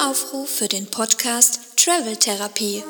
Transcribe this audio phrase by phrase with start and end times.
[0.00, 2.84] Aufruf für den Podcast Travel Therapie.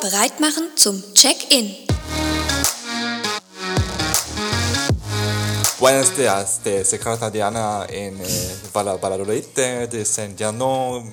[0.00, 1.74] Bereit machen zum Check-in.
[5.80, 8.26] Buenos días, de Secreta Diana en eh,
[8.72, 11.04] Val- Valladolid, de, de Sentiano.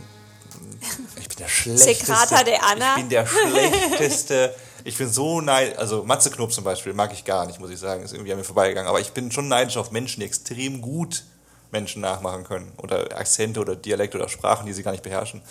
[1.19, 1.93] Ich bin der schlechteste.
[2.05, 2.91] Secreta de Anna.
[2.91, 4.55] Ich bin der schlechteste.
[4.83, 5.77] Ich bin so neidisch.
[5.79, 8.03] Also Matze Knob zum Beispiel mag ich gar nicht, muss ich sagen.
[8.03, 8.87] Ist irgendwie an mir vorbeigegangen.
[8.87, 11.23] Aber ich bin schon neidisch auf Menschen, die extrem gut
[11.71, 12.71] Menschen nachmachen können.
[12.77, 15.41] Oder Akzente oder Dialekte oder Sprachen, die sie gar nicht beherrschen.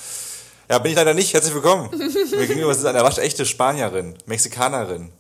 [0.69, 1.33] Ja, bin ich leider nicht.
[1.33, 1.91] Herzlich willkommen.
[1.93, 5.13] Mir gegenüber ist eine waschechte Spanierin, Mexikanerin.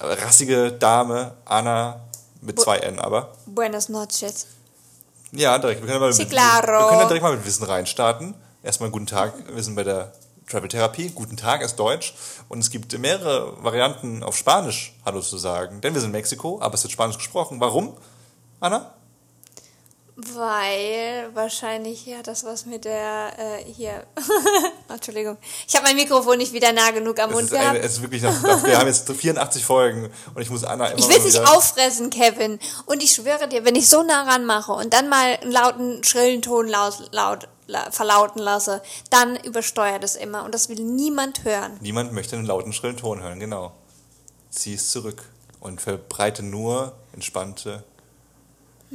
[0.00, 2.00] Rassige Dame, Anna,
[2.40, 3.32] mit zwei N aber.
[3.46, 4.46] Buenas noches.
[5.32, 5.80] Ja, direkt.
[5.80, 6.66] Wir können, mal Sí, claro.
[6.66, 8.34] wir können dann direkt mal mit Wissen reinstarten.
[8.62, 9.34] Erstmal guten Tag.
[9.52, 10.12] Wir sind bei der
[10.48, 11.10] Travel Therapie.
[11.10, 12.14] Guten Tag ist Deutsch.
[12.48, 15.80] Und es gibt mehrere Varianten auf Spanisch Hallo zu sagen.
[15.80, 17.58] Denn wir sind in Mexiko, aber es wird Spanisch gesprochen.
[17.60, 17.96] Warum,
[18.60, 18.92] Anna?
[20.16, 24.06] Weil wahrscheinlich hat das was mit der äh, hier.
[24.88, 25.36] Entschuldigung.
[25.66, 27.84] Ich habe mein Mikrofon nicht wieder nah genug am Es Mund eine, gehabt.
[27.84, 28.32] es ist wirklich noch,
[28.64, 32.60] wir haben jetzt 84 Folgen und ich muss Anna immer Ich will dich auffressen, Kevin.
[32.86, 36.04] Und ich schwöre dir, wenn ich so nah ran mache und dann mal einen lauten,
[36.04, 40.44] schrillen Ton laut, laut la, verlauten lasse, dann übersteuert es immer.
[40.44, 41.76] Und das will niemand hören.
[41.80, 43.72] Niemand möchte einen lauten, schrillen Ton hören, genau.
[44.50, 45.24] Zieh es zurück
[45.58, 47.82] und verbreite nur entspannte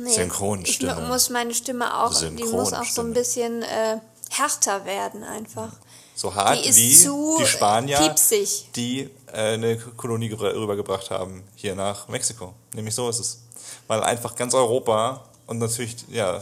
[0.04, 0.92] Nee, Synchronstimme.
[0.94, 3.98] Ich mu- muss meine Stimme auch, die muss auch so ein bisschen äh,
[4.32, 5.72] härter werden einfach.
[6.16, 8.70] so hart Die wie die Spanier, piepsig.
[8.76, 12.54] die äh, eine Kolonie gebra- rübergebracht haben hier nach Mexiko.
[12.74, 13.40] Nämlich so ist es.
[13.88, 16.42] Weil einfach ganz Europa und natürlich, ja, äh,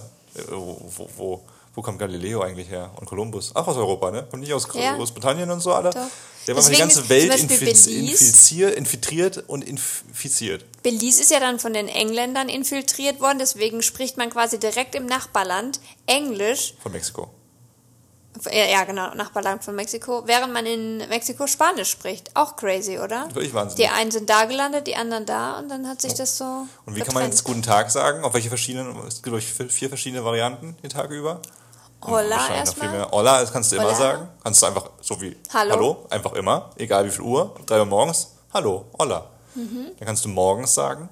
[0.51, 1.41] wo, wo, wo,
[1.75, 2.89] wo kommt Galileo eigentlich her?
[2.99, 3.55] Und Kolumbus?
[3.55, 4.27] Auch aus Europa, ne?
[4.29, 4.95] Kommt nicht aus Ja.
[4.95, 5.91] Großbritannien und so, alle?
[5.91, 6.01] Doch.
[6.47, 10.65] Der war mal die ganze Welt infiz infiziert, infiltriert und infiziert.
[10.81, 15.05] Belize ist ja dann von den Engländern infiltriert worden, deswegen spricht man quasi direkt im
[15.05, 16.73] Nachbarland Englisch.
[16.81, 17.29] Von Mexiko.
[18.51, 22.35] Ja, genau, Nachbarland von Mexiko, während man in Mexiko Spanisch spricht.
[22.35, 23.27] Auch crazy, oder?
[23.33, 23.89] Völlig wahnsinnig.
[23.89, 26.67] Die einen sind da gelandet, die anderen da und dann hat sich das so.
[26.85, 28.23] Und wie kann man jetzt Guten Tag sagen?
[28.23, 31.41] Auf welche verschiedenen, es gibt glaube ich vier verschiedene Varianten den Tag über.
[32.07, 33.11] Hola erstmal.
[33.11, 33.95] Hola, das kannst du immer Hola.
[33.95, 34.27] sagen.
[34.43, 36.05] Kannst du einfach so wie Hallo.
[36.09, 39.25] einfach immer, egal wie viel Uhr, drei Uhr morgens, Hallo, Hola.
[39.55, 39.87] Mhm.
[39.97, 41.09] Dann kannst du morgens sagen.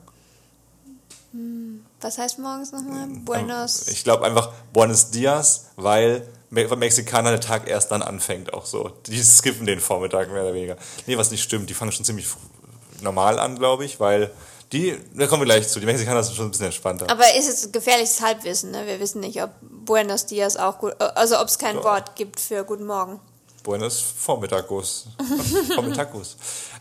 [2.01, 3.03] Was heißt morgens nochmal?
[3.03, 3.88] Ähm, Buenos.
[3.89, 8.66] Ich glaube einfach Buenos Dias, weil Me- bei Mexikanern der Tag erst dann anfängt auch
[8.66, 8.89] so.
[9.07, 10.77] Die skippen den Vormittag mehr oder weniger.
[11.07, 12.27] Nee, was nicht stimmt, die fangen schon ziemlich
[13.01, 14.31] normal an, glaube ich, weil
[14.75, 17.09] die, da kommen wir gleich zu, die Mexikaner sind schon ein bisschen entspannter.
[17.09, 18.86] Aber ist jetzt gefährliches Halbwissen, ne?
[18.86, 21.84] Wir wissen nicht, ob Buenos Dias auch gut, also ob es kein Ja.
[21.84, 23.19] Wort gibt für Guten Morgen.
[23.63, 25.08] Buenos Vormittagos.
[25.75, 26.36] Vormittagos.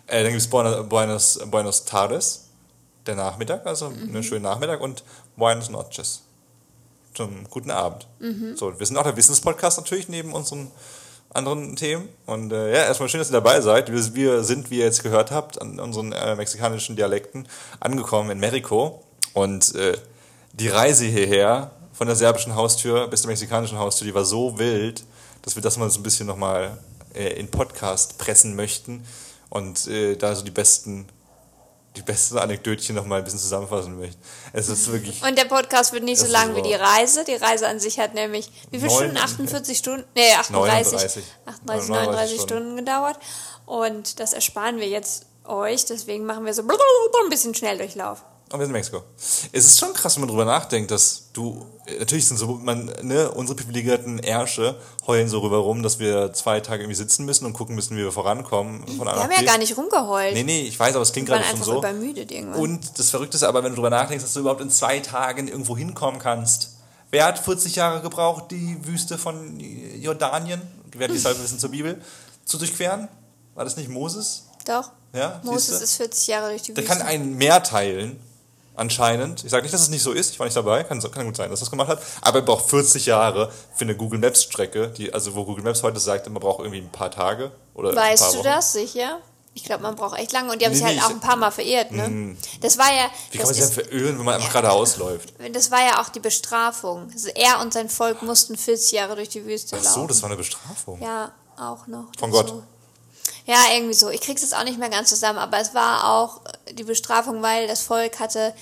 [0.09, 2.49] Äh, dann gibt es Buenos, Buenos, Buenos Tardes,
[3.07, 5.05] der Nachmittag, also einen schönen Nachmittag und
[5.37, 6.23] Buenos Noches.
[7.15, 8.09] Zum guten Abend.
[8.57, 10.73] So, wir sind auch der Wissenspodcast natürlich neben unseren
[11.35, 12.09] anderen Themen.
[12.27, 13.93] Und äh, ja, erstmal schön, dass ihr dabei seid.
[13.93, 17.47] Wir, wir sind, wie ihr jetzt gehört habt, an unseren äh, mexikanischen Dialekten
[17.81, 19.03] angekommen in Mexiko.
[19.35, 19.97] Und äh,
[20.53, 25.05] die Reise hierher von der serbischen Haustür bis zur mexikanischen Haustür, die war so wild,
[25.43, 26.79] dass wir das mal so ein bisschen nochmal
[27.15, 29.05] äh, in Podcast pressen möchten
[29.51, 31.07] und äh, da so die besten,
[31.97, 34.21] die besten Anekdötchen nochmal ein bisschen zusammenfassen möchten.
[34.53, 35.23] Es ist wirklich.
[35.23, 36.75] Und der Podcast wird nicht so lang wie die.
[36.75, 37.25] Reise.
[37.25, 39.17] Die Reise an sich hat nämlich, wie viele Stunden?
[39.17, 40.05] 48 Stunden?
[40.15, 40.93] Nee, 38.
[40.93, 41.25] 39.
[41.47, 42.49] 38, 39 39 Stunden.
[42.49, 43.19] Stunden gedauert.
[43.67, 45.85] Und das ersparen wir jetzt euch.
[45.87, 48.25] Deswegen machen wir so ein bisschen Schnelldurchlauf.
[48.53, 49.03] Und wir sind in Mexiko.
[49.53, 51.67] Es ist schon krass, wenn man drüber nachdenkt, dass du,
[51.99, 56.61] natürlich sind so, man, ne, unsere privilegierten Ärsche heulen so rüber rum, dass wir zwei
[56.61, 58.87] Tage irgendwie sitzen müssen und gucken müssen, wie wir vorankommen.
[58.87, 60.35] Von Wir haben ja gar nicht rumgeheult.
[60.35, 61.79] Nee, nee, ich weiß, aber es klingt gerade schon so.
[61.79, 62.61] übermüdet irgendwann.
[62.61, 65.49] Und das Verrückte ist aber, wenn du drüber nachdenkst, dass du überhaupt in zwei Tagen
[65.49, 66.77] irgendwo hinkommen kannst.
[67.11, 69.59] Wer hat 40 Jahre gebraucht, die Wüste von
[70.01, 70.61] Jordanien,
[70.93, 72.01] wer die Halbwissen zur Bibel,
[72.45, 73.09] zu durchqueren?
[73.55, 74.45] War das nicht Moses?
[74.67, 74.91] Doch.
[75.13, 76.99] Ja, Moses ist 40 Jahre durch die Der Wüste.
[76.99, 78.19] kann ein Meer teilen,
[78.77, 79.45] anscheinend.
[79.45, 81.37] Ich sage nicht, dass es nicht so ist, ich war nicht dabei, kann, kann gut
[81.37, 82.03] sein, dass er das gemacht hat.
[82.23, 85.83] Aber er braucht 40 Jahre für eine Google Maps Strecke, die, also wo Google Maps
[85.83, 88.45] heute sagt, man braucht irgendwie ein paar Tage oder ein paar Weißt du Wochen.
[88.45, 89.19] das sicher?
[89.57, 90.51] Ich glaube, man braucht echt lange.
[90.51, 92.37] Und die haben Nee, sich halt nee, auch ein paar Mal verirrt, ne?
[92.61, 93.09] Das war ja.
[93.31, 95.33] Wie kann man sich denn verirren, wenn man einfach geradeaus läuft?
[95.53, 97.09] Das war ja auch die Bestrafung.
[97.13, 100.01] Also er und sein Volk mussten 40 Jahre durch die Wüste Ach laufen.
[100.01, 101.01] so, das war eine Bestrafung.
[101.01, 102.07] Ja, auch noch.
[102.19, 102.33] Von.
[102.33, 102.53] Gott.
[103.47, 104.11] Ja, irgendwie so.
[104.11, 106.41] Ich krieg's jetzt auch nicht mehr ganz zusammen, aber es war auch
[106.73, 108.55] die Bestrafung, weil das Volk hatte,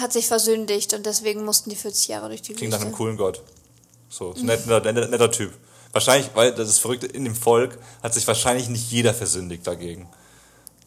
[0.00, 2.86] hat sich versündigt und deswegen mussten die 40 Jahre durch die Klingt nach Wüste.
[2.86, 3.42] einem coolen Gott.
[4.08, 5.52] So, so netter, netter, netter Typ.
[5.92, 10.08] Wahrscheinlich, weil das ist verrückt, in dem Volk hat sich wahrscheinlich nicht jeder versündigt dagegen.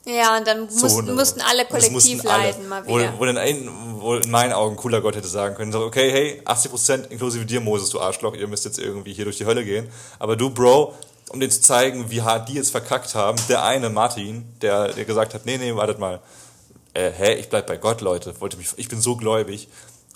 [0.05, 2.43] Ja, und dann mussten, 100 mussten alle kollektiv mussten alle.
[2.43, 3.13] leiden mal Wo, wieder.
[3.17, 3.69] wo, in, ein,
[3.99, 7.45] wo in meinen Augen ein cooler Gott hätte sagen können, so, okay, hey, 80% inklusive
[7.45, 9.89] dir, Moses, du Arschloch, ihr müsst jetzt irgendwie hier durch die Hölle gehen.
[10.17, 10.93] Aber du, Bro,
[11.29, 15.05] um denen zu zeigen, wie hart die jetzt verkackt haben, der eine, Martin, der, der
[15.05, 16.21] gesagt hat, nee, nee, wartet mal,
[16.93, 19.67] äh, hä, ich bleib bei Gott, Leute, wollte mich, ich bin so gläubig.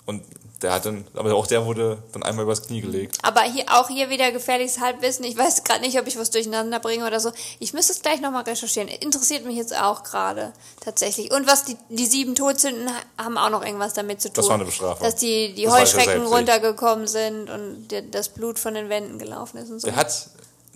[0.04, 0.24] Und
[0.62, 3.18] der hat dann, aber auch der wurde dann einmal übers Knie gelegt.
[3.22, 5.24] Aber hier, auch hier wieder gefährliches Halbwissen.
[5.24, 7.30] Ich weiß gerade nicht, ob ich was durcheinander bringe oder so.
[7.60, 8.88] Ich müsste es gleich nochmal recherchieren.
[8.88, 11.32] Interessiert mich jetzt auch gerade tatsächlich.
[11.32, 14.34] Und was die, die sieben Todsünden ha- haben auch noch irgendwas damit zu tun.
[14.36, 15.04] Das war eine Bestrafung.
[15.04, 19.18] Dass die, die Das er Heuschrecken runtergekommen sind und der, das Blut von den Wänden
[19.18, 19.86] gelaufen ist und so.
[19.88, 20.28] Der hat,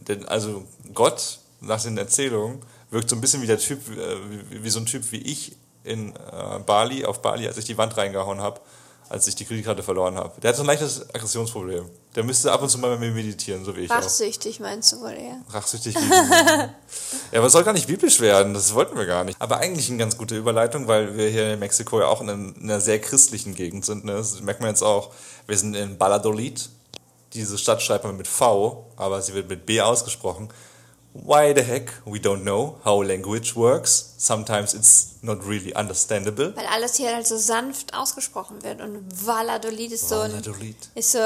[0.09, 0.65] denn, also
[0.95, 4.17] Gott, nach den Erzählungen, wirkt so ein bisschen wie der Typ, äh,
[4.51, 7.79] wie, wie so ein Typ wie ich in äh, Bali, auf Bali, als ich die
[7.79, 8.61] Wand reingehauen habe,
[9.09, 10.41] als ich die Kreditkarte verloren habe.
[10.41, 11.89] Der hat so ein leichtes Aggressionsproblem.
[12.17, 13.97] Der müsste ab und zu mal mit mir meditieren, so wie ich auch.
[13.97, 15.37] Rachsüchtig meinst du wohl eher?
[15.51, 15.95] Rachsüchtig
[17.33, 19.41] ja, aber es soll gar nicht biblisch werden, das wollten wir gar nicht.
[19.41, 22.57] Aber eigentlich eine ganz gute Überleitung, weil wir hier in Mexiko ja auch in einer,
[22.57, 24.05] in einer sehr christlichen Gegend sind.
[24.05, 24.15] Ne?
[24.15, 25.13] Das merkt man jetzt auch.
[25.47, 26.69] Wir sind in Valladolid.
[27.37, 30.49] Diese Stadt schreibt man mit V, aber sie wird mit B ausgesprochen.
[31.13, 31.93] Why the heck?
[32.05, 34.15] We don't know how language works.
[34.17, 36.55] Sometimes it's not really understandable.
[36.57, 38.81] Weil alles hier halt so sanft ausgesprochen wird.
[38.81, 40.77] Und Valladolid ist so ein, Valladolid.
[40.95, 41.19] ist so,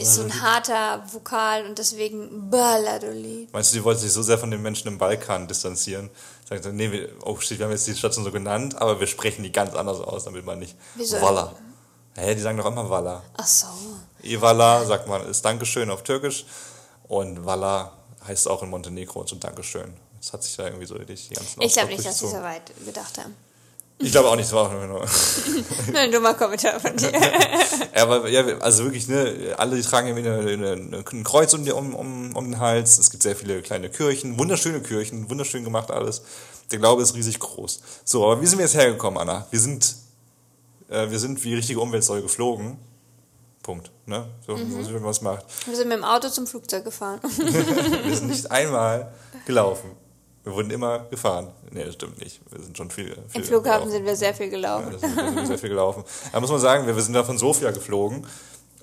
[0.00, 3.52] ist so ein harter Vokal und deswegen Valladolid.
[3.52, 6.10] Meinst du, die wollten sich so sehr von den Menschen im Balkan distanzieren?
[6.48, 9.08] Sagen nee, wir, oh shit, wir haben jetzt die Stadt schon so genannt, aber wir
[9.08, 10.76] sprechen die ganz anders aus, damit man nicht.
[10.94, 11.20] Wieso?
[11.20, 11.54] Walla.
[12.16, 13.22] Hä, die sagen doch immer Walla.
[13.36, 13.66] Ach so.
[14.22, 16.44] Evala sagt man, ist Dankeschön auf Türkisch.
[17.08, 17.92] Und Walla
[18.26, 19.92] heißt auch in Montenegro so Dankeschön.
[20.20, 22.42] Das hat sich da irgendwie so durch die ganzen Ich glaube nicht, dass sie so
[22.42, 23.34] weit gedacht haben.
[23.98, 25.06] Ich glaube auch nicht, es war auch nur.
[25.94, 27.12] ein dummer Kommentar von dir.
[27.12, 31.54] ja, aber, ja, also wirklich, ne, alle die tragen irgendwie eine, eine, eine, ein Kreuz
[31.54, 32.98] um, die- um, um, um den Hals.
[32.98, 36.22] Es gibt sehr viele kleine Kirchen, wunderschöne Kirchen, wunderschön gemacht alles.
[36.72, 37.80] Der Glaube ist riesig groß.
[38.04, 39.46] So, aber wie sind wir jetzt hergekommen, Anna?
[39.50, 39.94] Wir sind,
[40.88, 42.78] äh, wir sind wie richtige Umweltsäule geflogen.
[43.62, 43.90] Punkt.
[44.06, 44.26] Ne?
[44.46, 44.82] So, Mhm.
[44.84, 45.44] so wie man was macht.
[45.66, 47.20] Wir sind mit dem Auto zum Flugzeug gefahren.
[48.04, 49.12] Wir sind nicht einmal
[49.44, 49.90] gelaufen.
[50.44, 51.48] Wir wurden immer gefahren.
[51.72, 52.40] Nee, das stimmt nicht.
[52.52, 53.16] Wir sind schon viel.
[53.28, 53.90] viel Im Flughafen gelaufen.
[53.90, 54.98] sind wir sehr viel Ja, gelaufen.
[55.00, 56.04] sind, da sind wir sehr viel gelaufen.
[56.30, 58.24] Da muss man sagen, wir, wir sind da von Sofia geflogen.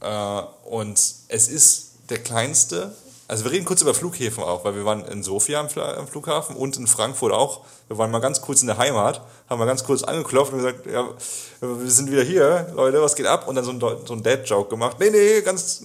[0.01, 0.97] Äh, und
[1.29, 2.93] es ist der kleinste.
[3.27, 6.75] Also wir reden kurz über Flughäfen auch, weil wir waren in Sofia am, Flughafen und
[6.77, 7.61] in Frankfurt auch.
[7.87, 10.85] Wir waren mal ganz kurz in der Heimat, haben mal ganz kurz angeklopft und gesagt,
[10.85, 11.07] ja,
[11.61, 13.47] wir sind wieder hier, Leute, was geht ab?
[13.47, 14.97] Und dann so ein, so ein Dad-Joke gemacht.
[14.99, 15.81] Nee, nee, ganz,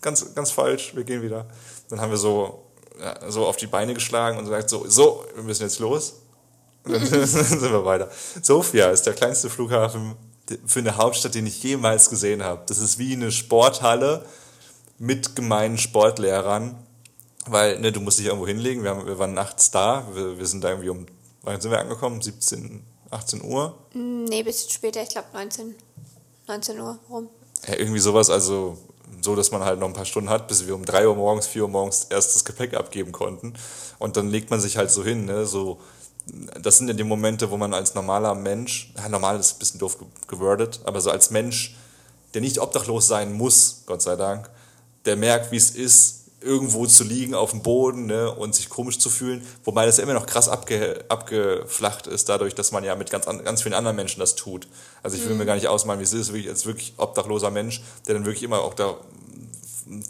[0.00, 1.46] ganz, ganz falsch, wir gehen wieder.
[1.88, 2.64] Dann haben wir so,
[3.00, 6.14] ja, so auf die Beine geschlagen und gesagt, so, so, wir müssen jetzt los.
[6.84, 8.10] Und dann sind wir weiter.
[8.42, 10.16] Sofia ist der kleinste Flughafen
[10.66, 12.62] für eine Hauptstadt, den ich jemals gesehen habe.
[12.66, 14.24] Das ist wie eine Sporthalle
[15.00, 16.76] mit gemeinen Sportlehrern,
[17.46, 18.82] weil ne, du musst dich irgendwo hinlegen.
[18.84, 20.06] Wir, haben, wir waren nachts da.
[20.14, 21.06] Wir, wir sind da irgendwie um,
[21.42, 22.20] wann sind wir angekommen?
[22.20, 23.76] 17, 18 Uhr?
[23.94, 25.74] Nee, bisschen später, ich glaube 19,
[26.46, 27.28] 19 Uhr rum.
[27.66, 28.76] Ja, irgendwie sowas, also
[29.22, 31.46] so, dass man halt noch ein paar Stunden hat, bis wir um 3 Uhr morgens,
[31.46, 33.54] 4 Uhr morgens erst das Gepäck abgeben konnten.
[33.98, 35.80] Und dann legt man sich halt so hin, ne, so,
[36.60, 39.80] das sind ja die Momente, wo man als normaler Mensch, ja, normal ist ein bisschen
[39.80, 41.74] doof ge- gewordet, aber so als Mensch,
[42.34, 44.48] der nicht obdachlos sein muss, Gott sei Dank,
[45.04, 48.98] der merkt, wie es ist, irgendwo zu liegen auf dem Boden ne, und sich komisch
[48.98, 52.94] zu fühlen, wobei das ja immer noch krass abge, abgeflacht ist, dadurch, dass man ja
[52.96, 54.66] mit ganz, an, ganz vielen anderen Menschen das tut.
[55.02, 57.82] Also ich will mir gar nicht ausmalen, wie es ist, wirklich, als wirklich obdachloser Mensch,
[58.06, 58.96] der dann wirklich immer auch da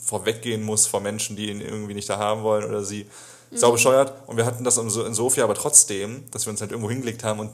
[0.04, 3.06] vorweggehen muss vor Menschen, die ihn irgendwie nicht da haben wollen oder sie.
[3.52, 4.12] Sau bescheuert.
[4.28, 6.88] Und wir hatten das in So- in Sofia aber trotzdem, dass wir uns halt irgendwo
[6.88, 7.50] hingelegt haben und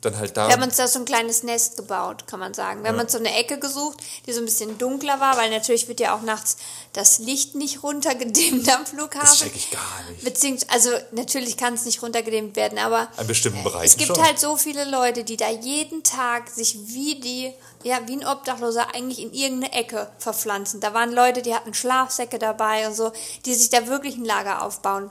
[0.00, 0.48] dann halt da.
[0.48, 2.82] Wir haben uns da so ein kleines Nest gebaut, kann man sagen.
[2.82, 5.88] Wir haben uns so eine Ecke gesucht, die so ein bisschen dunkler war, weil natürlich
[5.88, 6.56] wird ja auch nachts
[6.92, 9.20] das Licht nicht runtergedimmt am Flughafen.
[9.28, 9.80] das check ich gar
[10.10, 10.24] nicht.
[10.24, 14.24] Beziehungsweise, also natürlich kann es nicht runtergedimmt werden, aber An bestimmten Bereichen es gibt schon.
[14.24, 17.52] halt so viele Leute, die da jeden Tag sich wie die,
[17.82, 20.80] ja, wie ein Obdachloser eigentlich in irgendeine Ecke verpflanzen.
[20.80, 23.12] Da waren Leute, die hatten Schlafsäcke dabei und so,
[23.44, 25.10] die sich da wirklich ein Lager aufbauen.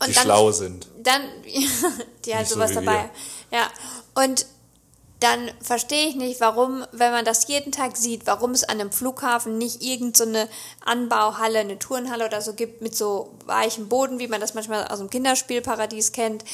[0.00, 0.88] Und die schlau sind.
[1.02, 3.10] dann, die halt Nicht so sowas wie dabei.
[3.52, 3.68] Ja.
[4.14, 4.46] Und
[5.20, 8.90] dann verstehe ich nicht, warum, wenn man das jeden Tag sieht, warum es an einem
[8.90, 10.50] Flughafen nicht irgendeine so
[10.90, 14.98] Anbauhalle, eine Turnhalle oder so gibt mit so weichem Boden, wie man das manchmal aus
[14.98, 16.44] dem Kinderspielparadies kennt.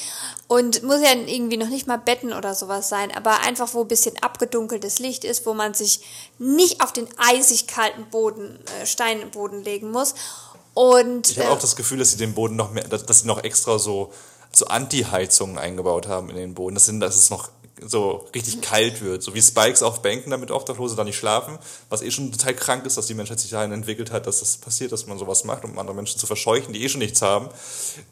[0.48, 3.88] Und muss ja irgendwie noch nicht mal Betten oder sowas sein, aber einfach, wo ein
[3.88, 6.00] bisschen abgedunkeltes Licht ist, wo man sich
[6.40, 10.14] nicht auf den eisig kalten Boden, äh, Steinboden legen muss.
[10.75, 13.26] Und Ich habe äh, auch das Gefühl, dass sie den Boden noch mehr, dass sie
[13.28, 14.12] noch extra so,
[14.56, 16.75] so Anti-Heizungen eingebaut haben in den Boden.
[16.75, 19.22] Das, sind, das ist noch so richtig kalt wird.
[19.22, 21.58] So wie Spikes auf Bänken, damit Obdachlose da nicht schlafen.
[21.90, 24.56] Was eh schon total krank ist, dass die Menschheit sich dahin entwickelt hat, dass das
[24.56, 27.48] passiert, dass man sowas macht, um andere Menschen zu verscheuchen, die eh schon nichts haben.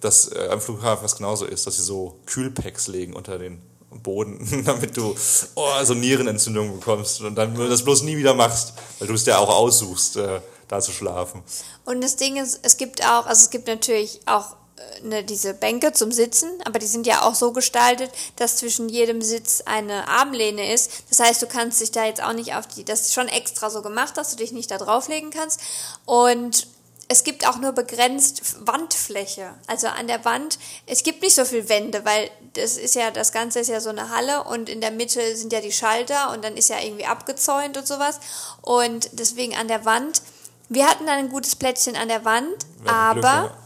[0.00, 3.62] Dass äh, am Flughafen was genauso ist, dass sie so Kühlpacks legen unter den
[4.02, 5.14] Boden, damit du
[5.54, 9.38] oh, so Nierenentzündungen bekommst und dann das bloß nie wieder machst, weil du es ja
[9.38, 11.42] auch aussuchst, äh, da zu schlafen.
[11.84, 14.56] Und das Ding ist, es gibt auch, also es gibt natürlich auch
[15.02, 19.22] ne, diese Bänke zum Sitzen, aber die sind ja auch so gestaltet, dass zwischen jedem
[19.22, 21.04] Sitz eine Armlehne ist.
[21.10, 23.70] Das heißt, du kannst dich da jetzt auch nicht auf die, das ist schon extra
[23.70, 25.60] so gemacht, dass du dich nicht da drauflegen kannst.
[26.06, 26.66] Und
[27.08, 29.54] es gibt auch nur begrenzt Wandfläche.
[29.66, 33.32] Also an der Wand, es gibt nicht so viel Wände, weil das ist ja, das
[33.32, 36.42] Ganze ist ja so eine Halle und in der Mitte sind ja die Schalter und
[36.44, 38.20] dann ist ja irgendwie abgezäunt und sowas.
[38.62, 40.22] Und deswegen an der Wand,
[40.68, 43.63] wir hatten dann ein gutes Plätzchen an der Wand, aber Glück, ja.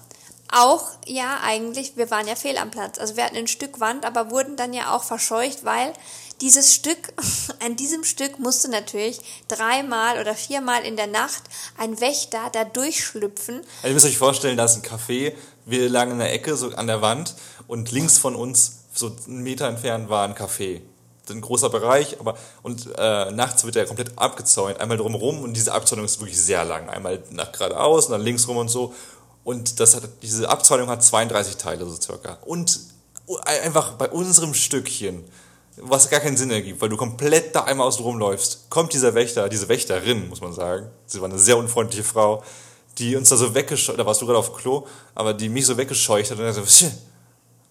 [0.53, 2.99] Auch, ja, eigentlich, wir waren ja fehl am Platz.
[2.99, 5.93] Also wir hatten ein Stück Wand, aber wurden dann ja auch verscheucht, weil
[6.41, 7.13] dieses Stück,
[7.65, 11.43] an diesem Stück musste natürlich dreimal oder viermal in der Nacht
[11.77, 13.57] ein Wächter da durchschlüpfen.
[13.57, 15.33] Also ihr müsst euch vorstellen, da ist ein Café,
[15.67, 17.35] wir lagen in der Ecke, so an der Wand
[17.67, 20.81] und links von uns, so einen Meter entfernt, war ein Café
[21.31, 25.73] ein großer Bereich, aber und äh, nachts wird er komplett abgezäunt, einmal drumherum und diese
[25.73, 28.95] Abzäunung ist wirklich sehr lang, einmal nach geradeaus und dann links rum und so
[29.49, 32.81] und das hat diese Abzäunung hat 32 Teile so circa und
[33.47, 35.25] einfach bei unserem Stückchen
[35.81, 39.49] was gar keinen Sinn ergibt, weil du komplett da einmal außen rumläufst, kommt dieser Wächter,
[39.49, 42.43] diese Wächterin, muss man sagen, sie war eine sehr unfreundliche Frau,
[42.99, 45.79] die uns da so weggescheucht, da warst du gerade auf Klo, aber die mich so
[45.79, 46.63] weggescheucht hat und dann so,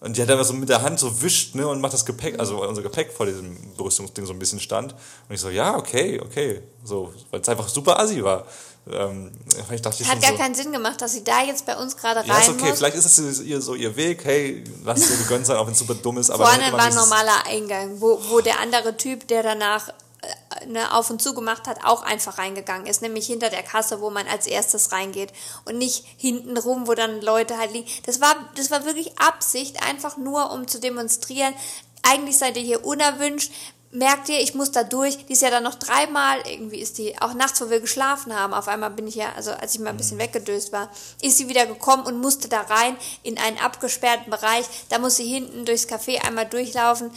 [0.00, 2.38] und die hat einfach so mit der Hand so wischt, ne, und macht das Gepäck,
[2.38, 4.92] also unser Gepäck vor diesem Berüstungsding so ein bisschen stand.
[5.28, 6.62] Und ich so, ja, okay, okay.
[6.84, 8.46] So, weil es einfach super assi war.
[8.92, 9.32] Ähm,
[9.72, 12.20] ich dachte Hat gar so, keinen Sinn gemacht, dass sie da jetzt bei uns gerade
[12.20, 12.78] rein Ja, ist okay, muss.
[12.78, 15.72] vielleicht ist es ihr, so ihr Weg, hey, lass es dir gegönnt sein, auch wenn
[15.72, 16.30] es super dumm ist.
[16.30, 20.94] Aber Vorne war ein normaler Eingang, wo, wo der andere Typ, der danach äh, ne,
[20.94, 24.26] auf und zu gemacht hat, auch einfach reingegangen ist, nämlich hinter der Kasse, wo man
[24.26, 25.32] als erstes reingeht
[25.64, 27.88] und nicht hinten rum, wo dann Leute halt liegen.
[28.06, 31.54] Das war, das war wirklich Absicht, einfach nur um zu demonstrieren,
[32.02, 33.52] eigentlich seid ihr hier unerwünscht,
[33.90, 35.26] merkt ihr, ich muss da durch.
[35.26, 38.52] Die ist ja dann noch dreimal, irgendwie ist die, auch nachts, wo wir geschlafen haben,
[38.52, 40.22] auf einmal bin ich ja, also als ich mal ein bisschen mhm.
[40.22, 40.90] weggedöst war,
[41.22, 44.66] ist sie wieder gekommen und musste da rein in einen abgesperrten Bereich.
[44.88, 47.10] Da muss sie hinten durchs Café einmal durchlaufen.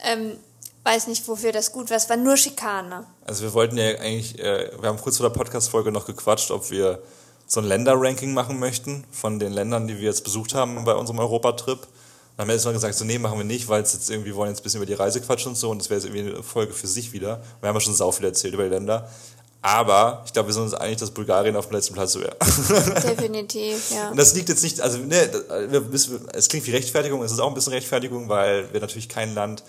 [0.00, 0.38] Ähm,
[0.84, 1.96] weiß nicht, wofür das gut war.
[1.96, 3.06] Es war nur Schikane.
[3.24, 6.70] Also wir wollten ja eigentlich, äh, wir haben kurz vor der Podcast-Folge noch gequatscht, ob
[6.70, 7.02] wir
[7.46, 11.18] so ein Länder-Ranking machen möchten von den Ländern, die wir jetzt besucht haben bei unserem
[11.18, 11.86] Europatrip.
[12.36, 14.34] Dann haben wir jetzt mal gesagt, so nee, machen wir nicht, weil es jetzt irgendwie,
[14.34, 16.34] wollen jetzt ein bisschen über die Reise quatschen und so und das wäre jetzt irgendwie
[16.34, 17.40] eine Folge für sich wieder.
[17.60, 19.08] Wir haben ja schon sau viel erzählt über die Länder.
[19.62, 22.36] Aber ich glaube, wir sind uns einig, dass Bulgarien auf dem letzten Platz wäre.
[23.02, 24.10] Definitiv, ja.
[24.10, 25.30] Und das liegt jetzt nicht, also ne,
[26.34, 29.62] es klingt wie Rechtfertigung, es ist auch ein bisschen Rechtfertigung, weil wir natürlich kein Land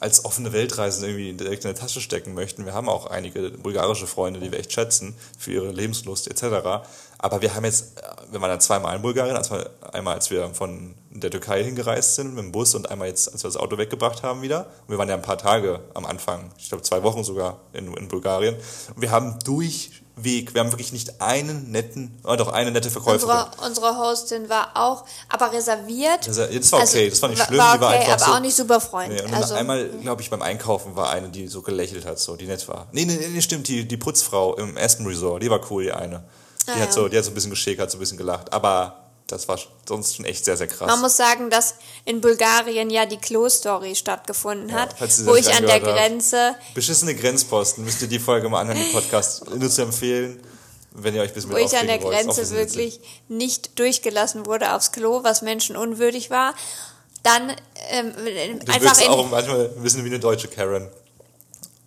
[0.00, 2.64] als offene Weltreisen irgendwie direkt in der Tasche stecken möchten.
[2.64, 6.86] Wir haben auch einige bulgarische Freunde, die wir echt schätzen für ihre Lebenslust etc.
[7.24, 7.94] Aber wir haben jetzt,
[8.30, 9.56] wir waren ja zweimal in Bulgarien, also
[9.94, 13.42] einmal als wir von der Türkei hingereist sind mit dem Bus und einmal jetzt, als
[13.42, 14.66] wir das Auto weggebracht haben wieder.
[14.82, 17.90] Und wir waren ja ein paar Tage am Anfang, ich glaube zwei Wochen sogar in,
[17.94, 18.56] in Bulgarien.
[18.94, 23.46] Und wir haben durchweg, wir haben wirklich nicht einen netten, oh doch eine nette Verkäuferin.
[23.62, 26.28] Unsere, unsere Hostin war auch, aber reserviert.
[26.28, 28.32] Das war okay, also, das war nicht schlimm, war okay, die war einfach aber so,
[28.32, 29.22] auch nicht super freundlich.
[29.22, 32.36] Nee, und also, einmal, glaube ich, beim Einkaufen war eine, die so gelächelt hat, so,
[32.36, 32.86] die nett war.
[32.92, 36.22] Nee, nee, nee, stimmt, die, die Putzfrau im Aspen Resort, die war cool, die eine.
[36.66, 38.52] Die, ah, hat, so, die hat so ein bisschen geschickt, hat so ein bisschen gelacht.
[38.52, 40.86] Aber das war sonst schon echt sehr, sehr krass.
[40.86, 45.66] Man muss sagen, dass in Bulgarien ja die Klo-Story stattgefunden hat, ja, wo ich an
[45.66, 46.48] der Grenze.
[46.48, 46.74] Habt.
[46.74, 49.48] Beschissene Grenzposten, müsst ihr die Folge mal anhören, den Podcast.
[49.54, 50.40] Nur zu empfehlen,
[50.92, 54.92] wenn ihr euch ein bisschen Wo ich an der Grenze wirklich nicht durchgelassen wurde aufs
[54.92, 56.54] Klo, was menschenunwürdig war.
[57.22, 57.50] Dann
[57.88, 58.12] ähm,
[58.64, 58.96] du einfach.
[58.98, 60.90] Du auch manchmal ein bisschen wie eine deutsche Karen.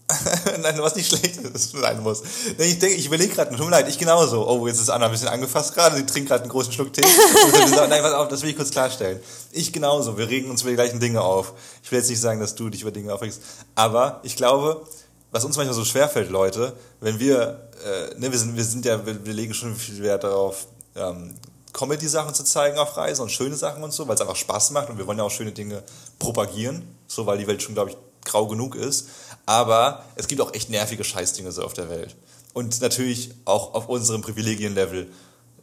[0.62, 2.24] Nein, was nicht schlecht sein muss.
[2.58, 4.48] Ich denke, ich überlege gerade, tut mir leid, ich genauso.
[4.48, 7.02] Oh, jetzt ist Anna ein bisschen angefasst gerade, sie trinkt gerade einen großen Schluck Tee.
[7.76, 9.20] Nein, pass auf, das will ich kurz klarstellen.
[9.52, 11.54] Ich genauso, wir regen uns über die gleichen Dinge auf.
[11.84, 13.42] Ich will jetzt nicht sagen, dass du dich über Dinge aufregst,
[13.76, 14.86] aber ich glaube,
[15.32, 19.06] was uns manchmal so schwerfällt, Leute, wenn wir, äh, ne, wir sind, wir sind ja,
[19.06, 21.36] wir, wir legen schon viel Wert darauf, ähm,
[21.74, 24.90] Comedy-Sachen zu zeigen auf Reisen und schöne Sachen und so, weil es einfach Spaß macht
[24.90, 25.84] und wir wollen ja auch schöne Dinge
[26.18, 27.98] propagieren, so weil die Welt schon, glaube ich,
[28.28, 29.08] grau genug ist.
[29.48, 32.16] Aber es gibt auch echt nervige Scheißdinge so auf der Welt.
[32.54, 35.10] Und natürlich auch auf unserem Privilegienlevel.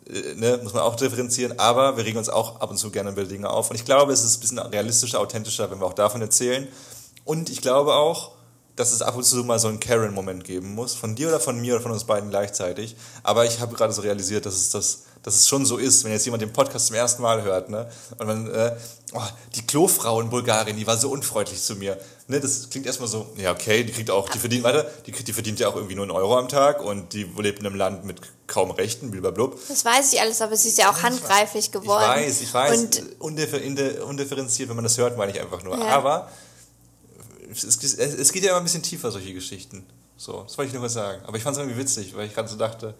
[0.09, 3.11] Äh, ne, muss man auch differenzieren, aber wir regen uns auch ab und zu gerne
[3.11, 3.71] über Dinge auf.
[3.71, 6.67] Und ich glaube, es ist ein bisschen realistischer, authentischer, wenn wir auch davon erzählen.
[7.25, 8.33] Und ich glaube auch,
[8.75, 11.61] dass es ab und zu mal so einen Karen-Moment geben muss, von dir oder von
[11.61, 12.97] mir oder von uns beiden gleichzeitig.
[13.23, 16.13] Aber ich habe gerade so realisiert, dass es das dass es schon so ist, wenn
[16.13, 17.91] jetzt jemand den Podcast zum ersten Mal hört, ne?
[18.19, 18.77] Und man, äh,
[19.15, 19.23] oh,
[19.55, 21.99] die Klofrau in Bulgarien, die war so unfreundlich zu mir.
[22.29, 25.33] Ne, das klingt erstmal so, ja, okay, die kriegt auch, die verdient, warte, die, die
[25.33, 28.05] verdient ja auch irgendwie nur einen Euro am Tag und die lebt in einem Land
[28.05, 29.51] mit kaum Rechten, blablabla.
[29.69, 32.21] Das weiß ich alles, aber sie ist ja auch handgreiflich geworden.
[32.21, 32.79] Ich weiß, ich weiß.
[32.81, 33.59] Und undiffer
[34.07, 35.79] undifferenziert, wenn man das hört, meine ich einfach nur.
[35.79, 35.87] Ja.
[35.87, 36.31] Aber
[37.51, 39.87] es, es, es, geht ja immer ein bisschen tiefer, solche Geschichten.
[40.17, 41.23] So, das wollte ich nur mal sagen.
[41.27, 42.95] Aber ich fand es irgendwie witzig, weil ich gerade so dachte,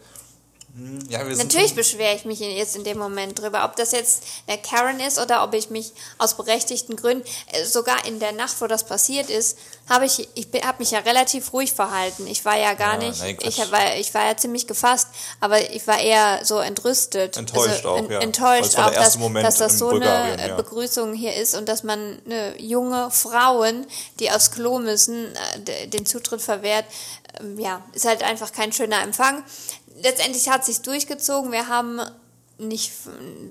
[1.09, 4.99] ja, Natürlich beschwere ich mich jetzt in dem Moment drüber, ob das jetzt der Karen
[4.99, 8.85] ist oder ob ich mich aus berechtigten Gründen, äh, sogar in der Nacht, wo das
[8.85, 9.57] passiert ist,
[9.89, 12.27] habe ich, ich habe mich ja relativ ruhig verhalten.
[12.27, 15.61] Ich war ja gar ja, nicht, nein, ich war, ich war ja ziemlich gefasst, aber
[15.71, 17.37] ich war eher so entrüstet.
[17.37, 18.19] Enttäuscht also, auch, ja.
[18.19, 20.57] Enttäuscht auch, dass, dass, das so eine ja.
[20.57, 23.87] Begrüßung hier ist und dass man eine junge Frauen,
[24.19, 26.87] die aufs Klo müssen, äh, den Zutritt verwehrt.
[27.41, 29.45] Ähm, ja, ist halt einfach kein schöner Empfang
[30.03, 31.53] letztendlich hat sich durchgezogen.
[31.53, 32.01] Wir haben
[32.59, 32.93] nicht,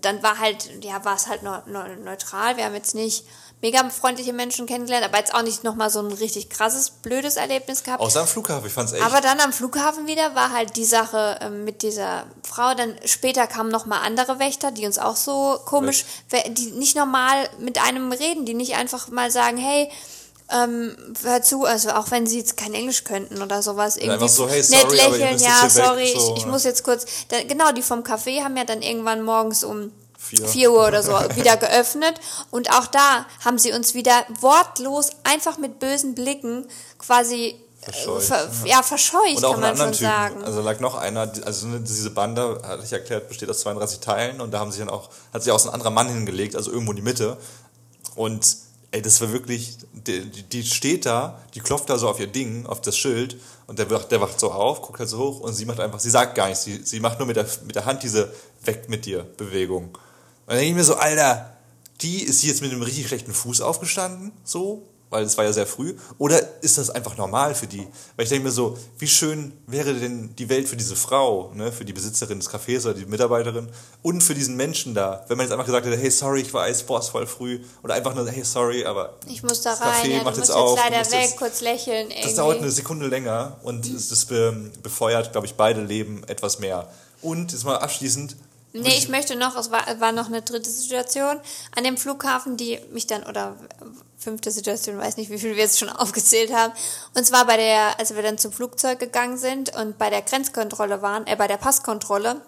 [0.01, 2.57] dann war halt, ja, war es halt neutral.
[2.57, 3.25] Wir haben jetzt nicht
[3.61, 7.83] mega freundliche Menschen kennengelernt, aber jetzt auch nicht nochmal so ein richtig krasses, blödes Erlebnis
[7.83, 8.01] gehabt.
[8.01, 9.03] Außer am Flughafen, ich fand's echt.
[9.03, 12.73] Aber dann am Flughafen wieder war halt die Sache äh, mit dieser Frau.
[12.75, 16.03] Dann später kamen nochmal andere Wächter, die uns auch so komisch,
[16.49, 19.89] die nicht normal mit einem reden, die nicht einfach mal sagen, hey,
[20.53, 24.47] ähm, hör zu, also auch wenn sie jetzt kein Englisch könnten oder sowas, irgendwie so,
[24.47, 27.81] hey, sorry, nett lächeln, ja, sorry, so, ich, ich muss jetzt kurz, da, genau, die
[27.81, 30.47] vom Café haben ja dann irgendwann morgens um Vier.
[30.47, 32.13] 4 Uhr oder so wieder geöffnet
[32.51, 36.65] und auch da haben sie uns wieder wortlos, einfach mit bösen Blicken
[36.97, 38.77] quasi äh, Verscheucht, ver, ja.
[38.77, 40.05] ja, verscheucht, und auch kann man schon Typen.
[40.05, 40.43] sagen.
[40.43, 44.51] Also lag noch einer, also diese Bande, hatte ich erklärt, besteht aus 32 Teilen und
[44.51, 46.91] da haben sich dann auch, hat sich auch so ein anderer Mann hingelegt, also irgendwo
[46.91, 47.37] in die Mitte.
[48.15, 48.62] Und
[48.93, 52.67] ey, das war wirklich, die, die steht da, die klopft da so auf ihr Ding,
[52.67, 55.65] auf das Schild und der, der wacht so auf, guckt halt so hoch und sie
[55.65, 58.03] macht einfach, sie sagt gar nichts, sie, sie macht nur mit der, mit der Hand
[58.03, 58.31] diese
[58.63, 59.85] Weg mit dir Bewegung.
[59.85, 59.97] Und
[60.45, 61.57] dann denke ich mir so, Alter,
[62.01, 65.67] die ist jetzt mit einem richtig schlechten Fuß aufgestanden, so, weil es war ja sehr
[65.67, 65.95] früh?
[66.17, 67.87] Oder ist das einfach normal für die?
[68.15, 71.71] Weil ich denke mir so, wie schön wäre denn die Welt für diese Frau, ne,
[71.71, 73.69] für die Besitzerin des Cafés oder die Mitarbeiterin
[74.01, 76.63] und für diesen Menschen da, wenn man jetzt einfach gesagt hätte, hey, sorry, ich war
[76.63, 80.23] Eis, voll früh oder einfach nur, hey, sorry, aber ich muss da rein, Café ja,
[80.23, 82.09] macht jetzt auf, jetzt leider weg, das, kurz lächeln.
[82.09, 82.23] Irgendwie.
[82.23, 83.93] Das dauert eine Sekunde länger und mhm.
[83.93, 84.25] das
[84.81, 86.89] befeuert, glaube ich, beide Leben etwas mehr.
[87.21, 88.35] Und jetzt mal abschließend,
[88.75, 91.39] Nee, ich möchte noch, es war, war noch eine dritte Situation
[91.75, 93.55] an dem Flughafen, die mich dann, oder
[94.23, 96.73] fünfte Situation, weiß nicht, wie viel wir jetzt schon aufgezählt haben.
[97.13, 101.01] Und zwar bei der, als wir dann zum Flugzeug gegangen sind und bei der Grenzkontrolle
[101.01, 102.41] waren, äh, bei der Passkontrolle,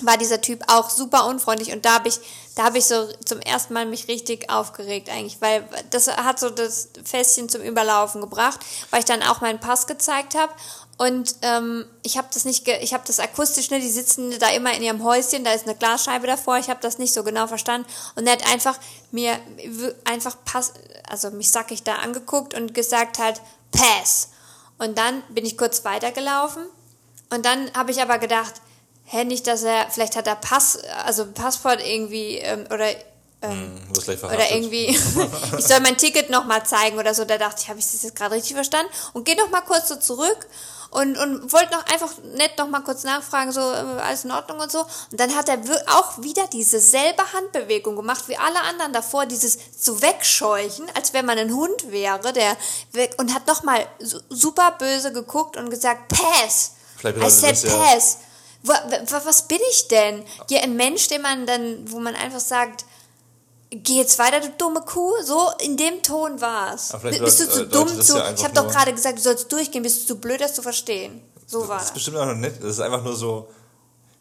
[0.00, 2.18] war dieser Typ auch super unfreundlich und da habe ich,
[2.56, 6.50] da habe ich so zum ersten Mal mich richtig aufgeregt eigentlich, weil das hat so
[6.50, 10.52] das Fässchen zum Überlaufen gebracht, weil ich dann auch meinen Pass gezeigt habe
[10.98, 14.74] und ähm, ich habe das nicht, ich habe das akustisch, ne, die sitzen da immer
[14.74, 17.88] in ihrem Häuschen, da ist eine Glasscheibe davor, ich habe das nicht so genau verstanden.
[18.14, 18.78] Und er hat einfach
[19.10, 19.38] mir
[20.04, 20.74] einfach pass,
[21.08, 23.40] also mich sackig da angeguckt und gesagt halt,
[23.72, 24.28] Pass.
[24.78, 26.62] Und dann bin ich kurz weitergelaufen
[27.30, 28.54] und dann habe ich aber gedacht,
[29.04, 32.90] hä, nicht, dass er, vielleicht hat er Pass, also Passport irgendwie ähm, oder
[33.40, 34.86] ähm, hm, oder irgendwie,
[35.58, 37.24] ich soll mein Ticket nochmal zeigen oder so.
[37.24, 38.90] Da dachte ich, habe ich das jetzt gerade richtig verstanden?
[39.14, 40.46] Und gehe nochmal kurz so zurück
[40.92, 44.60] und, und wollte noch einfach nett noch mal kurz nachfragen, so äh, alles in Ordnung
[44.60, 44.80] und so.
[44.80, 49.58] Und dann hat er auch wieder diese selbe Handbewegung gemacht wie alle anderen davor, dieses
[49.78, 52.58] so wegscheuchen, als wenn man ein Hund wäre, der
[52.92, 53.86] weg und hat noch mal
[54.28, 56.72] super böse geguckt und gesagt, Pass.
[56.98, 58.18] Vielleicht I said Pass.
[58.62, 59.24] Ja.
[59.24, 60.22] Was bin ich denn?
[60.50, 62.84] Ja, ein Mensch, den man dann, wo man einfach sagt,
[63.72, 65.12] geh jetzt weiter, du dumme Kuh.
[65.22, 66.92] So in dem Ton war es.
[67.02, 68.16] Bist du zu dumm zu.
[68.16, 70.62] Ja ich habe doch gerade gesagt, du sollst durchgehen, bist du zu blöd, das zu
[70.62, 71.22] verstehen.
[71.46, 71.78] So war das.
[71.78, 72.56] Das ist bestimmt auch noch nett.
[72.62, 73.48] Das ist einfach nur so.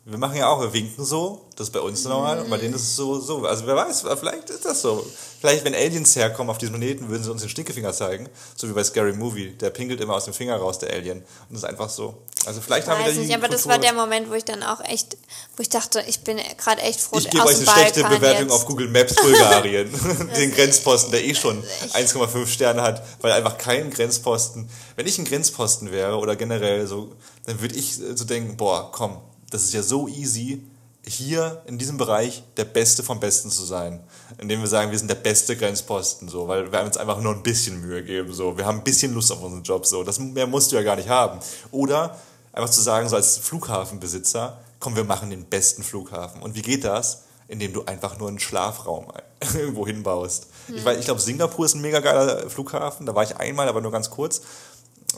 [0.03, 2.41] Wir machen ja auch, wir winken so, das ist bei uns normal, mm.
[2.41, 3.45] und bei denen ist es so, so.
[3.45, 5.05] Also wer weiß, vielleicht ist das so.
[5.39, 8.73] Vielleicht, wenn Aliens herkommen auf diesen Planeten, würden sie uns den Stinkefinger zeigen, so wie
[8.73, 9.51] bei Scary Movie.
[9.57, 11.19] Der pinkelt immer aus dem Finger raus, der Alien.
[11.19, 12.15] Und das ist einfach so.
[12.47, 13.57] Also vielleicht ich haben wir da nicht, aber Kultur.
[13.57, 15.17] das war der Moment, wo ich dann auch echt,
[15.55, 18.53] wo ich dachte, ich bin gerade echt froh, Ich gebe euch eine schlechte Bewertung jetzt.
[18.53, 19.91] auf Google Maps Bulgarien.
[20.35, 25.25] den Grenzposten, der eh schon 1,5 Sterne hat, weil einfach kein Grenzposten, wenn ich ein
[25.25, 27.11] Grenzposten wäre oder generell so,
[27.45, 30.63] dann würde ich so denken, boah, komm, das ist ja so easy,
[31.05, 34.03] hier in diesem Bereich der Beste vom Besten zu sein.
[34.39, 37.41] Indem wir sagen, wir sind der beste Grenzposten, so, weil wir uns einfach nur ein
[37.43, 38.55] bisschen Mühe geben, so.
[38.57, 40.03] Wir haben ein bisschen Lust auf unseren Job, so.
[40.03, 41.39] Das mehr musst du ja gar nicht haben.
[41.71, 42.17] Oder
[42.53, 46.41] einfach zu sagen, so als Flughafenbesitzer, komm, wir machen den besten Flughafen.
[46.41, 47.23] Und wie geht das?
[47.47, 49.07] Indem du einfach nur einen Schlafraum
[49.55, 50.47] irgendwo hinbaust.
[50.69, 53.05] Ich, weiß- ich glaube, Singapur ist ein mega geiler Flughafen.
[53.07, 54.41] Da war ich einmal, aber nur ganz kurz.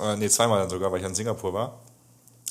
[0.02, 1.80] Äh, nee, zweimal dann sogar, weil ich in Singapur war.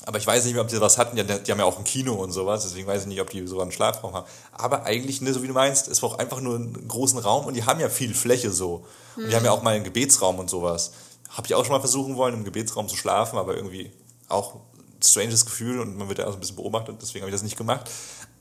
[0.05, 1.15] Aber ich weiß nicht mehr, ob die was hatten.
[1.15, 3.47] Die, die haben ja auch ein Kino und sowas, deswegen weiß ich nicht, ob die
[3.47, 4.27] so einen Schlafraum haben.
[4.51, 7.45] Aber eigentlich, ne, so wie du meinst, es war auch einfach nur einen großen Raum
[7.45, 8.85] und die haben ja viel Fläche so.
[9.15, 10.91] Und die haben ja auch mal einen Gebetsraum und sowas.
[11.29, 13.91] Hab ich auch schon mal versuchen wollen, im Gebetsraum zu schlafen, aber irgendwie
[14.27, 17.29] auch ein stranges Gefühl und man wird ja auch so ein bisschen beobachtet, deswegen habe
[17.29, 17.89] ich das nicht gemacht.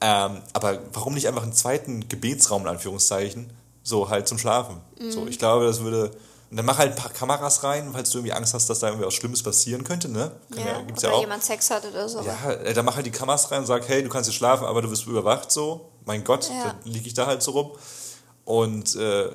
[0.00, 3.52] Ähm, aber warum nicht einfach einen zweiten Gebetsraum, in Anführungszeichen,
[3.84, 4.80] so halt zum Schlafen?
[5.10, 6.10] So, ich glaube, das würde.
[6.52, 8.88] Und dann mach halt ein paar Kameras rein, falls du irgendwie Angst hast, dass da
[8.88, 10.32] irgendwie was Schlimmes passieren könnte, ne?
[10.54, 11.20] Kann Ja, gibt's oder ja auch.
[11.22, 12.20] jemand Sex hat oder so.
[12.20, 14.66] Ja, äh, dann mach halt die Kameras rein und sag, hey, du kannst hier schlafen,
[14.66, 15.88] aber du wirst überwacht so.
[16.04, 16.74] Mein Gott, Ja.
[16.82, 17.70] dann liege ich da halt so rum.
[18.44, 19.30] Und äh,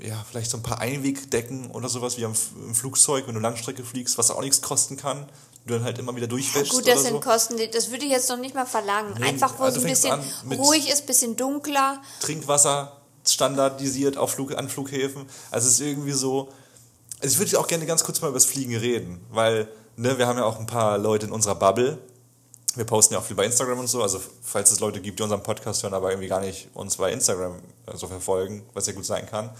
[0.00, 2.34] ja, vielleicht so ein paar Einwegdecken oder sowas wie am
[2.66, 5.30] im Flugzeug, wenn du Langstrecke fliegst, was auch nichts kosten kann.
[5.64, 7.20] Du dann halt immer wieder durchwäschst Gut, oder das sind so.
[7.20, 9.14] Kosten, das würde ich jetzt noch nicht mal verlangen.
[9.18, 12.02] Nee, Einfach, wo also es ein bisschen ruhig ist, bisschen dunkler.
[12.20, 12.92] Trinkwasser
[13.28, 15.26] standardisiert auf Flug, an Flughäfen.
[15.50, 16.48] Also es ist irgendwie so.
[17.20, 20.26] Also ich würde auch gerne ganz kurz mal über das Fliegen reden, weil ne, wir
[20.26, 21.98] haben ja auch ein paar Leute in unserer Bubble.
[22.74, 24.02] Wir posten ja auch viel bei Instagram und so.
[24.02, 27.10] Also falls es Leute gibt, die unseren Podcast hören, aber irgendwie gar nicht uns bei
[27.10, 27.54] Instagram
[27.86, 29.50] äh, so verfolgen, was ja gut sein kann,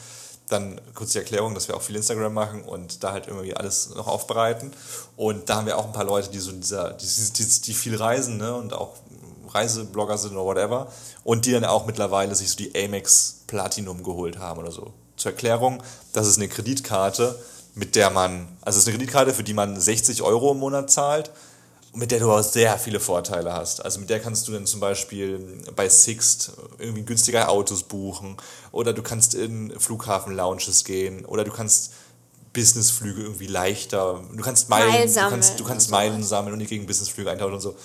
[0.49, 3.95] dann kurz die Erklärung, dass wir auch viel Instagram machen und da halt irgendwie alles
[3.95, 4.73] noch aufbereiten.
[5.17, 7.97] Und da haben wir auch ein paar Leute, die so dieser, die, die, die viel
[7.97, 8.95] reisen, ne, und auch
[9.49, 10.89] Reiseblogger sind oder whatever.
[11.25, 14.93] Und die dann auch mittlerweile sich so die Amex Platinum geholt haben oder so.
[15.17, 15.83] Zur Erklärung,
[16.13, 17.39] das ist eine Kreditkarte,
[17.75, 20.91] mit der man, also es ist eine Kreditkarte, für die man 60 Euro im Monat
[20.91, 21.31] zahlt
[21.93, 23.85] und mit der du auch sehr viele Vorteile hast.
[23.85, 28.37] Also mit der kannst du dann zum Beispiel bei Sixt irgendwie günstiger Autos buchen
[28.73, 31.93] oder du kannst in Flughafen-Lounges gehen oder du kannst
[32.57, 36.55] Businessflüge irgendwie leichter, du kannst Meilen, Meilen du sammeln kannst, du kannst und Meilen sammeln
[36.55, 37.77] und die gegen Businessflüge eintauschen und so.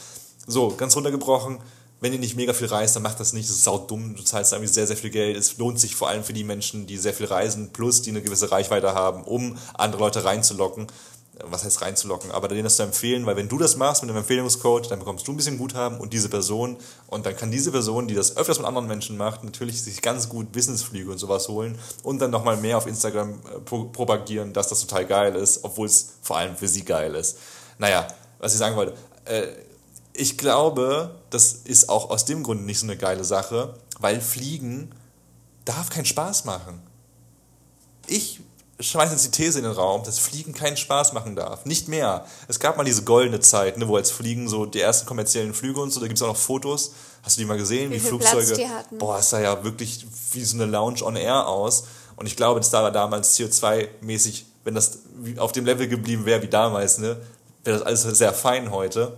[0.47, 1.59] So, ganz runtergebrochen,
[2.01, 4.51] wenn ihr nicht mega viel reist, dann macht das nicht, das ist saudumm, du zahlst
[4.51, 5.37] irgendwie sehr, sehr viel Geld.
[5.37, 8.23] Es lohnt sich vor allem für die Menschen, die sehr viel reisen, plus die eine
[8.23, 10.87] gewisse Reichweite haben, um andere Leute reinzulocken.
[11.43, 12.31] Was heißt reinzulocken?
[12.31, 15.27] Aber denen das zu empfehlen, weil wenn du das machst mit einem Empfehlungscode, dann bekommst
[15.27, 16.77] du ein bisschen Guthaben und diese Person
[17.07, 20.27] und dann kann diese Person, die das öfters mit anderen Menschen macht, natürlich sich ganz
[20.27, 24.67] gut Businessflüge und sowas holen und dann nochmal mehr auf Instagram äh, pro propagieren, dass
[24.69, 27.37] das total geil ist, obwohl es vor allem für sie geil ist.
[27.77, 28.07] Naja,
[28.39, 28.93] was ich sagen wollte,
[29.25, 29.47] äh,
[30.13, 34.91] ich glaube, das ist auch aus dem Grund nicht so eine geile Sache, weil Fliegen
[35.65, 36.81] darf keinen Spaß machen.
[38.07, 38.41] Ich
[38.79, 41.65] schmeiße jetzt die These in den Raum, dass Fliegen keinen Spaß machen darf.
[41.65, 42.25] Nicht mehr.
[42.47, 45.79] Es gab mal diese goldene Zeit, ne, wo als Fliegen so die ersten kommerziellen Flüge
[45.79, 46.93] und so, da gibt es auch noch Fotos.
[47.23, 48.45] Hast du die mal gesehen, Wie wie, Flugzeuge?
[48.45, 48.97] Platz die hatten.
[48.97, 51.83] Boah, es sah ja wirklich wie so eine Lounge on Air aus.
[52.15, 54.99] Und ich glaube, das da war damals CO2-mäßig, wenn das
[55.37, 57.17] auf dem Level geblieben wäre wie damals, ne,
[57.63, 59.17] wäre das alles sehr fein heute.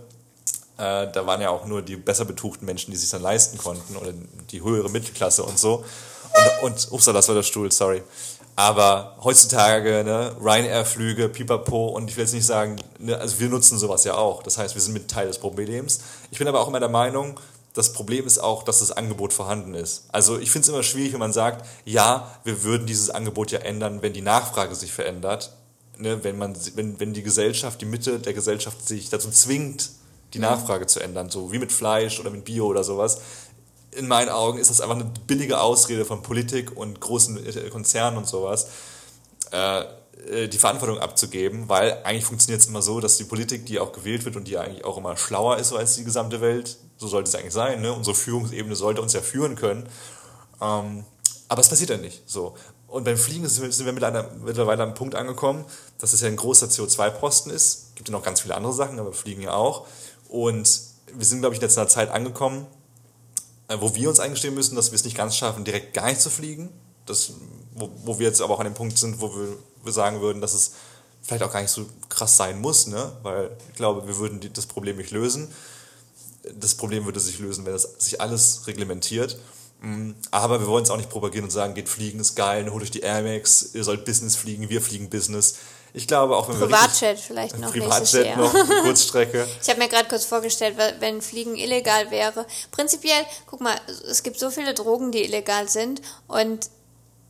[0.76, 3.96] Äh, da waren ja auch nur die besser betuchten Menschen, die sich dann leisten konnten
[3.96, 4.12] oder
[4.50, 5.84] die höhere Mittelklasse und so.
[6.62, 8.02] Und, und ups, das war der Stuhl, sorry.
[8.56, 13.78] Aber heutzutage, ne, Ryanair-Flüge, pipapo, und ich will jetzt nicht sagen, ne, also wir nutzen
[13.78, 14.42] sowas ja auch.
[14.42, 16.00] Das heißt, wir sind mit Teil des Problems.
[16.30, 17.38] Ich bin aber auch immer der Meinung,
[17.72, 20.04] das Problem ist auch, dass das Angebot vorhanden ist.
[20.12, 23.58] Also ich finde es immer schwierig, wenn man sagt, ja, wir würden dieses Angebot ja
[23.58, 25.52] ändern, wenn die Nachfrage sich verändert.
[25.98, 29.90] Ne, wenn, man, wenn, wenn die Gesellschaft, die Mitte der Gesellschaft sich dazu zwingt,
[30.34, 33.20] die Nachfrage zu ändern, so wie mit Fleisch oder mit Bio oder sowas.
[33.92, 38.18] In meinen Augen ist das einfach eine billige Ausrede von Politik und großen äh, Konzernen
[38.18, 38.68] und sowas,
[39.52, 39.84] äh,
[40.28, 43.92] äh, die Verantwortung abzugeben, weil eigentlich funktioniert es immer so, dass die Politik, die auch
[43.92, 47.28] gewählt wird und die eigentlich auch immer schlauer ist als die gesamte Welt, so sollte
[47.28, 47.92] es eigentlich sein, ne?
[47.92, 49.88] unsere Führungsebene sollte uns ja führen können,
[50.60, 51.04] ähm,
[51.48, 52.54] aber es passiert ja nicht so.
[52.94, 53.92] Und beim Fliegen sind wir
[54.44, 55.64] mittlerweile einem Punkt angekommen,
[55.98, 57.96] dass es ja ein großer CO2-Posten ist.
[57.96, 59.84] Gibt ja noch ganz viele andere Sachen, aber Fliegen ja auch.
[60.34, 60.80] Und
[61.14, 62.66] wir sind, glaube ich, jetzt in einer Zeit angekommen,
[63.68, 66.20] äh, wo wir uns eingestehen müssen, dass wir es nicht ganz schaffen, direkt gar nicht
[66.20, 66.70] zu fliegen.
[67.06, 67.34] Das,
[67.72, 70.40] wo, wo wir jetzt aber auch an dem Punkt sind, wo wir, wir sagen würden,
[70.40, 70.72] dass es
[71.22, 73.12] vielleicht auch gar nicht so krass sein muss, ne?
[73.22, 75.46] weil ich glaube, wir würden die, das Problem nicht lösen.
[76.58, 79.38] Das Problem würde sich lösen, wenn das sich alles reglementiert.
[79.82, 82.82] Mm, Aber wir wollen es auch nicht propagieren und sagen, geht fliegen, ist geil, holt
[82.82, 85.58] euch die Air Max, ihr sollt Business fliegen, wir fliegen Business.
[85.96, 88.52] Ich glaube, auch wenn wir Privatjet richtig, vielleicht noch Privatjet noch,
[88.82, 89.46] Kurzstrecke.
[89.62, 92.44] Ich habe mir gerade kurz vorgestellt, wenn Fliegen illegal wäre.
[92.72, 93.76] Prinzipiell, guck mal,
[94.10, 96.68] es gibt so viele Drogen, die illegal sind und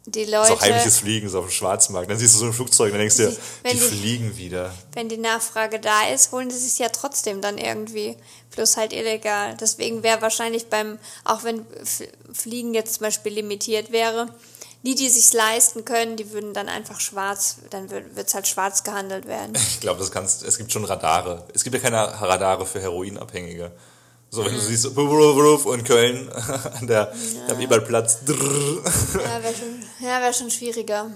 [0.07, 2.11] die Leute, So heimliches Fliegen, so auf dem Schwarzmarkt.
[2.11, 3.37] Dann siehst du so ein Flugzeug und dann denkst du dir,
[3.71, 4.75] die die- fliegen wieder.
[4.95, 8.17] wenn die Nachfrage da ist, holen sie sich ja trotzdem dann irgendwie.
[8.51, 9.57] Plus halt illegal.
[9.61, 11.67] Deswegen wäre wahrscheinlich beim, auch wenn
[12.33, 14.29] Fliegen jetzt zum Beispiel limitiert wäre,
[14.85, 18.85] die, die sich's leisten können, die würden dann einfach schwarz, dann wird es halt schwarz
[18.85, 19.53] gehandelt werden.
[19.75, 21.45] Ich glaube, das kannst, es gibt schon Radare.
[21.53, 23.73] Es gibt ja keine Radare für Heroinabhängige.
[24.31, 27.13] So, wenn du siehst, und Köln an der,
[27.49, 28.19] am Ebertplatz.
[28.27, 31.11] Ja, wäre schon, ja, wär schon schwieriger.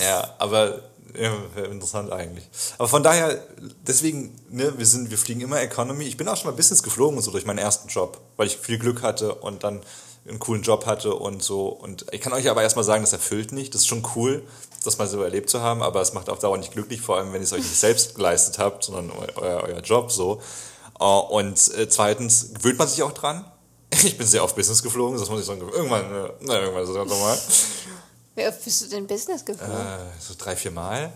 [0.00, 0.82] Ja, aber
[1.18, 1.32] ja,
[1.64, 2.48] interessant eigentlich.
[2.78, 3.42] Aber von daher,
[3.86, 6.04] deswegen, ne, wir sind, wir fliegen immer Economy.
[6.04, 8.58] Ich bin auch schon mal Business geflogen und so durch meinen ersten Job, weil ich
[8.58, 9.80] viel Glück hatte und dann
[10.28, 11.66] einen coolen Job hatte und so.
[11.68, 13.74] Und ich kann euch aber erstmal sagen, das erfüllt nicht.
[13.74, 14.42] Das ist schon cool,
[14.84, 17.32] das mal so erlebt zu haben, aber es macht auf Dauer nicht glücklich, vor allem
[17.32, 20.40] wenn ihr es euch nicht selbst geleistet habt, sondern euer, euer Job so.
[21.00, 23.44] Äh, und äh, zweitens gewöhnt man sich auch dran.
[24.04, 25.60] Ich bin sehr oft Business geflogen, das muss ich sagen.
[25.60, 27.38] Irgendwann, äh, na, irgendwann ist das ganz normal.
[28.34, 29.76] Wie oft bist du denn Business geflogen?
[29.76, 31.12] Äh, so drei, vier Mal.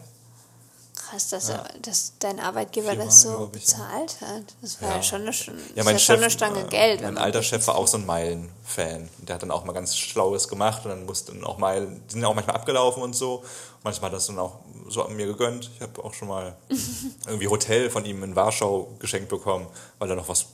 [1.11, 1.63] Krass, dass, ja.
[1.83, 4.43] dass dein Arbeitgeber Viermal, das so ich, bezahlt hat.
[4.61, 5.03] Das war ja, Ja.
[5.03, 5.31] schon eine,
[5.75, 7.03] Ja, mein ja Chef, schon eine Stange äh, Geld.
[7.03, 9.09] Mein alter Chef war auch so ein Meilen-Fan.
[9.19, 12.23] Der hat dann auch mal ganz Schlaues gemacht und dann mussten auch Meilen, die sind
[12.23, 13.45] ja auch manchmal abgelaufen und so.
[13.85, 15.71] Manchmal hat das dann auch so an mir gegönnt.
[15.77, 16.57] Ich habe auch schon mal
[17.27, 19.67] irgendwie Hotel von ihm in Warschau geschenkt bekommen,
[19.99, 20.47] weil er noch was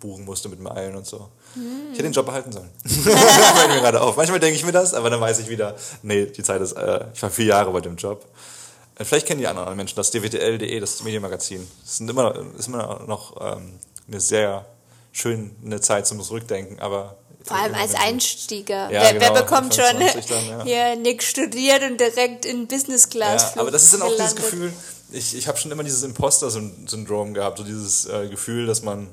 [0.00, 1.28] buchen musste mit Meilen und so.
[1.92, 2.70] Ich hätte den Job behalten sollen.
[2.84, 4.16] Fällt mir gerade auf.
[4.16, 7.04] Manchmal denke ich mir das, aber dann weiß ich wieder, nee, die Zeit ist, äh,
[7.12, 8.24] ich war vier Jahre bei dem Job.
[9.04, 11.66] Vielleicht kennen die anderen Menschen das dwdl.de, das Medienmagazin.
[11.82, 14.66] Das sind immer, ist immer noch ähm, eine sehr
[15.12, 18.90] schöne Zeit zum Zurückdenken, aber Vor allem als Einstieger.
[18.90, 20.64] Ja, wer, genau, wer bekommt schon Anfang 20 dann, ja.
[20.64, 24.34] hier nichts studiert und direkt in Business Class Ja, aber das ist dann auch dieses
[24.34, 24.50] gelandet?
[24.50, 24.72] Gefühl,
[25.12, 29.08] ich, ich habe schon immer dieses Imposter-Syndrom gehabt, so dieses äh, Gefühl, dass man,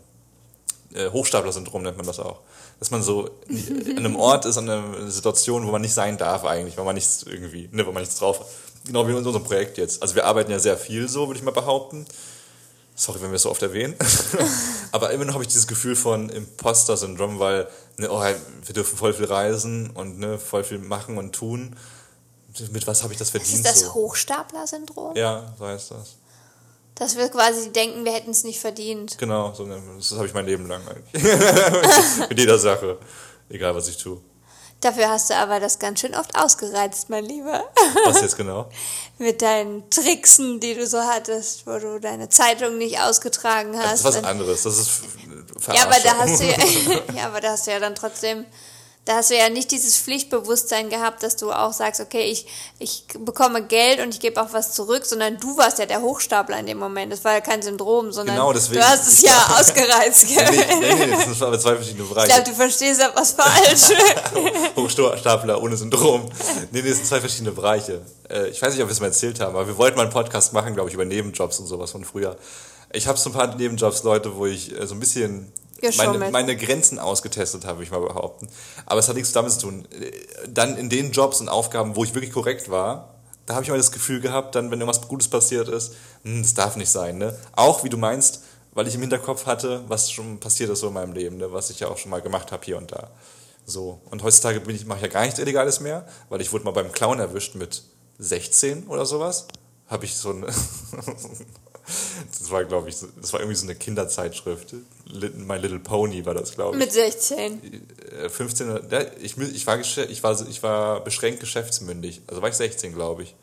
[0.93, 2.41] äh, Hochstapler-Syndrom nennt man das auch,
[2.79, 6.43] dass man so an einem Ort ist, an einer Situation, wo man nicht sein darf
[6.43, 8.47] eigentlich, weil man nichts irgendwie, ne, weil man nichts drauf hat.
[8.87, 10.01] Genau wie in unserem Projekt jetzt.
[10.01, 12.05] Also wir arbeiten ja sehr viel so, würde ich mal behaupten.
[12.95, 13.95] Sorry, wenn wir es so oft erwähnen.
[14.91, 19.13] Aber immer noch habe ich dieses Gefühl von Imposter-Syndrom, weil ne, oh, wir dürfen voll
[19.13, 21.75] viel reisen und ne, voll viel machen und tun.
[22.71, 23.53] Mit was habe ich das verdient?
[23.53, 23.93] Ist das so?
[23.93, 25.15] Hochstapler-Syndrom?
[25.15, 26.15] Ja, so heißt das.
[26.95, 29.19] Dass wir quasi denken, wir hätten es nicht verdient.
[29.19, 31.23] Genau, so, ne, das habe ich mein Leben lang eigentlich.
[32.29, 32.97] Mit jeder Sache.
[33.49, 34.19] Egal, was ich tue.
[34.81, 37.63] Dafür hast du aber das ganz schön oft ausgereizt, mein Lieber.
[38.05, 38.69] Was jetzt genau?
[39.17, 44.05] Mit deinen Tricksen, die du so hattest, wo du deine Zeitung nicht ausgetragen hast.
[44.05, 44.63] Das ist was anderes.
[44.63, 45.01] Das ist
[45.73, 46.29] Ja, aber da Verarschung.
[46.29, 48.45] hast du ja, ja, aber da hast du ja dann trotzdem,
[49.07, 52.45] da hast du ja nicht dieses Pflichtbewusstsein gehabt, dass du auch sagst, okay, ich,
[52.79, 56.59] ich bekomme Geld und ich gebe auch was zurück, sondern du warst ja der Hochstapler
[56.59, 57.11] in dem Moment.
[57.13, 60.25] Das war ja kein Syndrom, sondern Genau, deswegen- du hast es ja ausgereizt.
[60.29, 60.35] Nee,
[60.79, 62.27] nee, nee, das sind aber zwei verschiedene Ich Bereiche.
[62.27, 63.97] glaube, du verstehst ja was falsch.
[64.75, 66.25] Hochstapler ohne Syndrom.
[66.71, 68.01] Nee, nee, das sind zwei verschiedene Bereiche.
[68.29, 70.11] Äh, Ich weiß nicht, ob wir es mal erzählt haben, aber wir wollten mal einen
[70.11, 72.35] Podcast machen, glaube ich, über Nebenjobs und sowas von früher.
[72.93, 75.51] Ich habe so ein paar Nebenjobs, Leute, wo ich äh, so ein bisschen
[75.97, 78.47] meine, meine Grenzen ausgetestet habe, würde ich mal behaupten.
[78.85, 79.87] Aber es hat nichts damit zu tun.
[80.47, 83.77] Dann in den Jobs und Aufgaben, wo ich wirklich korrekt war, da habe ich mal
[83.77, 87.17] das Gefühl gehabt, dann, wenn irgendwas Gutes passiert ist, hm, das darf nicht sein.
[87.17, 87.37] Ne?
[87.53, 90.93] Auch, wie du meinst, weil ich im Hinterkopf hatte, was schon passiert ist so in
[90.93, 91.51] meinem Leben, ne?
[91.51, 93.09] was ich ja auch schon mal gemacht habe hier und da.
[93.65, 94.01] So.
[94.09, 96.71] Und heutzutage bin ich, mache ich ja gar nichts Illegales mehr, weil ich wurde mal
[96.71, 97.83] beim Clown erwischt mit
[98.19, 99.47] 16 oder sowas.
[99.87, 100.45] Habe ich so ein.
[102.39, 104.73] das war, glaube ich, das war irgendwie so eine Kinderzeitschrift.
[105.35, 106.83] My Little Pony war das, glaube ich.
[106.83, 107.61] Mit 16.
[108.23, 112.21] Äh, 15, oder- ja, ich, ich, war, ich, war, ich war beschränkt geschäftsmündig.
[112.27, 113.35] Also war ich 16, glaube ich.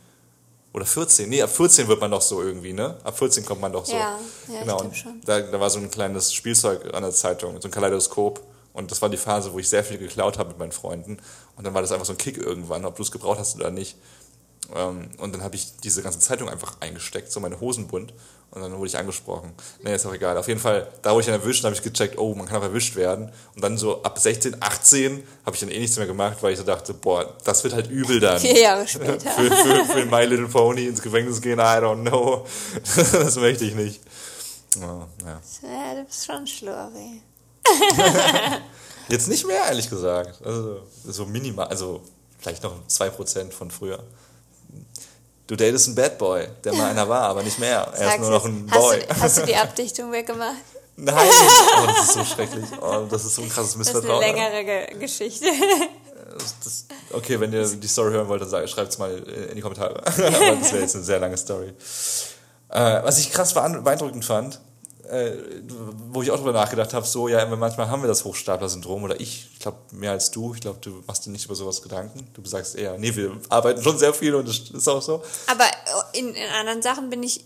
[0.74, 1.28] Oder 14.
[1.28, 2.98] Nee, ab 14 wird man doch so irgendwie, ne?
[3.04, 3.92] Ab 14 kommt man doch so.
[3.92, 4.80] Ja, ja, ich genau.
[4.80, 5.20] und schon.
[5.24, 8.44] Da, da war so ein kleines Spielzeug an der Zeitung, so ein Kaleidoskop.
[8.72, 11.18] Und das war die Phase, wo ich sehr viel geklaut habe mit meinen Freunden.
[11.56, 13.70] Und dann war das einfach so ein Kick irgendwann, ob du es gebraucht hast oder
[13.70, 13.96] nicht.
[14.74, 18.12] Ähm, Und dann habe ich diese ganze Zeitung einfach eingesteckt, so meine Hosenbund.
[18.54, 19.52] Und dann wurde ich angesprochen.
[19.82, 20.36] Nee, ist auch egal.
[20.36, 22.62] Auf jeden Fall, da wurde ich dann erwischt, habe ich gecheckt, oh, man kann auch
[22.62, 23.32] erwischt werden.
[23.56, 26.58] Und dann so ab 16, 18 habe ich dann eh nichts mehr gemacht, weil ich
[26.58, 28.38] so dachte, boah, das wird halt übel dann.
[28.40, 29.18] Vier Jahre später.
[29.18, 32.46] für, für, für My Little Pony ins Gefängnis gehen, I don't know.
[32.84, 34.00] das möchte ich nicht.
[34.80, 35.40] Ja, ja.
[35.62, 37.22] Ja, du bist schon schlurri.
[39.08, 40.40] Jetzt nicht mehr, ehrlich gesagt.
[40.44, 42.02] Also, so minimal, also
[42.38, 44.02] vielleicht noch 2% von früher.
[45.46, 47.80] Du datest einen Bad Boy, der mal einer war, aber nicht mehr.
[47.80, 49.00] Er ist Sag's nur noch ein hast Boy.
[49.00, 50.56] Du, hast du die Abdichtung weggemacht?
[50.96, 51.16] Nein!
[51.76, 52.64] Oh, das ist so schrecklich.
[52.80, 54.20] Oh, das ist so ein krasses Das ist eine Missvertrauen.
[54.20, 55.46] längere Ge Geschichte.
[56.62, 59.96] Das, okay, wenn ihr die Story hören wollt, dann schreibt es mal in die Kommentare.
[60.06, 61.72] Aber das wäre jetzt eine sehr lange Story.
[62.70, 64.60] Äh, was ich krass beein- beeindruckend fand,
[65.10, 65.32] äh,
[66.10, 69.48] wo ich auch drüber nachgedacht habe, so, ja, manchmal haben wir das Hochstapler-Syndrom oder ich,
[69.52, 72.26] ich glaube mehr als du, ich glaube, du machst dir nicht über sowas Gedanken.
[72.34, 75.22] Du sagst eher, nee, wir arbeiten schon sehr viel und das ist auch so.
[75.46, 75.64] Aber
[76.12, 77.44] in, in anderen Sachen bin ich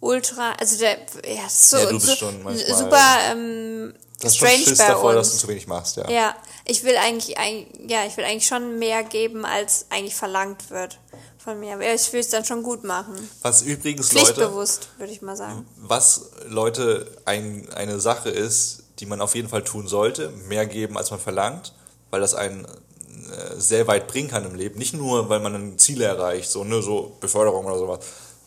[0.00, 4.86] ultra, also der, ja, so, Ja, so super ähm, Du hast schon strange Schiss bei
[4.88, 5.40] davor, dass du uns.
[5.40, 6.08] zu wenig machst, ja.
[6.10, 6.34] Ja,
[6.66, 10.98] ich will eigentlich, ein- ja, ich will eigentlich schon mehr geben, als eigentlich verlangt wird
[11.42, 11.74] von mir.
[11.74, 13.14] Aber ich will es dann schon gut machen.
[13.42, 15.66] Was übrigens, Leute, Pflichtbewusst, würde ich mal sagen.
[15.76, 20.98] was Leute ein, eine Sache ist, die man auf jeden Fall tun sollte, mehr geben,
[20.98, 21.72] als man verlangt,
[22.10, 24.78] weil das einen äh, sehr weit bringen kann im Leben.
[24.78, 28.00] Nicht nur, weil man dann Ziele erreicht, so, ne, so Beförderung oder sowas.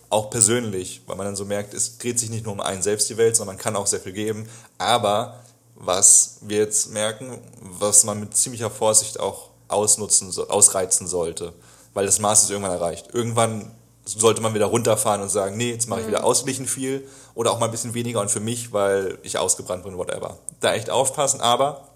[0.10, 3.10] Auch persönlich, weil man dann so merkt, es dreht sich nicht nur um einen selbst
[3.10, 4.48] die Welt, sondern man kann auch sehr viel geben.
[4.78, 5.40] Aber
[5.76, 11.54] was wir jetzt merken, was man mit ziemlicher Vorsicht auch ausnutzen, ausreizen sollte,
[11.94, 13.10] weil das Maß ist irgendwann erreicht.
[13.14, 13.72] Irgendwann
[14.06, 17.60] sollte man wieder runterfahren und sagen, nee, jetzt mache ich wieder ausgeglichen viel oder auch
[17.60, 20.38] mal ein bisschen weniger und für mich, weil ich ausgebrannt bin, whatever.
[20.60, 21.88] Da echt aufpassen, aber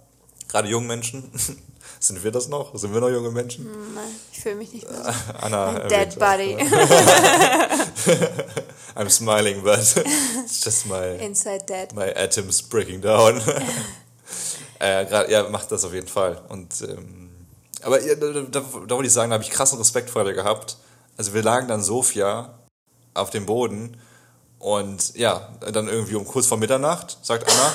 [0.48, 1.30] gerade jungen Menschen,
[2.00, 2.74] sind wir das noch?
[2.78, 3.68] Sind wir noch junge Menschen?
[4.32, 5.10] Ich fühle mich nicht mehr so.
[5.42, 6.20] Anna Mein erwähnt Dead.
[6.20, 6.58] Body.
[8.96, 11.94] I'm smiling, but it's just my Inside Dead.
[11.94, 13.42] my atoms breaking down.
[14.80, 16.42] äh, grad, ja, macht das auf jeden Fall.
[16.50, 17.27] Und ähm,
[17.84, 20.78] aber da, da, da wollte ich sagen, da habe ich krassen Respekt vor dir gehabt.
[21.18, 22.58] Also wir lagen dann Sofia
[23.14, 23.98] auf dem Boden
[24.60, 27.74] und ja, dann irgendwie um kurz vor Mitternacht sagt Anna,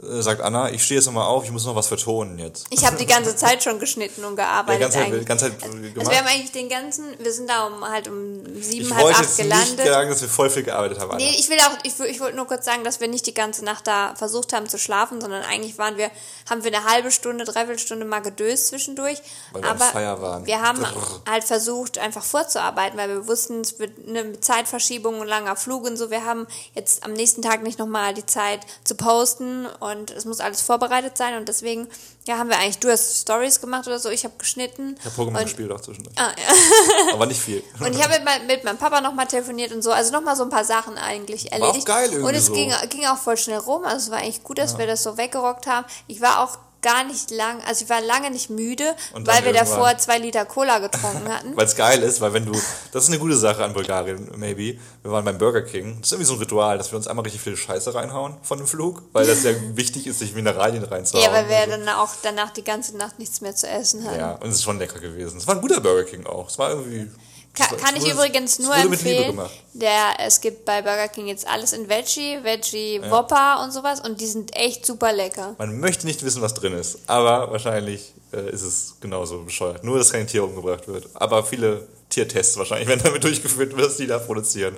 [0.00, 2.66] sagt Anna, ich stehe jetzt nochmal auf, ich muss noch was vertonen jetzt.
[2.70, 5.26] Ich habe die ganze Zeit schon geschnitten und gearbeitet ganze Zeit, eigentlich.
[5.26, 6.10] ganze Zeit Also gemacht.
[6.10, 9.18] wir haben eigentlich den ganzen, wir sind da um halt um sieben, ich halb wollte
[9.18, 9.86] acht jetzt nicht gelandet.
[9.86, 11.10] sagen, dass wir voll viel gearbeitet haben.
[11.10, 11.18] Anna.
[11.22, 13.64] Nee, ich will auch, ich, ich wollte nur kurz sagen, dass wir nicht die ganze
[13.64, 16.10] Nacht da versucht haben zu schlafen, sondern eigentlich waren wir,
[16.48, 19.18] haben wir eine halbe Stunde, dreiviertel Stunde mal gedöst zwischendurch.
[19.52, 20.46] Weil wir aber fire waren.
[20.46, 20.84] wir haben
[21.28, 25.96] halt versucht, einfach vorzuarbeiten, weil wir wussten, es wird eine Zeitverschiebung, ein langer Flug und
[25.96, 26.10] so.
[26.10, 30.40] Wir haben jetzt am nächsten Tag nicht nochmal die Zeit zu posten und es muss
[30.40, 31.88] alles vorbereitet sein und deswegen,
[32.26, 34.96] ja, haben wir eigentlich, du hast Stories gemacht oder so, ich habe geschnitten.
[34.98, 36.16] Ich habe Pokémon und, gespielt auch zwischendurch.
[36.18, 37.12] Ah, ja.
[37.14, 37.62] Aber nicht viel.
[37.80, 40.50] Und ich habe mit, mit meinem Papa nochmal telefoniert und so, also nochmal so ein
[40.50, 41.86] paar Sachen eigentlich erledigt.
[41.86, 42.52] geil irgendwie Und es so.
[42.52, 45.16] ging, ging auch voll schnell rum, also es war eigentlich gut, dass wir das so
[45.16, 45.86] weggerockt haben.
[46.06, 49.96] Ich war auch gar nicht lang, also ich war lange nicht müde, weil wir davor
[49.98, 51.56] zwei Liter Cola getrunken hatten.
[51.56, 52.52] Weil es geil ist, weil wenn du,
[52.92, 54.78] das ist eine gute Sache an Bulgarien, maybe.
[55.02, 55.98] Wir waren beim Burger King.
[56.00, 58.58] Das ist irgendwie so ein Ritual, dass wir uns einmal richtig viel Scheiße reinhauen von
[58.58, 61.24] dem Flug, weil das ja wichtig ist, sich Mineralien reinzuhauen.
[61.24, 64.18] ja, weil wir Also, dann auch danach die ganze Nacht nichts mehr zu essen hatten.
[64.18, 65.38] ja, und es ist schon lecker gewesen.
[65.38, 66.48] Es war ein guter Burger King auch.
[66.48, 67.10] Es war irgendwie.
[67.54, 69.38] Ka es kann wurde- ich übrigens es nur empfehlen.
[69.74, 74.20] Der, es gibt bei Burger King jetzt alles in Veggie, Veggie Whopper und sowas und
[74.20, 75.54] die sind echt super lecker.
[75.58, 79.84] Man möchte nicht wissen, was drin ist, aber wahrscheinlich äh, ist es genauso bescheuert.
[79.84, 81.08] Nur, dass kein Tier umgebracht wird.
[81.14, 84.76] Aber viele Tiertests wahrscheinlich werden damit durchgeführt, was die da produzieren.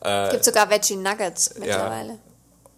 [0.00, 2.18] Äh, Gibt sogar Veggie Nuggets mittlerweile.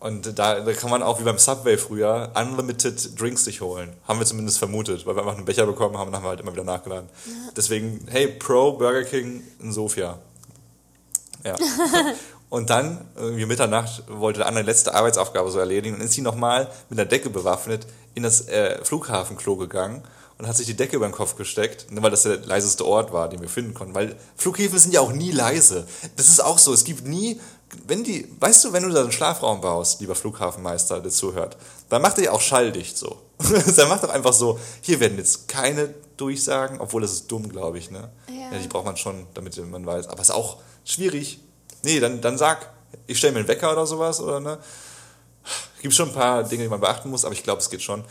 [0.01, 3.93] Und da, da kann man auch wie beim Subway früher unlimited Drinks sich holen.
[4.09, 6.53] Haben wir zumindest vermutet, weil wir einfach einen Becher bekommen haben und haben halt immer
[6.53, 7.11] wieder nachgeladen.
[7.55, 10.19] Deswegen, hey, Pro Burger King in Sofia.
[11.45, 11.55] Ja.
[12.49, 16.71] und dann, irgendwie Mitternacht, wollte Anna die letzte Arbeitsaufgabe so erledigen und ist sie nochmal
[16.89, 20.03] mit einer Decke bewaffnet in das äh, Flughafenklo gegangen
[20.41, 23.29] und hat sich die Decke über den Kopf gesteckt, weil das der leiseste Ort war,
[23.29, 23.95] den wir finden konnten.
[23.95, 25.87] Weil Flughäfen sind ja auch nie leise.
[26.17, 26.73] Das ist auch so.
[26.73, 27.39] Es gibt nie,
[27.87, 31.57] wenn die, weißt du, wenn du da einen Schlafraum baust, lieber Flughafenmeister, der zuhört,
[31.89, 33.21] dann macht er ja auch schalldicht so.
[33.77, 37.79] dann macht doch einfach so, hier werden jetzt keine Durchsagen, obwohl das ist dumm, glaube
[37.79, 38.11] ich, ne?
[38.29, 38.59] Ja.
[38.59, 40.09] die braucht man schon, damit man weiß.
[40.09, 41.41] Aber ist auch schwierig.
[41.83, 42.71] Nee, dann, dann sag,
[43.07, 44.59] ich stelle mir einen Wecker oder sowas, oder ne?
[45.81, 48.05] Gibt schon ein paar Dinge, die man beachten muss, aber ich glaube, es geht schon.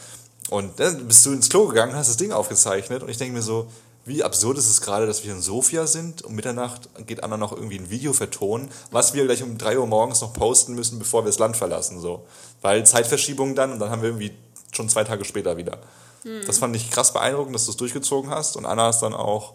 [0.50, 3.43] Und dann bist du ins Klo gegangen, hast das Ding aufgezeichnet und ich denke mir
[3.43, 3.69] so,
[4.05, 6.23] wie absurd ist es gerade, dass wir in Sofia sind.
[6.23, 9.88] Um Mitternacht geht Anna noch irgendwie ein Video vertonen, was wir gleich um 3 Uhr
[9.88, 11.99] morgens noch posten müssen, bevor wir das Land verlassen.
[11.99, 12.25] So.
[12.62, 14.31] Weil Zeitverschiebung dann und dann haben wir irgendwie
[14.71, 15.79] schon zwei Tage später wieder.
[16.45, 18.57] Das fand ich krass beeindruckend, dass du es durchgezogen hast.
[18.57, 19.53] Und Anna ist dann auch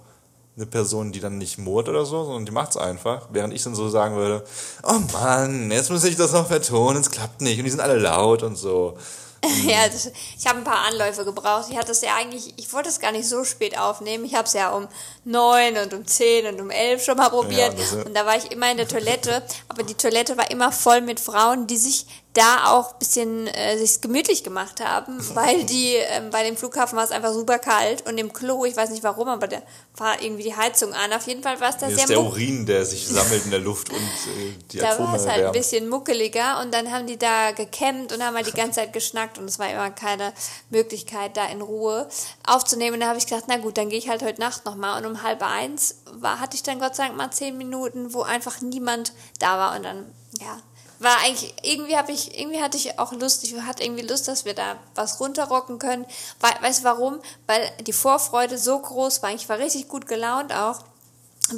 [0.57, 3.29] eine Person, die dann nicht murrt oder so, sondern die macht es einfach.
[3.31, 4.45] Während ich dann so sagen würde,
[4.85, 7.59] oh Mann, jetzt muss ich das noch vertonen, es klappt nicht.
[7.59, 8.97] Und die sind alle laut und so.
[9.67, 11.67] Ja, das, ich habe ein paar Anläufe gebraucht.
[11.71, 14.25] Ich hatte es ja eigentlich, ich wollte es gar nicht so spät aufnehmen.
[14.25, 14.89] Ich habe es ja um
[15.25, 17.75] neun und um zehn und um elf schon mal probiert.
[17.79, 19.43] Ja, und da war ich immer in der Toilette.
[19.69, 23.79] Aber die Toilette war immer voll mit Frauen, die sich da auch ein bisschen äh,
[23.79, 28.07] sich gemütlich gemacht haben, weil die ähm, bei dem Flughafen war es einfach super kalt
[28.07, 29.63] und im Klo, ich weiß nicht warum, aber da
[29.97, 31.13] war irgendwie die Heizung an.
[31.13, 33.61] Auf jeden Fall war es da sehr ist der Urin, der sich sammelt in der
[33.61, 37.17] Luft und äh, die da war es halt ein bisschen muckeliger und dann haben die
[37.17, 40.33] da gekämmt und haben halt die ganze Zeit geschnackt und es war immer keine
[40.71, 42.09] Möglichkeit, da in Ruhe
[42.47, 42.95] aufzunehmen.
[42.95, 45.01] Und da habe ich gedacht, na gut, dann gehe ich halt heute Nacht nochmal.
[45.01, 48.23] Und um halb eins war, hatte ich dann Gott sei Dank mal zehn Minuten, wo
[48.23, 50.07] einfach niemand da war und dann,
[50.41, 50.59] ja.
[51.01, 54.45] War eigentlich, irgendwie habe ich, irgendwie hatte ich auch Lust, ich hatte irgendwie Lust, dass
[54.45, 56.07] wir da was runterrocken können.
[56.41, 57.21] Wei- Weißt du warum?
[57.47, 59.33] Weil die Vorfreude so groß war.
[59.35, 60.81] Ich war richtig gut gelaunt auch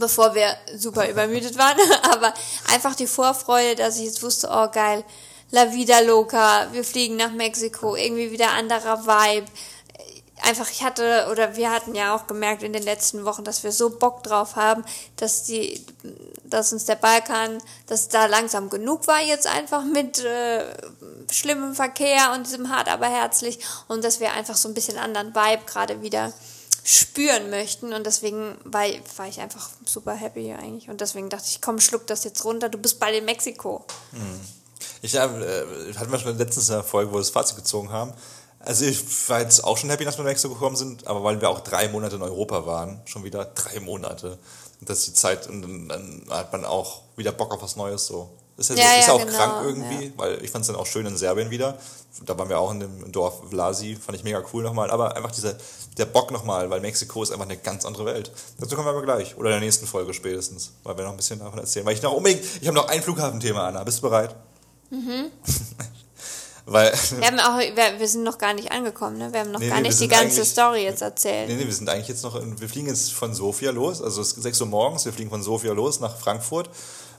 [0.01, 1.79] bevor wir super übermüdet waren,
[2.11, 2.35] aber
[2.73, 5.05] einfach die Vorfreude, dass ich jetzt wusste, oh geil,
[5.53, 9.47] La Vida Loca, wir fliegen nach Mexiko, irgendwie wieder anderer Vibe.
[10.43, 13.73] Einfach, ich hatte, oder wir hatten ja auch gemerkt in den letzten Wochen, dass wir
[13.73, 14.85] so Bock drauf haben,
[15.17, 15.85] dass die,
[16.49, 20.65] dass uns der Balkan, dass da langsam genug war jetzt einfach mit, äh,
[21.31, 25.35] schlimmen Verkehr und diesem hart aber herzlich und dass wir einfach so ein bisschen anderen
[25.35, 26.33] Vibe gerade wieder
[26.85, 28.85] spüren möchten und deswegen war,
[29.17, 32.69] war ich einfach super happy eigentlich und deswegen dachte ich, komm, schluck das jetzt runter,
[32.69, 33.85] du bist bald in Mexiko.
[35.03, 38.13] Ich hab, äh, hatten wir schon letztens eine Folge, wo wir das Fazit gezogen haben.
[38.61, 41.41] Also ich war jetzt auch schon happy, dass wir nach Mexiko gekommen sind, aber weil
[41.41, 44.39] wir auch drei Monate in Europa waren, schon wieder drei Monate.
[44.81, 47.77] Und das ist die Zeit, und dann, dann hat man auch wieder Bock auf was
[47.77, 48.31] Neues so.
[48.57, 50.13] Ist ja, so, Ja, ist ja, auch genau, krank irgendwie, ja.
[50.17, 51.79] weil ich fand es dann auch schön in Serbien wieder.
[52.25, 54.91] Da waren wir auch in dem Dorf Vlasi, fand ich mega cool nochmal.
[54.91, 55.57] Aber einfach dieser,
[55.99, 58.33] der Bock nochmal, weil Mexiko ist einfach eine ganz andere Welt.
[58.59, 59.37] Dazu kommen wir aber gleich.
[59.37, 61.85] Oder in der nächsten Folge spätestens, weil wir noch ein bisschen davon erzählen.
[61.85, 63.85] Weil ich noch unbedingt, ich habe noch ein Flughafenthema, Anna.
[63.85, 64.35] Bist du bereit?
[64.91, 65.31] Mhm.
[66.67, 69.33] weil, Wir, haben auch, wir, wir sind noch gar nicht angekommen, ne?
[69.33, 71.49] wir haben noch Nee, gar nee, nicht die ganze Story jetzt erzählt.
[71.49, 74.21] Nee, nee, wir sind eigentlich jetzt noch, in, wir fliegen jetzt von Sofia los, also
[74.21, 76.69] es ist 6 Uhr morgens, wir fliegen von Sofia los nach Frankfurt.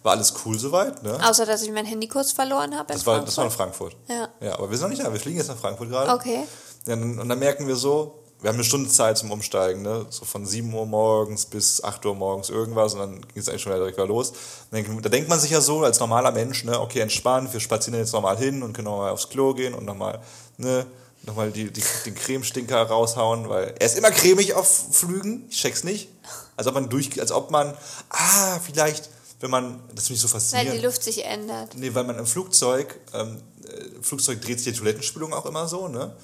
[0.04, 1.18] War alles cool soweit, ne?
[1.28, 2.94] Außer, dass ich mein Handy kurz verloren habe.
[2.94, 3.96] in Das war, das war in Frankfurt.
[4.08, 4.30] Ja.
[4.40, 6.12] Ja, aber wir sind noch nicht da, wir fliegen jetzt nach Frankfurt gerade.
[6.12, 6.44] Okay.
[6.86, 10.06] Ja, und dann merken wir so, wir haben eine Stunde Zeit zum Umsteigen, ne?
[10.10, 13.64] So von 7 Uhr morgens bis 8 Uhr morgens irgendwas und dann ging es eigentlich
[13.64, 14.34] schon wieder direkt wieder los.
[14.70, 18.00] Dann, da denkt man sich ja so als normaler Mensch, ne, okay, entspannt, wir spazieren
[18.00, 20.22] jetzt nochmal hin und können nochmal aufs Klo gehen und nochmal,
[20.58, 20.86] ne,
[21.24, 25.84] nochmal die, die, den Cremestinker raushauen, weil er ist immer cremig auf Flügen, ich check's
[25.84, 26.10] nicht.
[26.56, 27.76] Als ob man durch, als ob man,
[28.10, 29.10] ah, vielleicht,
[29.40, 30.80] wenn man, das finde ich so Weil faszinierend.
[30.80, 31.76] die Luft sich ändert.
[31.76, 33.57] Nee, weil man im Flugzeug, ähm, äh,
[34.02, 36.16] Flugzeug dreht sich die Toilettenspülung auch immer so, ne?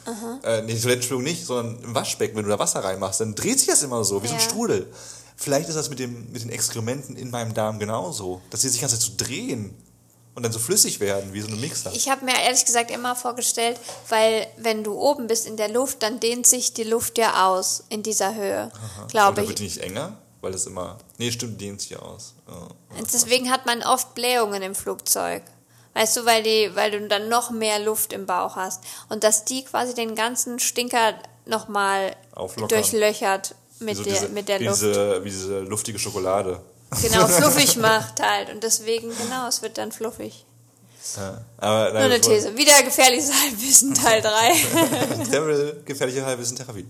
[0.43, 3.59] Äh, nee, die Toilettenspülung nicht, sondern im Waschbecken, wenn du da Wasser reinmachst, dann dreht
[3.59, 4.45] sich das immer so, wie so ein Ja.
[4.45, 4.87] Strudel.
[5.35, 8.81] Vielleicht ist das mit, dem, mit den Exkrementen in meinem Darm genauso, dass sie sich
[8.81, 9.75] Zeit so drehen
[10.35, 11.91] und dann so flüssig werden, wie so ein Mixer.
[11.93, 13.79] Ich habe mir ehrlich gesagt immer vorgestellt,
[14.09, 17.83] weil wenn du oben bist in der Luft, dann dehnt sich die Luft ja aus
[17.89, 18.71] in dieser Höhe,
[19.09, 19.75] glaube dann wird die ich.
[19.75, 20.97] nicht enger, weil das immer.
[21.17, 22.35] Nee, stimmt, dehnt sich aus.
[22.47, 22.67] Ja.
[23.11, 25.43] Deswegen hat man oft Blähungen im Flugzeug.
[25.93, 28.83] Weißt du, weil, die, weil du dann noch mehr Luft im Bauch hast.
[29.09, 31.13] Und dass die quasi den ganzen Stinker
[31.45, 32.15] nochmal
[32.67, 34.81] durchlöchert mit, so der, diese, mit der Luft.
[34.81, 36.59] Diese, wie diese luftige Schokolade.
[37.01, 38.49] Genau, fluffig macht halt.
[38.49, 40.45] Und deswegen, genau, es wird dann fluffig.
[41.17, 41.41] Ja.
[41.57, 42.55] Aber, Nur eine These.
[42.57, 45.25] Wieder gefährliches Halbwissen, Teil 3.
[45.29, 46.85] Terrell, gefährliche Halbwissen-Therapie.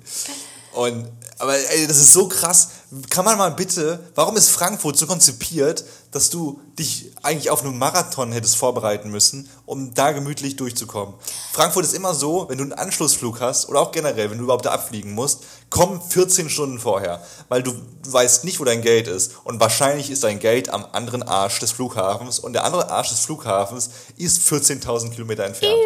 [0.74, 1.08] Und,
[1.38, 2.70] aber ey, das ist so krass.
[3.10, 7.78] Kann man mal bitte, warum ist Frankfurt so konzipiert, dass du dich eigentlich auf einen
[7.78, 11.14] Marathon hättest vorbereiten müssen, um da gemütlich durchzukommen?
[11.52, 14.66] Frankfurt ist immer so, wenn du einen Anschlussflug hast oder auch generell, wenn du überhaupt
[14.66, 17.74] da abfliegen musst, komm 14 Stunden vorher, weil du,
[18.08, 19.34] weißt nicht, wo dein Gate ist.
[19.44, 23.20] Und wahrscheinlich ist dein Gate am anderen Arsch des Flughafens und der andere Arsch des
[23.20, 25.78] Flughafens ist 14.000 Kilometer entfernt.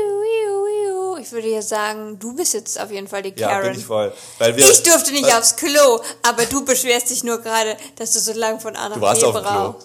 [1.28, 3.71] Ich würde ja sagen, du bist jetzt auf jeden Fall die Ja, Karen.
[3.71, 4.13] bin ich voll.
[4.39, 8.11] Weil wir, Ich durfte nicht weil, aufs Klo, aber du beschwerst dich nur gerade, dass
[8.13, 9.75] du so lange von A nach Du warst auf dem Klo.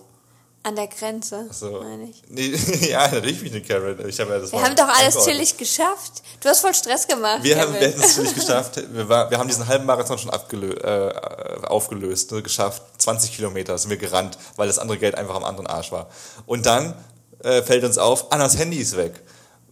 [0.64, 1.82] An der Grenze, So.
[1.82, 2.22] meine ich.
[2.28, 2.54] Nee,
[2.88, 4.08] ja, natürlich bin ich eine Karen.
[4.08, 5.34] Ich hab ja das Wir haben doch alles eingeordnet.
[5.34, 6.22] chillig geschafft.
[6.40, 7.42] Du hast voll Stress gemacht.
[7.42, 7.88] Wir haben, Kevin.
[7.88, 8.80] hätten es chillig geschafft.
[8.92, 12.80] Wir, war, wir haben diesen halben Marathon schon abgelö äh, aufgelöst, ne, geschafft.
[12.98, 16.08] 20 Kilometer sind wir gerannt, weil das andere Geld einfach am anderen Arsch war.
[16.46, 16.94] Und dann
[17.42, 19.20] äh, fällt uns auf, Annas Handy ist weg,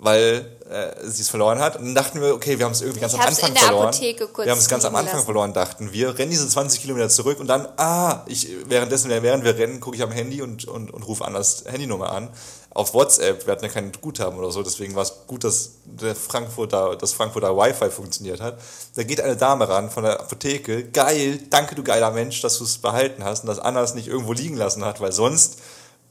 [0.00, 1.76] weil äh, sie es verloren hat.
[1.76, 3.94] Und dann dachten wir, okay, wir haben es irgendwie ganz Ich am Anfang verloren.
[4.00, 5.24] Wir haben es ganz am Anfang lassen.
[5.26, 6.18] verloren, dachten wir.
[6.18, 10.02] Rennen diese 20 Kilometer zurück und dann, ah, ich, währenddessen, während wir rennen, gucke ich
[10.02, 12.30] am Handy und, und, und rufe Annas Handynummer an.
[12.72, 16.14] Auf WhatsApp, wir hatten ja kein Guthaben oder so, deswegen war es gut, dass der
[16.14, 18.60] Frankfurter, das Frankfurter Wi-Fi funktioniert hat.
[18.94, 22.64] Da geht eine Dame ran von der Apotheke, geil, danke du geiler Mensch, dass du
[22.64, 25.58] es behalten hast und dass Anna es nicht irgendwo liegen lassen hat, weil sonst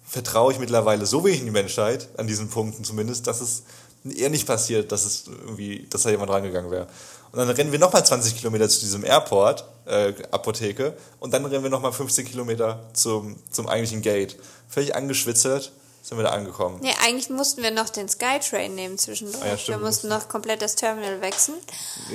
[0.09, 3.63] vertraue ich mittlerweile so wenig in die Menschheit, an diesen Punkten zumindest, dass es
[4.03, 6.87] eher nicht passiert, dass es irgendwie, dass da jemand rangegangen wäre.
[7.31, 11.63] Und dann rennen wir nochmal 20 Kilometer zu diesem Airport, äh, Apotheke, und dann rennen
[11.63, 14.35] wir nochmal 15 Kilometer zum, zum eigentlichen Gate.
[14.67, 15.71] Völlig angeschwitzert
[16.09, 16.79] sind wir da angekommen.
[16.81, 19.43] Nee, eigentlich mussten wir noch den Skytrain nehmen zwischendurch.
[19.43, 21.55] Ah ja, wir mussten noch komplett das Terminal wechseln.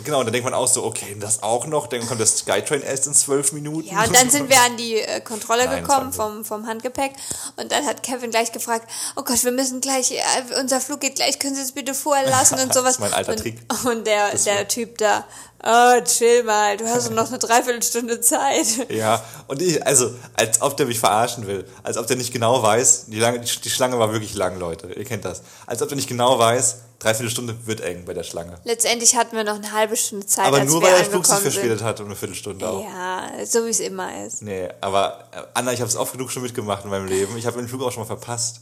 [0.04, 2.82] Genau, und dann denkt man auch so, okay, das auch noch, dann kommt das Skytrain
[2.82, 3.88] erst in zwölf Minuten.
[3.88, 7.12] Ja, und dann sind wir an die äh, Kontrolle Nein, gekommen vom, vom Handgepäck
[7.56, 10.20] und dann hat Kevin gleich gefragt, oh Gott, wir müssen gleich, äh,
[10.60, 12.84] unser Flug geht gleich, können Sie es bitte vorher lassen und sowas.
[12.84, 13.60] Das ist mein alter und, Trick.
[13.84, 15.24] Und der, Das der war- Typ da,
[15.64, 18.90] oh, chill mal, du hast noch eine Dreiviertelstunde Zeit.
[18.90, 21.64] Ja, und ich, also, als ob der mich verarschen will.
[21.82, 24.92] Als ob der nicht genau weiß, die, lange, die, die Schlange war wirklich lang, Leute.
[24.92, 25.42] Ihr kennt das.
[25.66, 28.58] Als ob der nicht genau weiß, dreiviertel Stunde wird eng bei der Schlange.
[28.64, 31.82] Letztendlich hatten wir noch eine halbe Stunde Zeit, Aber nur weil der Flug sich verspätet
[31.82, 32.82] hat um eine Viertelstunde auch.
[32.82, 34.42] Ja, so wie es immer ist.
[34.42, 37.36] Nee, aber äh, Anna, ich habe es oft genug schon mitgemacht in meinem Leben.
[37.36, 38.60] Ich habe den Flug auch schon mal verpasst.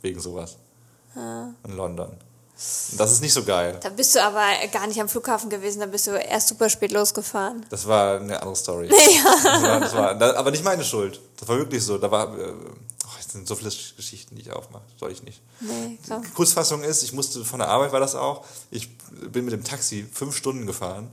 [0.00, 0.56] Wegen sowas.
[1.14, 2.16] In London.
[2.96, 3.78] Das ist nicht so geil.
[3.82, 6.92] Da bist du aber gar nicht am Flughafen gewesen, da bist du erst super spät
[6.92, 7.66] losgefahren.
[7.70, 8.88] Das war eine andere Story.
[9.42, 11.20] Das war, das war, aber nicht meine Schuld.
[11.38, 11.98] Das war wirklich so.
[11.98, 12.52] Da war, äh,
[13.18, 14.84] es sind so viele Geschichten, die ich aufmache.
[14.98, 15.40] Soll ich nicht.
[15.60, 16.22] Nee, komm.
[16.34, 18.44] Kurzfassung ist, ich musste von der Arbeit war das auch.
[18.70, 21.10] Ich bin mit dem Taxi fünf Stunden gefahren.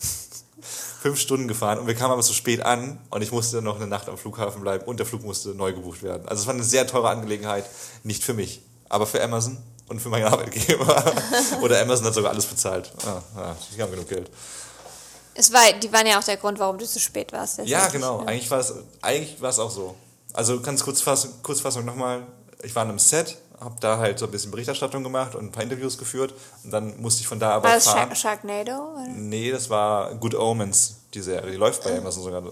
[1.02, 3.86] fünf Stunden gefahren und wir kamen aber so spät an und ich musste noch eine
[3.86, 6.28] Nacht am Flughafen bleiben und der Flug musste neu gebucht werden.
[6.28, 7.64] Also es war eine sehr teure Angelegenheit,
[8.02, 11.14] nicht für mich, aber für Amazon und für meinen Arbeitgeber.
[11.62, 12.92] Oder Amazon hat sogar alles bezahlt.
[13.06, 14.30] Ah, ja, die haben genug Geld.
[15.34, 17.60] Es war, die waren ja auch der Grund, warum du zu spät warst.
[17.64, 18.24] Ja, genau.
[18.24, 19.94] Eigentlich war es eigentlich war es auch so.
[20.38, 22.24] Also ganz Kurzfassung, Kurzfassung nochmal.
[22.62, 25.50] Ich war in einem Set, habe da halt so ein bisschen Berichterstattung gemacht und ein
[25.50, 26.32] paar Interviews geführt
[26.62, 28.14] und dann musste ich von da aber War das fahren.
[28.14, 28.92] Shark Sharknado?
[28.92, 29.08] Oder?
[29.08, 31.50] Nee, das war Good Omens, die Serie.
[31.50, 32.44] Die läuft bei Amazon sogar.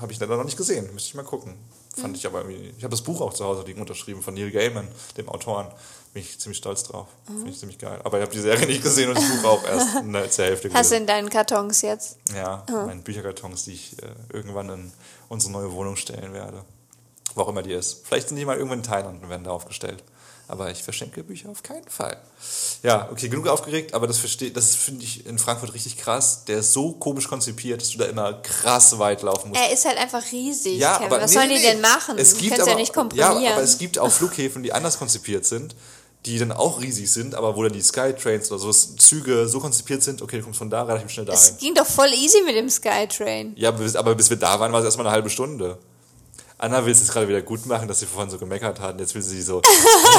[0.00, 0.84] Habe ich leider noch nicht gesehen.
[0.94, 1.54] Müsste ich mal gucken.
[1.96, 2.72] Fand ich aber irgendwie.
[2.78, 5.66] Ich habe das Buch auch zu Hause liegen unterschrieben von Neil Gaiman, dem Autoren.
[6.14, 7.08] Bin ich ziemlich stolz drauf.
[7.24, 7.98] Finde ich ziemlich geil.
[8.04, 10.44] Aber ich habe die Serie nicht gesehen und das Buch auch erst in der zur
[10.44, 12.18] Hälfte Hast du in deinen Kartons jetzt?
[12.32, 14.92] Ja, meine Bücherkartons, die ich äh, irgendwann in
[15.28, 16.64] unsere neue Wohnung stellen werde.
[17.36, 18.00] Wo auch immer die ist.
[18.04, 20.02] Vielleicht sind die mal irgendwann in Thailand und werden da aufgestellt.
[20.48, 22.16] Aber ich verschenke Bücher auf keinen Fall.
[22.82, 26.44] Ja, okay, genug aufgeregt, aber das verstehe, das finde ich in Frankfurt richtig krass.
[26.46, 29.60] Der ist so komisch konzipiert, dass du da immer krass weit laufen musst.
[29.60, 31.06] Er ist halt einfach riesig, Ja, Kevin.
[31.12, 32.16] aber Was nee, sollen nee, die denn machen?
[32.16, 33.42] Es gibt kannst aber, ja nicht komprimieren.
[33.42, 35.74] Ja, aber es gibt auch Flughäfen, die anders konzipiert sind,
[36.24, 40.02] die dann auch riesig sind, aber wo dann die Skytrains oder so Züge so konzipiert
[40.04, 41.38] sind, okay, du kommst von da relativ schnell dahin.
[41.38, 43.52] es ging doch voll easy mit dem Skytrain.
[43.56, 45.78] Ja, aber bis wir da waren, war es erstmal eine halbe Stunde.
[46.58, 48.98] Anna will es jetzt gerade wieder gut machen, dass sie vorhin so gemeckert hat.
[48.98, 49.60] Jetzt will sie so,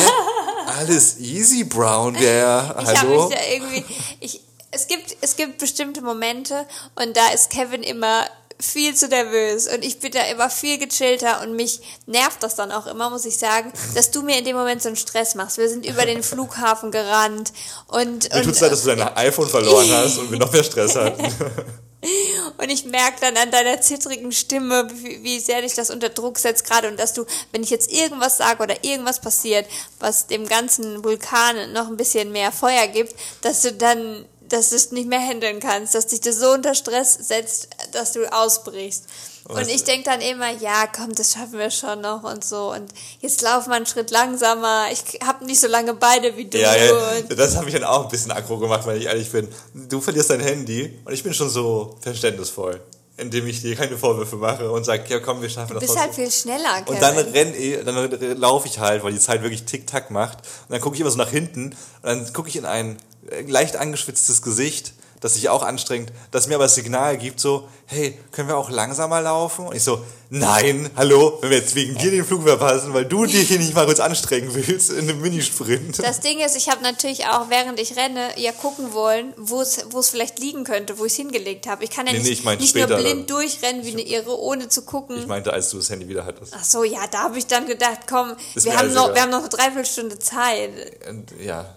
[0.78, 3.28] alles easy, Brown, der, Ich habe hallo?
[3.28, 3.86] mich da irgendwie.
[4.20, 8.26] Ich, es, gibt, es gibt bestimmte Momente und da ist Kevin immer
[8.60, 12.72] viel zu nervös und ich bin da immer viel gechillter und mich nervt das dann
[12.72, 15.58] auch immer, muss ich sagen, dass du mir in dem Moment so einen Stress machst.
[15.58, 17.54] Wir sind über den Flughafen gerannt
[17.88, 20.64] und, Mir und, tut's leid, dass du dein iPhone verloren hast und wir noch mehr
[20.64, 21.24] Stress hatten.
[22.58, 26.40] und ich merke dann an deiner zittrigen Stimme, wie, wie sehr dich das unter Druck
[26.40, 29.68] setzt gerade und dass du, wenn ich jetzt irgendwas sage oder irgendwas passiert,
[30.00, 34.76] was dem ganzen Vulkan noch ein bisschen mehr Feuer gibt, dass du dann, dass du
[34.76, 39.06] es nicht mehr handeln kannst, dass dich das so unter Stress setzt, dass du ausbrichst.
[39.46, 42.74] Und Was- ich denke dann immer, ja, komm, das schaffen wir schon noch und so.
[42.74, 42.92] Und
[43.22, 44.88] jetzt lauf mal einen Schritt langsamer.
[44.92, 46.58] Ich habe nicht so lange Beine wie du.
[46.60, 46.92] Ja, ja,
[47.30, 49.48] Und das habe ich dann auch ein bisschen aggro gemacht, weil ich ehrlich bin.
[49.74, 52.82] Du verlierst dein Handy und ich bin schon so verständnisvoll,
[53.16, 55.98] indem ich dir keine Vorwürfe mache und sage, ja komm, wir schaffen du das bist
[55.98, 56.96] halt viel schneller, Kevin.
[56.96, 60.40] Und dann renn ich, dann laufe ich halt, weil die Zeit wirklich tick-tack macht.
[60.40, 63.07] Und dann gucke ich immer so nach hinten und dann gucke ich in ein äh,
[63.48, 68.16] leicht angeschwitztes Gesicht, das sich auch anstrengt, das mir aber das Signal gibt, so, hey,
[68.32, 69.66] können wir auch langsamer laufen?
[69.66, 70.00] Und ich so,
[70.30, 73.74] nein, hallo, wenn wir jetzt wegen dir den Flug verpassen, weil du dich hier nicht
[73.74, 75.98] mal kurz anstrengen willst in einem Minisprint.
[76.04, 79.88] Das Ding ist, ich habe natürlich auch, während ich renne, ja gucken wollen, wo es
[79.90, 81.84] wo es vielleicht liegen könnte, wo ich es hingelegt habe.
[81.84, 83.38] Ich kann ja Nee, nicht, nee, ich nicht nur blind dann.
[83.38, 85.18] durchrennen wie eine Irre, ohne zu gucken.
[85.18, 86.54] Ich meinte, als du das Handy wieder hattest.
[86.56, 89.16] Ach so, ja, da habe ich dann gedacht, komm, Ist wir haben, alles noch, egal.
[89.16, 90.70] wir haben noch eine Dreiviertelstunde Zeit.
[91.10, 91.74] Und, ja,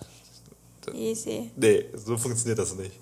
[0.95, 1.51] Easy.
[1.57, 2.93] Nee, so funktioniert das nicht.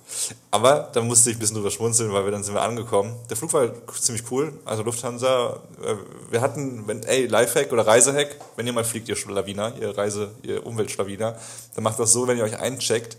[0.50, 3.14] Aber da musste ich ein bisschen drüber schmunzeln, weil wir dann sind wir angekommen.
[3.28, 3.70] Der Flug war
[4.00, 4.52] ziemlich cool.
[4.64, 5.94] Also Lufthansa, äh,
[6.30, 10.30] wir hatten, wenn, ey, Lifehack oder Reisehack, wenn ihr mal fliegt, ihr Schlawiner, ihr Reise,
[10.42, 11.38] ihr Umweltschlawiner,
[11.74, 13.16] dann macht das so, wenn ihr euch eincheckt,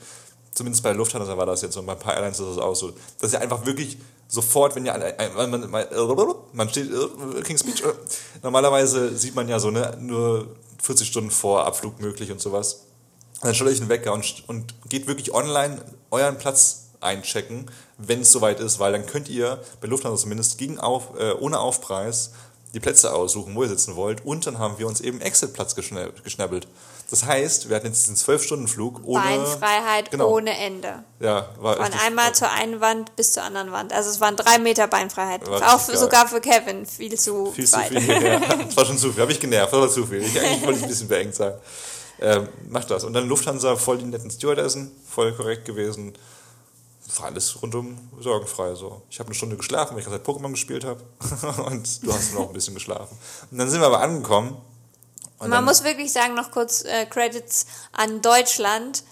[0.54, 2.92] zumindest bei Lufthansa war das jetzt so, bei ein paar Airlines ist das auch so,
[3.20, 3.98] dass ihr einfach wirklich
[4.28, 5.88] sofort, wenn ihr, man, man,
[6.54, 7.94] man, steht, äh, King's Speech, äh,
[8.44, 10.48] normalerweise sieht man ja so, ne, nur
[10.82, 12.86] 40 Stunden vor Abflug möglich und sowas.
[13.42, 15.82] Dann stellt euch einen Wecker und, und geht wirklich online
[16.12, 20.80] euren Platz einchecken, wenn es soweit ist, weil dann könnt ihr bei Lufthansa zumindest gegen
[20.80, 22.32] auf, äh, ohne Aufpreis
[22.74, 24.24] die Plätze aussuchen, wo ihr sitzen wollt.
[24.26, 26.68] Und dann haben wir uns eben Exit-Platz geschnabbelt.
[27.10, 29.24] Das heißt, wir hatten jetzt diesen 12-Stunden-Flug ohne...
[29.24, 30.30] Beinfreiheit genau.
[30.30, 31.04] ohne Ende.
[31.20, 33.92] Ja, war Von einmal zur einen Wand bis zur anderen Wand.
[33.92, 35.48] Also es waren drei Meter Beinfreiheit.
[35.50, 37.88] War Auch für, sogar für Kevin viel zu Viel zu weit.
[37.88, 38.24] viel.
[38.24, 39.22] Ja, das war schon zu viel.
[39.24, 40.22] Habe ich genervt, das war zu viel.
[40.22, 41.54] Ich, eigentlich wollte ich ein bisschen beengt sein.
[42.22, 43.04] Ähm, macht das.
[43.04, 46.14] Und dann Lufthansa, voll die netten Stewardessen, voll korrekt gewesen.
[47.18, 48.76] War alles rundum sorgenfrei.
[48.76, 49.02] So.
[49.10, 51.02] Ich habe eine Stunde geschlafen, weil ich gerade Pokémon gespielt habe.
[51.66, 53.18] und du hast noch ein bisschen geschlafen.
[53.50, 54.58] Und dann sind wir aber angekommen.
[55.40, 59.04] Und Man muss wirklich sagen, noch kurz äh, Credits an Deutschland.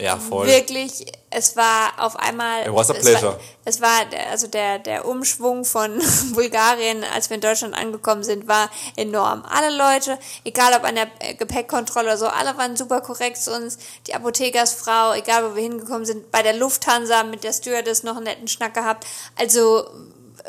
[0.00, 0.46] Ja, voll.
[0.46, 2.62] Wirklich, es war auf einmal.
[2.66, 3.32] It was a es pleasure.
[3.32, 6.00] War, es war, der- also der, der Umschwung von
[6.34, 9.42] Bulgarien, als wir in Deutschland angekommen sind, war enorm.
[9.44, 13.54] Alle Leute, egal ob an der äh, Gepäckkontrolle oder so, alle waren super korrekt zu
[13.54, 13.78] uns.
[14.06, 18.24] Die Apothekersfrau, egal wo wir hingekommen sind, bei der Lufthansa mit der Stewardess noch einen
[18.24, 19.06] netten Schnack gehabt.
[19.36, 19.84] Also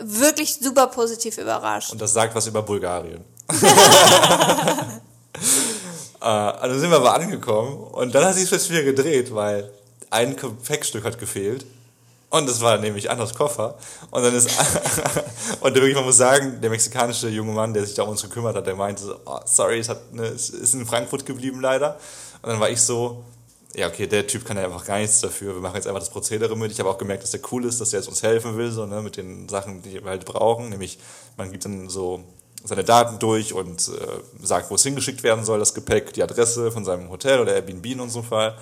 [0.02, 1.92] wirklich super positiv überrascht.
[1.92, 3.26] Und das sagt was über Bulgarien.
[6.22, 9.70] äh, also sind wir aber angekommen und dann hat sich das wieder gedreht, weil
[10.10, 11.66] ein Gepäckstück hat gefehlt.
[12.32, 13.76] Und das war nämlich Annas Koffer.
[14.12, 14.50] Und dann ist,
[15.62, 18.56] und wirklich, man muss sagen, der mexikanische junge Mann, der sich da um uns gekümmert
[18.56, 21.98] hat, der meinte oh, sorry, es, hat, ne, es ist in Frankfurt geblieben leider.
[22.44, 23.24] Und dann war ich so,
[23.76, 25.56] ja, okay, der Typ kann ja einfach gar nichts dafür.
[25.56, 26.72] Wir machen jetzt einfach das Prozedere mit.
[26.72, 28.86] Ich habe auch gemerkt, dass der cool ist, dass er jetzt uns helfen will, so,
[28.86, 30.70] ne, mit den Sachen, die wir halt brauchen.
[30.70, 31.00] Nämlich,
[31.36, 32.24] man gibt dann so
[32.64, 36.72] seine Daten durch und äh, sagt, wo es hingeschickt werden soll, das Gepäck, die Adresse
[36.72, 38.58] von seinem Hotel oder Airbnb in unserem Fall.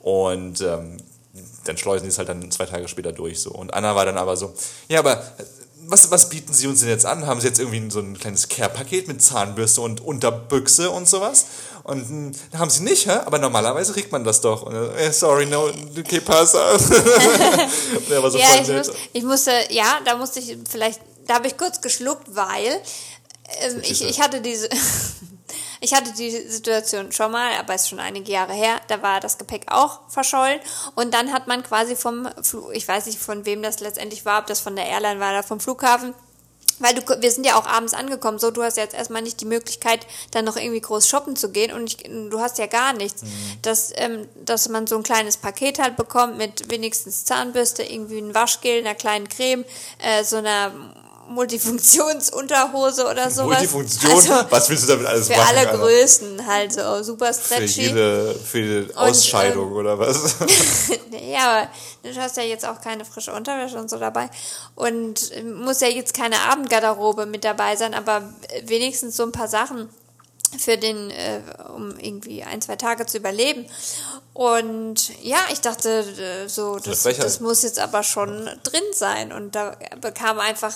[0.00, 0.98] Und ähm,
[1.64, 3.40] dann schleusen die es halt dann zwei Tage später durch.
[3.40, 3.50] So.
[3.50, 4.52] Und Anna war dann aber so,
[4.88, 5.22] ja, aber
[5.86, 7.26] was, was bieten Sie uns denn jetzt an?
[7.26, 11.46] Haben Sie jetzt irgendwie so ein kleines Care-Paket mit Zahnbürste und Unterbüchse und sowas?
[11.82, 13.20] Und hm, haben sie nicht, hä?
[13.24, 14.62] aber normalerweise kriegt man das doch.
[14.62, 15.70] Und, äh, sorry, no,
[16.06, 16.78] que pasa.
[18.08, 21.80] So ja, ich, muss, ich musste, ja, da musste ich vielleicht, da habe ich kurz
[21.80, 22.80] geschluckt, weil
[23.58, 24.68] ähm, ich, ich hatte diese,
[25.80, 29.20] ich hatte die Situation schon mal, aber es ist schon einige Jahre her, da war
[29.20, 30.60] das Gepäck auch verschollen.
[30.94, 34.40] Und dann hat man quasi vom, Flug, ich weiß nicht von wem das letztendlich war,
[34.40, 36.14] ob das von der Airline war oder vom Flughafen,
[36.80, 39.46] weil du, wir sind ja auch abends angekommen, so du hast jetzt erstmal nicht die
[39.46, 41.72] Möglichkeit, dann noch irgendwie groß shoppen zu gehen.
[41.72, 43.22] Und ich, du hast ja gar nichts.
[43.22, 43.28] Mhm.
[43.62, 48.34] Dass, ähm, dass man so ein kleines Paket halt bekommt mit wenigstens Zahnbürste, irgendwie ein
[48.34, 49.64] Waschgel, einer kleinen Creme,
[49.98, 50.72] äh, so einer
[51.30, 53.58] Multifunktionsunterhose oder sowas.
[53.72, 54.12] Multifunktion?
[54.12, 55.42] Also, Was willst du damit alles für machen?
[55.42, 55.78] Für alle Alter?
[55.78, 57.66] Größen, halt so super stretchy.
[57.66, 60.36] Für jede, für jede Ausscheidung und, ähm, oder was?
[61.30, 61.68] ja, aber
[62.02, 64.28] du hast ja jetzt auch keine frische Unterwäsche und so dabei.
[64.74, 69.88] Und muss ja jetzt keine Abendgarderobe mit dabei sein, aber wenigstens so ein paar Sachen
[70.58, 71.40] für den, äh,
[71.76, 73.66] um irgendwie ein, zwei Tage zu überleben.
[74.34, 79.32] Und ja, ich dachte äh, so, das, das muss jetzt aber schon drin sein.
[79.32, 80.74] Und da bekam einfach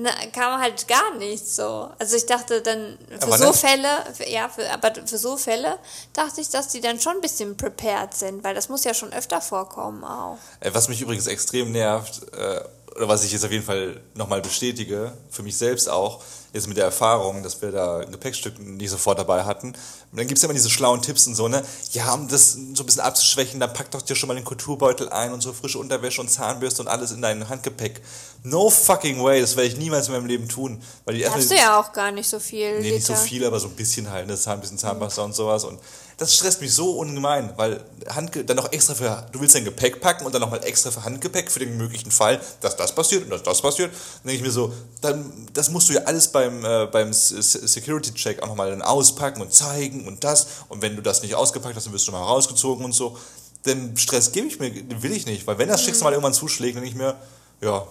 [0.00, 1.90] na, kam halt gar nichts so.
[1.98, 5.76] Also ich dachte dann, für aber so Fälle, für, ja, für, aber für so Fälle
[6.12, 9.12] dachte ich, dass die dann schon ein bisschen prepared sind, weil das muss ja schon
[9.12, 10.38] öfter vorkommen auch.
[10.60, 12.60] Äh, was mich übrigens extrem nervt, äh,
[12.98, 16.20] oder was ich jetzt auf jeden Fall nochmal bestätige, für mich selbst auch,
[16.52, 19.68] jetzt mit der Erfahrung, dass wir da ein Gepäckstück nicht sofort dabei hatten.
[19.68, 21.62] Und dann gibt es ja immer diese schlauen Tipps und so, ne?
[21.92, 25.10] Ja, um das so ein bisschen abzuschwächen, dann pack doch dir schon mal den Kulturbeutel
[25.10, 28.00] ein und so frische Unterwäsche und Zahnbürste und alles in dein Handgepäck.
[28.42, 30.82] No fucking way, das werde ich niemals in meinem Leben tun.
[31.04, 32.78] Weil die Hast du ja auch gar nicht so viel.
[32.78, 32.94] Nee, Liter.
[32.94, 34.36] nicht so viel, aber so ein bisschen halt, ne?
[34.36, 35.64] Zahn, ein bisschen Zahnpasta und sowas.
[35.64, 35.78] Und
[36.18, 40.00] das stresst mich so ungemein, weil Handge dann noch extra für, du willst dein Gepäck
[40.00, 43.30] packen und dann nochmal extra für Handgepäck für den möglichen Fall, dass das passiert und
[43.30, 43.92] dass das passiert.
[43.92, 48.42] Dann denke ich mir so, dann, das musst du ja alles beim, äh, beim Security-Check
[48.42, 50.48] auch nochmal dann auspacken und zeigen und das.
[50.68, 53.16] Und wenn du das nicht ausgepackt hast, dann wirst du mal rausgezogen und so.
[53.64, 56.34] Den Stress gebe ich mir, den will ich nicht, weil wenn das Schicksal mal irgendwann
[56.34, 57.16] zuschlägt, dann denke ich mir,
[57.60, 57.86] ja,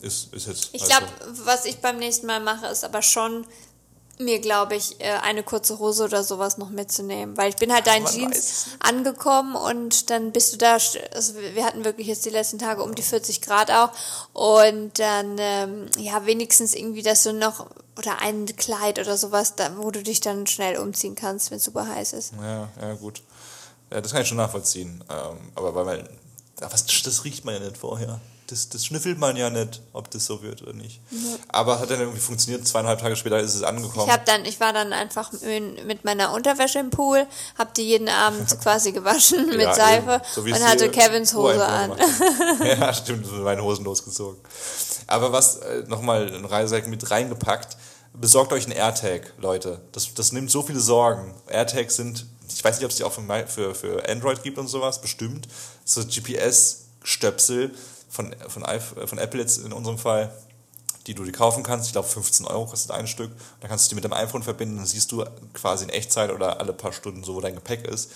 [0.00, 0.70] ist, ist jetzt.
[0.72, 1.44] Ich glaube, also.
[1.44, 3.44] was ich beim nächsten Mal mache, ist aber schon
[4.20, 7.36] mir, glaube ich, äh, eine kurze Hose oder sowas noch mitzunehmen.
[7.36, 8.66] Weil ich bin halt da in Jeans weiß.
[8.80, 10.74] angekommen und dann bist du da,
[11.14, 13.90] also wir hatten wirklich jetzt die letzten Tage um die 40 Grad auch
[14.32, 17.66] und dann, ähm, ja, wenigstens irgendwie, dass du noch,
[17.96, 21.64] oder ein Kleid oder sowas, da, wo du dich dann schnell umziehen kannst, wenn es
[21.64, 22.32] super heiß ist.
[22.40, 23.22] Ja, ja, gut.
[23.90, 25.02] Ja, das kann ich schon nachvollziehen.
[25.08, 26.08] Ähm, aber weil man,
[26.60, 30.24] was, das riecht man ja nicht vorher das, das schnüffelt man ja nicht, ob das
[30.24, 31.00] so wird oder nicht.
[31.10, 31.18] Ja.
[31.48, 34.06] Aber hat dann irgendwie funktioniert, zweieinhalb Tage später ist es angekommen.
[34.06, 35.30] Ich, hab dann, ich war dann einfach
[35.86, 37.26] mit meiner Unterwäsche im Pool,
[37.58, 41.92] hab die jeden Abend quasi gewaschen mit ja, Seife so und hatte Kevins Hose an.
[42.64, 44.40] ja, stimmt, mit meinen Hosen losgezogen.
[45.06, 47.76] Aber was, äh, nochmal ein Reisesack mit reingepackt,
[48.14, 49.80] besorgt euch einen AirTag, Leute.
[49.92, 51.34] Das, das nimmt so viele Sorgen.
[51.48, 54.68] AirTags sind, ich weiß nicht, ob es die auch für, für, für Android gibt und
[54.68, 55.48] sowas, bestimmt.
[55.84, 57.74] So GPS-Stöpsel,
[58.08, 58.64] von, von,
[59.06, 60.32] von Apple jetzt in unserem Fall,
[61.06, 61.86] die du dir kaufen kannst.
[61.86, 63.30] Ich glaube, 15 Euro kostet ein Stück.
[63.60, 66.60] Dann kannst du die mit deinem iPhone verbinden, dann siehst du quasi in Echtzeit oder
[66.60, 68.10] alle paar Stunden so, wo dein Gepäck ist.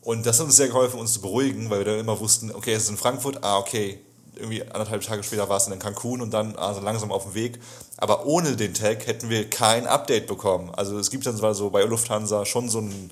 [0.00, 2.72] Und das hat uns sehr geholfen, uns zu beruhigen, weil wir dann immer wussten, okay,
[2.72, 4.00] es ist in Frankfurt, ah, okay,
[4.34, 7.60] irgendwie anderthalb Tage später war es in Cancun und dann also langsam auf dem Weg.
[7.98, 10.74] Aber ohne den Tag hätten wir kein Update bekommen.
[10.74, 13.10] Also es gibt dann zwar so bei Lufthansa schon so ein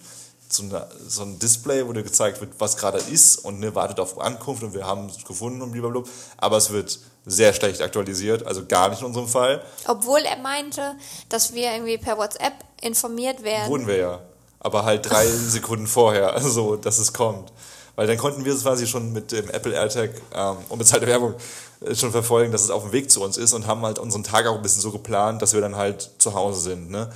[0.53, 4.01] so, eine, so ein Display, wo dir gezeigt wird, was gerade ist und ne, wartet
[4.01, 6.03] auf Ankunft und wir haben es gefunden und blablabla.
[6.39, 9.63] Aber es wird sehr schlecht aktualisiert, also gar nicht in unserem Fall.
[9.87, 10.95] Obwohl er meinte,
[11.29, 13.69] dass wir irgendwie per WhatsApp informiert werden.
[13.69, 14.21] Wurden wir ja.
[14.59, 17.53] Aber halt drei Sekunden vorher, also dass es kommt.
[17.97, 21.35] Weil dann konnten wir es quasi schon mit dem Apple AirTag ähm, und bezahlte Werbung
[21.81, 24.25] äh, schon verfolgen, dass es auf dem Weg zu uns ist und haben halt unseren
[24.25, 26.91] Tag auch ein bisschen so geplant, dass wir dann halt zu Hause sind.
[26.91, 27.11] Ne?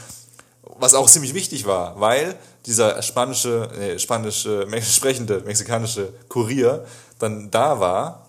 [0.79, 6.85] Was auch ziemlich wichtig war, weil dieser spanische, nee, spanische, sprechende mexikanische Kurier
[7.19, 8.29] dann da war,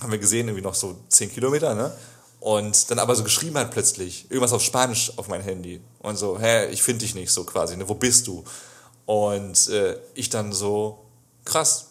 [0.00, 1.92] haben wir gesehen, irgendwie noch so 10 Kilometer, ne?
[2.40, 5.82] Und dann aber so geschrieben hat plötzlich, irgendwas auf Spanisch auf mein Handy.
[5.98, 7.88] Und so, hä, ich finde dich nicht so quasi, ne?
[7.88, 8.44] Wo bist du?
[9.04, 11.04] Und äh, ich dann so,
[11.44, 11.89] krass,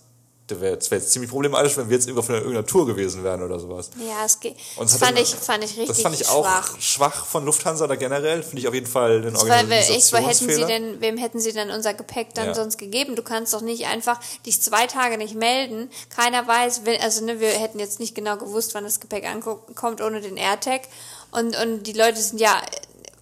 [0.49, 3.43] Das wäre wär jetzt ziemlich problematisch, wenn wir jetzt irgendwo einer, irgendeiner Tour gewesen wären
[3.43, 3.91] oder sowas.
[3.99, 4.55] Ja, es geht.
[4.77, 6.81] Und Das fand dann- ich, fand ich richtig Das fand ich auch schwach.
[6.81, 8.41] schwach, von Lufthansa oder generell.
[8.43, 10.67] Finde ich auf jeden Fall Weil hätten sie Organisationsfehler.
[10.67, 12.55] denn, wem hätten sie denn unser Gepäck dann Ja.
[12.55, 13.15] sonst gegeben?
[13.15, 15.89] Du kannst doch nicht einfach dich zwei Tage nicht melden.
[16.15, 20.21] Keiner weiß, also ne, wir hätten jetzt nicht genau gewusst, wann das Gepäck ankommt ohne
[20.21, 20.81] den AirTag.
[21.31, 22.59] Und, und die Leute sind ja,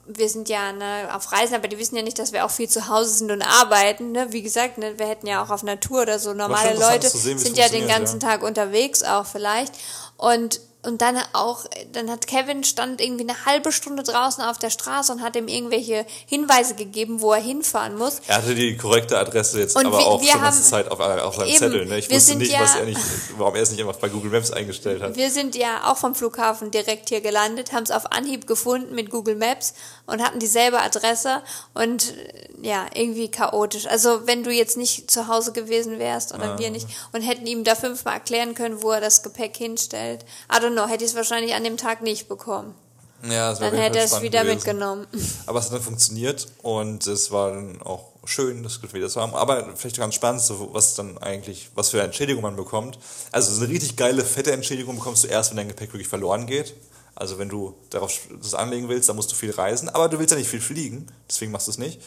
[0.08, 2.70] wir sind ja ne, auf Reisen, aber die wissen ja nicht, dass wir auch viel
[2.70, 4.12] zu Hause sind und arbeiten.
[4.12, 4.28] Ne?
[4.32, 6.34] Wie gesagt, ne, wir hätten ja auch auf Tour oder so.
[6.34, 8.30] Normale Leute sehen, sind ja den ganzen ja.
[8.30, 9.74] Tag unterwegs auch vielleicht.
[10.18, 14.70] Und und dann auch, dann hat Kevin stand irgendwie eine halbe Stunde draußen auf der
[14.70, 18.22] Straße und hat ihm irgendwelche Hinweise gegeben, wo er hinfahren muss.
[18.28, 20.70] Er hatte die korrekte Adresse jetzt Und aber wir- auch wir schon die ganze haben-
[20.70, 21.86] Zeit auf, auf seinem Eben, Zettel.
[21.88, 21.98] Ne?
[22.00, 23.00] Ich wusste nicht, ja- was er nicht,
[23.38, 25.16] warum er es nicht einfach bei Google Maps eingestellt hat.
[25.16, 29.10] Wir sind ja auch vom Flughafen direkt hier gelandet, haben es auf Anhieb gefunden mit
[29.10, 29.74] Google Maps
[30.06, 31.42] und hatten dieselbe Adresse
[31.74, 33.88] und äh, ja, irgendwie chaotisch.
[33.88, 36.60] Also wenn du jetzt nicht zu Hause gewesen wärst oder Ah.
[36.60, 40.24] wir nicht und hätten ihm da fünfmal erklären können, wo er das Gepäck hinstellt.
[40.56, 42.76] I don't know, hätte ich es wahrscheinlich an dem Tag nicht bekommen.
[43.24, 44.56] Ja, das Dann hätte er es wieder gewesen.
[44.56, 45.08] mitgenommen.
[45.48, 49.34] Aber es hat dann funktioniert und es war dann auch schön, das wieder zu haben.
[49.34, 53.00] Aber vielleicht ganz spannend, so was dann eigentlich, was für eine Entschädigung man bekommt.
[53.32, 56.46] Also so eine richtig geile, fette Entschädigung bekommst du erst, wenn dein Gepäck wirklich verloren
[56.46, 56.76] geht.
[57.16, 60.32] Also wenn du darauf das anlegen willst, dann musst du viel reisen, aber du willst
[60.32, 62.00] ja nicht viel fliegen, deswegen machst du es nicht.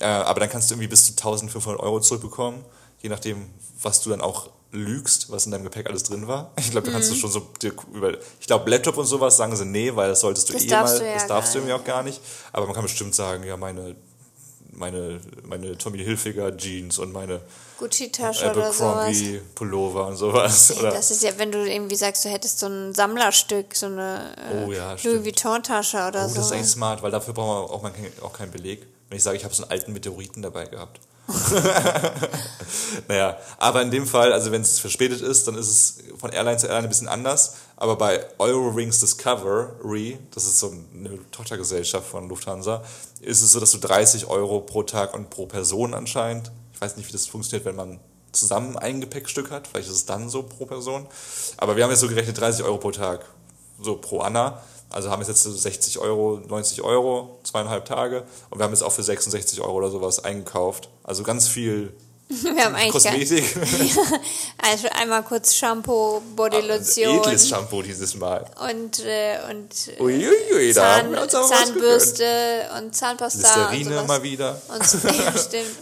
[0.00, 2.64] Äh, aber dann kannst du irgendwie bis zu 1500 Euro zurückbekommen,
[3.00, 3.46] je nachdem,
[3.80, 6.52] was du dann auch lügst, was in deinem Gepäck alles drin war.
[6.58, 7.18] Ich glaube, da kannst du Mhm.
[7.20, 10.48] schon so dir über, ich glaube, Laptop und sowas sagen sie nee, weil das solltest
[10.48, 12.20] du Das eh mal, du ja das darfst du irgendwie auch gar nicht.
[12.52, 13.96] Aber man kann bestimmt sagen, ja, meine,
[14.72, 17.40] meine, meine Tommy Hilfiger Jeans und meine
[17.78, 18.80] Gucci-Tasche oder sowas.
[18.80, 20.76] Abercrombie Pullover und sowas.
[20.78, 20.90] Oder?
[20.90, 24.64] Das ist ja, wenn du irgendwie sagst, du hättest so ein Sammlerstück, so eine äh,
[24.66, 25.24] Oh ja, Louis.
[25.24, 26.34] Vuitton-Tasche oder Oh, so.
[26.36, 28.86] das ist eigentlich smart, weil dafür braucht man auch, man kein- auch keinen Beleg.
[29.08, 31.00] Wenn ich sage, ich habe so einen alten Meteoriten dabei gehabt.
[33.08, 36.56] naja, aber in dem Fall, also wenn es verspätet ist, dann ist es von Airline
[36.56, 37.56] zu Airline ein bisschen anders.
[37.76, 42.82] Aber bei Eurowings Discovery, das ist so eine Tochtergesellschaft von Lufthansa,
[43.20, 46.96] ist es so, dass du 30 Euro pro Tag und pro Person anscheinend, ich weiß
[46.96, 48.00] nicht, wie das funktioniert, wenn man
[48.32, 51.06] zusammen ein Gepäckstück hat, vielleicht ist es dann so pro Person.
[51.58, 53.24] Aber wir haben jetzt so gerechnet 30 Euro pro Tag,
[53.80, 54.62] so pro Anna.
[54.90, 58.24] Also haben wir jetzt so 60 Euro, 90 Euro, zweieinhalb Tage.
[58.50, 60.88] Und wir haben jetzt auch für 66 Euro oder sowas eingekauft.
[61.04, 61.92] Also ganz viel
[62.28, 63.56] Wir haben eigentlich Kosmetik.
[64.58, 68.44] also einmal kurz Shampoo, Ah, Bodylotion Edles Shampoo dieses Mal.
[68.70, 74.06] und, äh, und äh, Uiuiui, Zahn, Zahnbürste und Zahnpasta Listerine und sowas.
[74.08, 74.60] mal wieder.
[74.68, 75.76] Uns, ja, stimmt.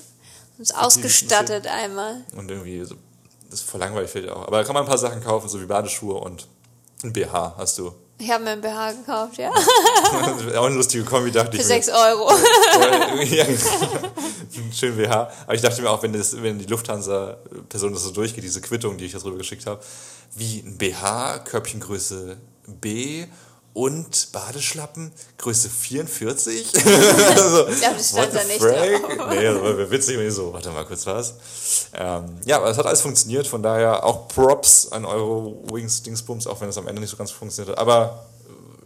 [0.59, 2.25] Uns ausgestattet einmal.
[2.37, 2.95] Und irgendwie, so,
[3.51, 4.47] das ist voll langweilig, fällt auch.
[4.47, 6.47] Aber da kann man ein paar Sachen kaufen, so wie Badeschuhe und
[7.03, 7.93] ein BH hast du.
[8.19, 9.51] Ich habe mir ein BH gekauft, ja.
[10.59, 11.67] auch eine lustige Kombi, dachte Für ich.
[11.67, 12.31] 6 Euro.
[13.25, 13.45] ja,
[14.57, 15.31] einen schönen BH.
[15.45, 18.97] Aber ich dachte mir auch, wenn, das, wenn die Lufthansa-Person das so durchgeht, diese Quittung,
[18.97, 19.83] die ich darüber geschickt habe,
[20.35, 23.27] wie ein BH, Körbchengröße B
[23.77, 26.72] und Badeschlappen, Größe 44?
[26.74, 29.29] also, Ich glaube, das stand da nicht drauf.
[29.29, 31.35] Nee, das war witzig, wenn ich so, warte mal kurz was.
[31.93, 36.47] Ähm, ja, aber es hat alles funktioniert, von daher auch Props an Euro Wings Dingsbums,
[36.47, 37.79] auch wenn es am Ende nicht so ganz funktioniert hat.
[37.79, 38.24] Aber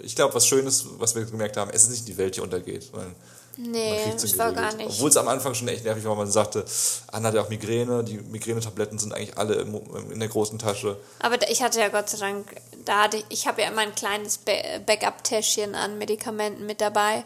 [0.00, 2.82] ich glaube, was Schönes, was wir gemerkt haben, es ist nicht die Welt, die untergeht,
[2.90, 3.14] sondern
[3.62, 4.88] Nee, das war gar nicht.
[4.90, 6.64] Obwohl es am Anfang schon echt nervig war, weil man sagte,
[7.12, 9.74] Anna hat ja auch Migräne, die Migränetabletten sind eigentlich alle im,
[10.10, 10.96] in der großen Tasche.
[11.20, 13.94] Aber ich hatte ja Gott sei Dank, da hatte ich, ich habe ja immer ein
[13.94, 17.24] kleines Ba- Backup-Täschchen an Medikamenten mit dabei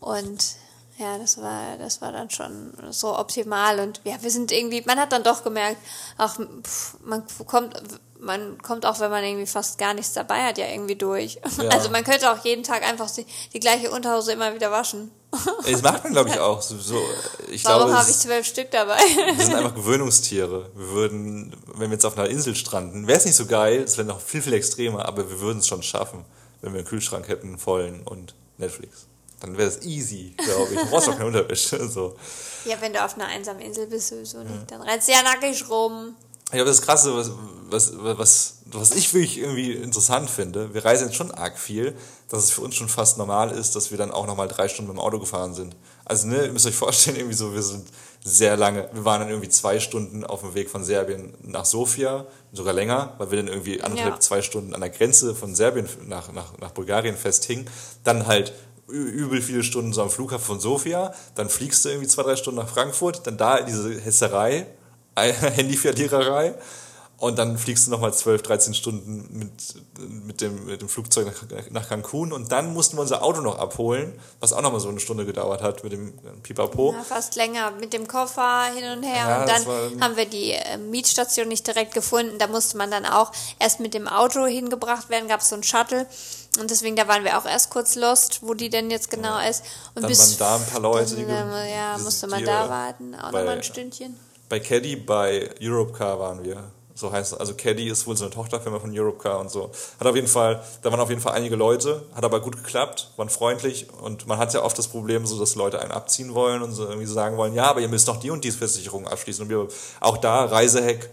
[0.00, 0.44] und
[0.98, 4.98] ja, das war, das war dann schon so optimal und ja, wir sind irgendwie, man
[4.98, 5.78] hat dann doch gemerkt,
[6.18, 7.74] ach, pff, man kommt,
[8.18, 11.40] man kommt auch, wenn man irgendwie fast gar nichts dabei hat, ja irgendwie durch.
[11.62, 11.70] Ja.
[11.70, 13.24] Also man könnte auch jeden Tag einfach die,
[13.54, 15.10] die gleiche Unterhose immer wieder waschen.
[15.70, 16.60] Das macht man, glaube ich, auch.
[16.60, 17.00] So, so,
[17.50, 18.98] ich Warum habe ich zwölf Stück dabei?
[19.36, 20.70] Wir sind einfach Gewöhnungstiere.
[20.74, 23.96] Wir würden, wenn wir jetzt auf einer Insel stranden, wäre es nicht so geil, es
[23.96, 26.24] wäre noch viel, viel extremer, aber wir würden es schon schaffen,
[26.62, 29.06] wenn wir einen Kühlschrank hätten, vollen und Netflix.
[29.40, 30.80] Dann wäre das easy, glaube ich.
[30.80, 31.78] Du brauchst auch keine Unterwäsche.
[31.90, 32.16] So.
[32.66, 34.70] ja, wenn du auf einer einsamen Insel bist, sowieso nicht.
[34.70, 36.14] Dann rennst du ja nackig rum.
[36.50, 37.30] Ich glaube, das Krasse, was,
[37.70, 41.94] was, was, was ich wirklich irgendwie interessant finde, wir reisen jetzt schon arg viel,
[42.28, 44.90] dass es für uns schon fast normal ist, dass wir dann auch nochmal drei Stunden
[44.90, 45.76] mit dem Auto gefahren sind.
[46.04, 47.86] Also, ne, ihr müsst euch vorstellen, irgendwie so, wir sind
[48.24, 52.26] sehr lange, wir waren dann irgendwie zwei Stunden auf dem Weg von Serbien nach Sofia,
[52.52, 54.20] sogar länger, weil wir dann irgendwie anderthalb, Ja.
[54.20, 57.70] zwei Stunden an der Grenze von Serbien nach, nach, nach Bulgarien festhingen.
[58.04, 58.52] Dann halt
[58.88, 62.58] übel viele Stunden so am Flughafen von Sofia, dann fliegst du irgendwie zwei, drei Stunden
[62.60, 64.66] nach Frankfurt, dann da diese Hesserei,
[65.56, 66.54] Handyverliererei
[67.18, 69.50] Und dann fliegst du nochmal 12, 13 Stunden mit,
[70.24, 72.32] mit, dem, mit dem Flugzeug nach, nach Cancun.
[72.32, 75.60] Und dann mussten wir unser Auto noch abholen, was auch nochmal so eine Stunde gedauert
[75.62, 76.94] hat mit dem Pipapo.
[76.94, 79.16] Ja, fast länger mit dem Koffer hin und her.
[79.28, 82.38] Ja, und dann war- haben wir die äh, Mietstation nicht direkt gefunden.
[82.38, 85.28] Da musste man dann auch erst mit dem Auto hingebracht werden.
[85.28, 86.06] Gab es so ein Shuttle.
[86.58, 89.62] Und deswegen, da waren wir auch erst kurz lost, wo die denn jetzt genau ist.
[89.94, 92.64] Und Dann bis waren da ein paar Leute, die dann, äh, ja, musste man da
[92.64, 93.14] äh, warten.
[93.14, 94.18] Auch nochmal ein Stündchen.
[94.50, 96.72] Bei Caddy, bei Europcar waren wir.
[96.92, 97.38] So heißt es.
[97.38, 99.70] Also Caddy ist wohl so eine Tochterfirma von Europcar und so.
[100.00, 103.12] Hat auf jeden Fall, da waren auf jeden Fall einige Leute, hat aber gut geklappt,
[103.16, 106.62] waren freundlich und man hat ja oft das Problem, so dass Leute einen abziehen wollen
[106.62, 109.06] und so irgendwie so sagen wollen, ja, aber ihr müsst noch die und die Versicherung
[109.06, 109.44] abschließen.
[109.44, 109.68] Und wir,
[110.00, 111.08] auch da, Reisehack,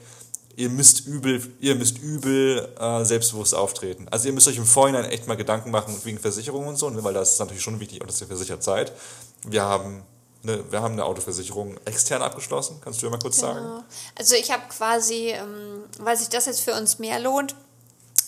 [0.55, 4.07] ihr müsst übel, ihr müsst übel äh, selbstbewusst auftreten.
[4.09, 7.13] Also ihr müsst euch im Vorhinein echt mal Gedanken machen wegen Versicherung und so, weil
[7.13, 8.93] das ist natürlich schon wichtig dass ihr versichert seid.
[9.45, 10.03] Wir haben
[10.47, 12.79] eine, wir haben eine Autoversicherung extern abgeschlossen.
[12.83, 13.59] Kannst du ja mal kurz sagen?
[13.59, 13.83] Genau.
[14.15, 17.55] Also ich habe quasi, ähm, weil sich das jetzt für uns mehr lohnt,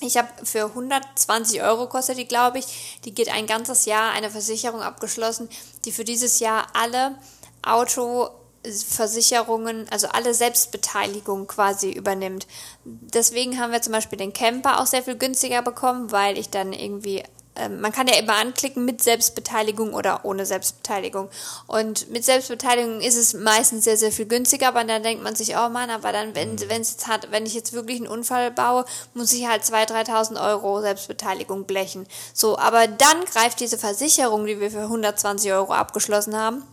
[0.01, 2.99] ich habe für 120 Euro kostet die, glaube ich.
[3.03, 5.49] Die geht ein ganzes Jahr eine Versicherung abgeschlossen,
[5.83, 7.15] die für dieses Jahr alle
[7.63, 12.47] Autoversicherungen, also alle Selbstbeteiligung quasi übernimmt.
[12.85, 16.71] Deswegen haben wir zum Beispiel den Camper auch sehr viel günstiger bekommen, weil ich dann
[16.71, 17.25] irgendwie
[17.59, 21.29] ähm, man kann ja immer anklicken mit Selbstbeteiligung oder ohne Selbstbeteiligung.
[21.67, 25.55] Und mit Selbstbeteiligung ist es meistens sehr, sehr viel günstiger, aber dann denkt man sich,
[25.55, 26.69] oh Mann, aber dann, wenn Mhm.
[26.69, 30.07] wenn es jetzt hat, wenn ich jetzt wirklich einen Unfall baue, muss ich halt 2.000,
[30.07, 32.07] 3.000 Euro Selbstbeteiligung blechen.
[32.33, 36.63] So, aber dann greift diese Versicherung, die wir für 120 Euro abgeschlossen haben,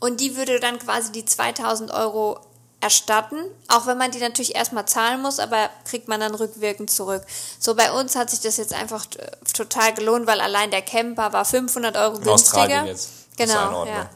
[0.00, 2.40] und die würde dann quasi die 2000 Euro
[2.82, 3.36] erstatten,
[3.68, 7.22] auch wenn man die natürlich erstmal zahlen muss, aber kriegt man dann rückwirkend zurück.
[7.58, 11.32] So bei uns hat sich das jetzt einfach äh, total gelohnt, weil allein der Camper
[11.32, 12.32] war 500 Euro In günstiger.
[12.32, 13.08] Australien jetzt.
[13.38, 14.10] Ja in Genau, ja.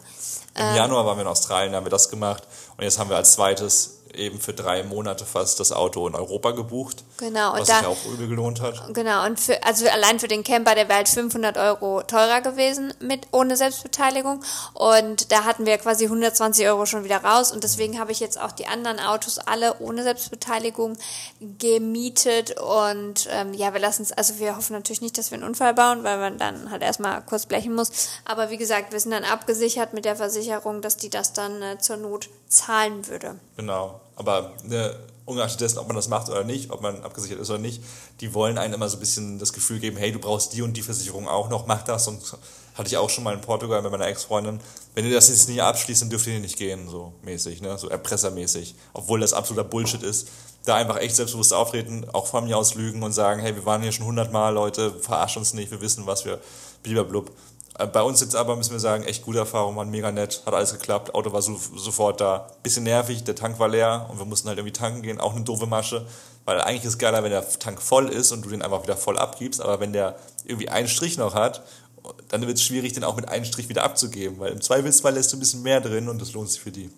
[0.57, 0.71] Ähm.
[0.71, 2.43] Im Januar waren wir in Australien, da haben wir das gemacht.
[2.77, 6.51] Und jetzt haben wir als zweites eben für drei Monate fast das Auto in Europa
[6.53, 7.05] gebucht.
[7.19, 8.83] Genau, und was da- sich auch übel gelohnt hat.
[8.95, 12.93] Genau, und für, also allein für den Camper, der wäre halt 500 Euro teurer gewesen
[13.01, 14.43] mit ohne Selbstbeteiligung.
[14.75, 17.53] Und da hatten wir quasi 120 Euro schon wieder raus.
[17.53, 20.97] Und deswegen habe ich jetzt auch die anderen Autos alle ohne Selbstbeteiligung
[21.59, 22.59] gemietet.
[22.61, 25.75] Und ähm, ja, wir lassen es, also wir hoffen natürlich nicht, dass wir einen Unfall
[25.75, 27.91] bauen, weil man dann halt erstmal kurz blechen muss.
[28.25, 31.79] Aber wie gesagt, wir sind dann abgesichert mit der Versicherung, dass die das dann äh,
[31.79, 33.37] zur Not zahlen würde.
[33.57, 34.01] Genau.
[34.17, 37.59] Aber ne, ungeachtet dessen, ob man das macht oder nicht, ob man abgesichert ist oder
[37.59, 37.83] nicht,
[38.21, 40.75] die wollen einem immer so ein bisschen das Gefühl geben, hey, du brauchst die und
[40.75, 42.09] die Versicherung auch noch, mach das.
[42.09, 42.21] Und
[42.77, 44.61] hatte ich auch schon mal in Portugal mit meiner Ex-Freundin.
[44.95, 47.77] Wenn ihr das jetzt nicht abschließt, dann dürft ihr nicht gehen, so mäßig, ne?
[47.79, 48.75] so erpressermäßig.
[48.93, 50.29] Obwohl das absoluter Bullshit ist.
[50.64, 53.83] Da einfach echt selbstbewusst auftreten, auch von mir aus lügen und sagen, hey, wir waren
[53.83, 56.41] hier schon hundertmal, Leute, verarsch uns nicht, wir wissen, was wir,
[56.83, 57.31] blub.
[57.79, 60.55] Äh, Bei uns jetzt aber müssen wir sagen, echt gute Erfahrung, waren mega nett, hat
[60.55, 62.49] alles geklappt, Auto war so, sofort da.
[62.62, 65.45] Bisschen nervig, der Tank war leer und wir mussten halt irgendwie tanken gehen, auch eine
[65.45, 66.07] doofe Masche,
[66.45, 68.97] weil eigentlich ist es geiler, wenn der Tank voll ist und du den einfach wieder
[68.97, 71.62] voll abgibst, aber wenn der irgendwie einen Strich noch hat,
[72.29, 75.33] dann wird es schwierig, den auch mit einem Strich wieder abzugeben, weil im Zweifelsfall lässt
[75.33, 76.91] du ein bisschen mehr drin und das lohnt sich für die.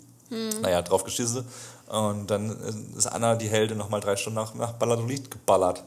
[0.61, 1.47] Naja, drauf geschissen.
[1.87, 2.51] Und dann
[2.97, 5.85] ist Anna, die Heldin, nochmal drei Stunden nach, nach Valladolid geballert.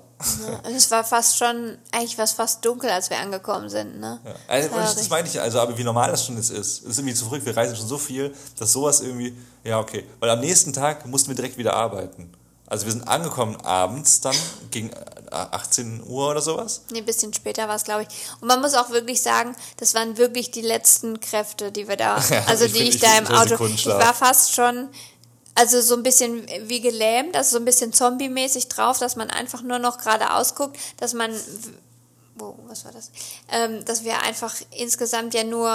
[0.63, 4.19] Und es war fast schon, eigentlich war es fast dunkel, als wir angekommen sind, ne?
[4.23, 4.31] Ja.
[4.47, 6.81] Also, Das das meine ich, also, aber wie normal das schon jetzt ist.
[6.83, 10.05] Es ist irgendwie zu verrückt, wir reisen schon so viel, dass sowas irgendwie, ja, okay.
[10.19, 12.31] Weil am nächsten Tag mussten wir direkt wieder arbeiten.
[12.67, 14.35] Also wir sind angekommen abends dann,
[14.69, 14.95] gegen äh,
[15.31, 16.83] 18 Uhr oder sowas.
[16.89, 18.07] Nee, ein bisschen später war es, glaube ich.
[18.39, 22.15] Und man muss auch wirklich sagen, das waren wirklich die letzten Kräfte, die wir da,
[22.47, 23.65] also ich die find- ich da im Auto.
[23.65, 24.87] Ich war fast schon,
[25.61, 29.61] also so ein bisschen wie gelähmt, also so ein bisschen zombie-mäßig drauf, dass man einfach
[29.61, 31.31] nur noch geradeaus guckt, dass man,
[32.33, 33.11] wo, was war das?
[33.51, 35.69] Ähm, dass wir einfach insgesamt ja nur,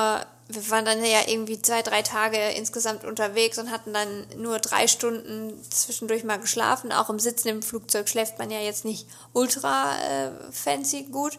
[0.48, 4.88] wir waren dann ja irgendwie zwei, drei Tage insgesamt unterwegs und hatten dann nur drei
[4.88, 6.90] Stunden zwischendurch mal geschlafen.
[6.90, 11.38] Auch im Sitzen im Flugzeug schläft man ja jetzt nicht ultra äh, fancy gut.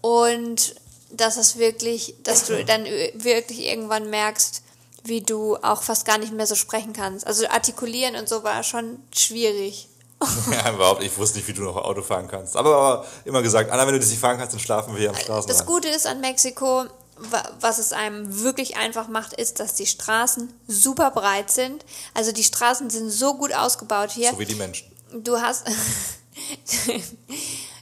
[0.00, 0.74] Und
[1.12, 4.62] dass es wirklich, dass du dann wirklich irgendwann merkst,
[5.08, 7.26] wie du auch fast gar nicht mehr so sprechen kannst.
[7.26, 9.88] Also artikulieren und so war schon schwierig.
[10.50, 12.56] ja, überhaupt, ich wusste nicht, wie du noch Auto fahren kannst.
[12.56, 15.08] Aber, aber immer gesagt, Anna, wenn du das nicht fahren kannst, dann schlafen wir hier
[15.10, 15.66] am Das Straßenrand.
[15.66, 16.86] Gute ist an Mexiko,
[17.18, 21.84] wa- was es einem wirklich einfach macht, ist, dass die Straßen super breit sind.
[22.14, 24.30] Also die Straßen sind so gut ausgebaut hier.
[24.32, 24.90] So wie die Menschen.
[25.22, 25.66] Du hast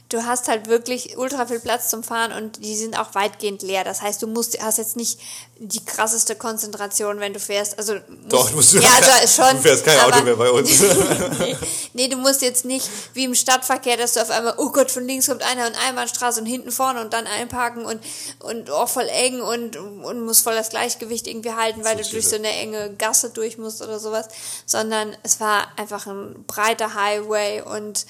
[0.09, 3.83] du hast halt wirklich ultra viel Platz zum Fahren und die sind auch weitgehend leer.
[3.83, 5.19] Das heißt, du musst, hast jetzt nicht
[5.59, 7.77] die krasseste Konzentration, wenn du fährst.
[7.77, 8.81] Also musst, Doch, du musst ja,
[9.21, 9.57] also schon.
[9.57, 10.81] Du fährst kein Auto aber- mehr bei uns.
[11.39, 11.57] nee,
[11.93, 15.05] nee, du musst jetzt nicht wie im Stadtverkehr, dass du auf einmal, oh Gott, von
[15.05, 17.99] links kommt einer und Einbahnstraße und hinten vorne und dann einparken und,
[18.39, 22.09] und auch voll eng und, und musst voll das Gleichgewicht irgendwie halten, weil So du
[22.11, 24.27] durch so eine enge Gasse durch musst oder sowas,
[24.65, 28.05] sondern es war einfach ein breiter Highway und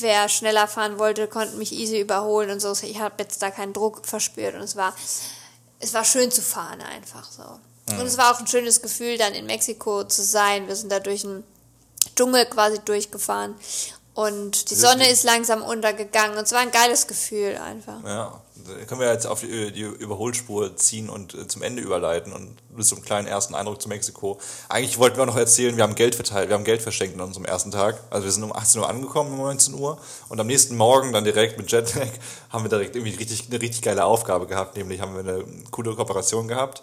[0.00, 2.72] wer schneller fahren wollte, konnte mich easy überholen und so.
[2.82, 4.94] Ich habe jetzt da keinen Druck verspürt und es war,
[5.80, 7.42] es war schön zu fahren einfach so.
[7.90, 10.68] Und es war auch ein schönes Gefühl, dann in Mexiko zu sein.
[10.68, 11.44] Wir sind da durch einen
[12.16, 13.54] Dschungel quasi durchgefahren
[14.14, 18.02] und die Sonne ist langsam untergegangen und es war ein geiles Gefühl einfach.
[18.04, 18.40] Ja,
[18.86, 22.88] können wir jetzt auf die, die Überholspur ziehen und äh, zum Ende überleiten und bis
[22.88, 24.38] zum kleinen ersten Eindruck zu Mexiko.
[24.68, 27.44] Eigentlich wollten wir noch erzählen, wir haben Geld verteilt, wir haben Geld verschenkt an unserem
[27.44, 28.00] ersten Tag.
[28.10, 29.98] Also wir sind um 18 Uhr angekommen, um 19 Uhr
[30.28, 32.08] und am nächsten Morgen dann direkt mit Jetlag
[32.50, 35.94] haben wir direkt irgendwie richtig, eine richtig geile Aufgabe gehabt, nämlich haben wir eine coole
[35.94, 36.82] Kooperation gehabt.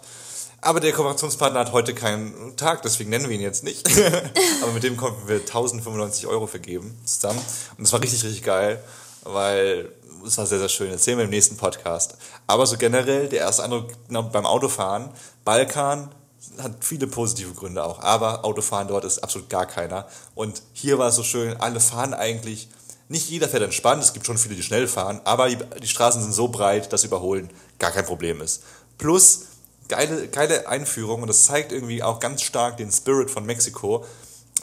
[0.64, 3.88] Aber der Kooperationspartner hat heute keinen Tag, deswegen nennen wir ihn jetzt nicht.
[4.62, 7.40] Aber mit dem konnten wir 1095 Euro vergeben zusammen.
[7.76, 8.82] Und das war richtig, richtig geil,
[9.24, 9.90] weil
[10.26, 10.90] es war sehr, sehr schön.
[10.90, 12.16] Erzählen wir im nächsten Podcast.
[12.46, 15.10] Aber so generell, der erste Eindruck beim Autofahren,
[15.44, 16.10] Balkan
[16.58, 18.00] hat viele positive Gründe auch.
[18.00, 20.06] Aber Autofahren dort ist absolut gar keiner.
[20.34, 22.68] Und hier war es so schön, alle fahren eigentlich,
[23.08, 26.22] nicht jeder fährt entspannt, es gibt schon viele, die schnell fahren, aber die, die Straßen
[26.22, 28.62] sind so breit, dass Überholen gar kein Problem ist.
[28.96, 29.46] Plus,
[29.88, 34.04] geile, geile Einführung und das zeigt irgendwie auch ganz stark den Spirit von Mexiko.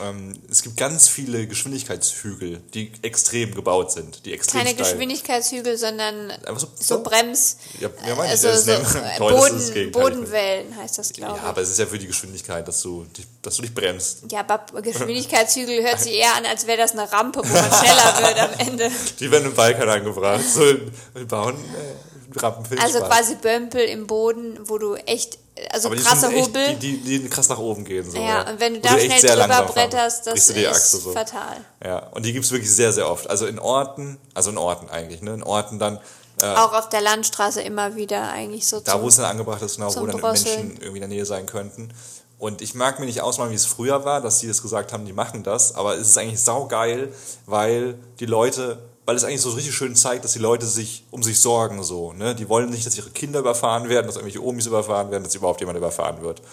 [0.01, 4.91] Ähm, es gibt ganz viele Geschwindigkeitshügel, die extrem gebaut sind, die extrem Keine steil.
[4.93, 7.03] Geschwindigkeitshügel, sondern so- so, so?
[7.03, 8.71] Brems, Ja, ja, meine ich, also das so
[9.17, 9.91] Toll, das ist das Boden.
[9.91, 13.25] Bodenwellen heißt das, glaube Ja, aber es ist ja für die Geschwindigkeit, dass du, dich-
[13.41, 14.23] dass du dich bremst.
[14.25, 14.31] ich.
[14.31, 18.17] Ja, aber Geschwindigkeitshügel hört sich eher an, als wäre das eine Rampe, wo man schneller
[18.21, 18.91] wird am Ende.
[19.19, 20.43] Die werden im Balkan angebracht.
[20.53, 25.39] So, wir bauen äh, Rampen für Also quasi Bömpel im Boden, wo du echt,
[25.71, 26.75] also Aber die krasse sind echt, Hubbel.
[26.75, 28.09] Die, die, die krass nach oben gehen.
[28.09, 31.11] So, ja, und wenn du da schnell drüber bretterst, das ist Achse so.
[31.11, 31.57] fatal.
[31.83, 33.29] Ja, und die gibt's wirklich sehr, sehr oft.
[33.29, 35.33] Also in Orten, also in Orten eigentlich, ne?
[35.33, 35.99] In Orten dann,
[36.41, 39.75] äh, Auch auf der Landstraße immer wieder eigentlich so da wo es dann angebracht ist,
[39.75, 40.67] genau, wo dann Drosseln.
[40.67, 41.93] Menschen irgendwie in der Nähe sein könnten.
[42.37, 45.05] Und ich mag mir nicht ausmalen, wie es früher war, dass die das gesagt haben,
[45.05, 47.13] die machen das, aber es ist eigentlich saugeil,
[47.45, 51.23] weil die Leute, weil es eigentlich so richtig schön zeigt, dass die Leute sich um
[51.23, 52.35] sich sorgen so, ne?
[52.35, 55.61] Die wollen nicht, dass ihre Kinder überfahren werden, dass irgendwelche Omis überfahren werden, dass überhaupt
[55.61, 56.43] jemand überfahren wird.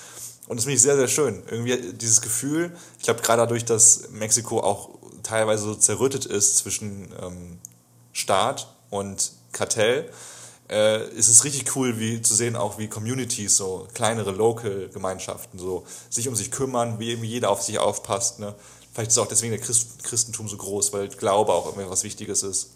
[0.49, 1.43] Und das finde ich sehr, sehr schön.
[1.51, 4.89] Irgendwie dieses Gefühl, ich glaube gerade dadurch, dass Mexiko auch
[5.23, 7.59] teilweise so zerrüttet ist zwischen ähm,
[8.15, 10.11] Staat und Kartell,
[10.71, 15.85] äh, ist es richtig cool, wie zu sehen, auch wie Communities, so kleinere Local-Gemeinschaften, so
[16.09, 18.39] sich um sich kümmern, wie irgendwie jeder auf sich aufpasst.
[18.39, 18.55] Ne?
[18.97, 22.43] Vielleicht ist auch deswegen der Christ Christentum so groß, weil Glaube auch irgendwie was Wichtiges
[22.43, 22.71] ist.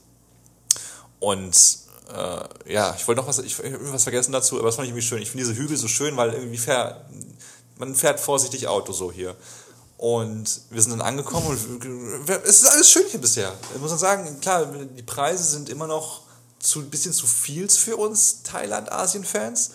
[1.19, 1.57] Und
[2.15, 4.91] äh, ja, ich wollte noch was, ich hab irgendwas vergessen dazu, aber das fand ich
[4.91, 5.23] irgendwie schön.
[5.23, 7.07] Ich finde diese Hügel so schön, weil irgendwie fährt,
[7.79, 9.35] man fährt vorsichtig Auto so hier.
[9.97, 13.55] Und wir sind dann angekommen und es ist alles schön hier bisher.
[13.75, 16.21] Ich muss man sagen, klar, die Preise sind immer noch
[16.81, 19.71] ein bisschen zu viel für uns Thailand-Asien-Fans.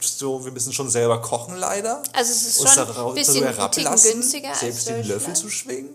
[0.00, 2.02] So, wir müssen schon selber kochen, leider.
[2.12, 5.94] Also es ist schon ein bisschen herablassen, günstiger als Selbst den Löffel zu schwingen.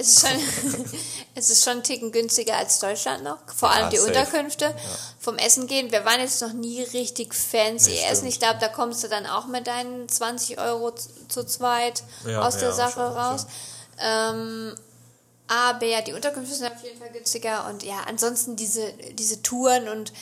[0.00, 0.30] Es ist, schon,
[1.34, 3.38] es ist schon ein Ticken günstiger als Deutschland noch.
[3.52, 4.08] Vor allem Ja, die safe.
[4.08, 4.74] Unterkünfte.
[5.18, 5.90] Vom Essen gehen.
[5.90, 8.28] Wir waren jetzt noch nie richtig fancy Nee, essen.
[8.28, 10.94] Ich glaube, da kommst du dann auch mit deinen 20 Euro
[11.28, 13.46] zu, zweit Ja, aus der ja, Sache schon, raus.
[14.00, 14.74] Ähm,
[15.48, 17.66] aber ja, die Unterkünfte sind auf jeden Fall günstiger.
[17.68, 20.12] Und ja, ansonsten diese, diese Touren und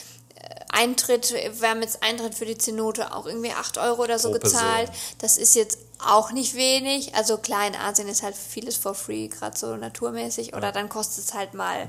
[0.73, 4.39] Eintritt, wir haben jetzt Eintritt für die Zenote auch irgendwie 8 Euro oder so Pro
[4.39, 4.61] Person.
[4.61, 4.91] gezahlt.
[5.19, 7.15] Das ist jetzt auch nicht wenig.
[7.15, 10.55] Also klar, in Asien ist halt vieles for free, gerade so naturmäßig.
[10.55, 11.89] Oder dann kostet es halt mal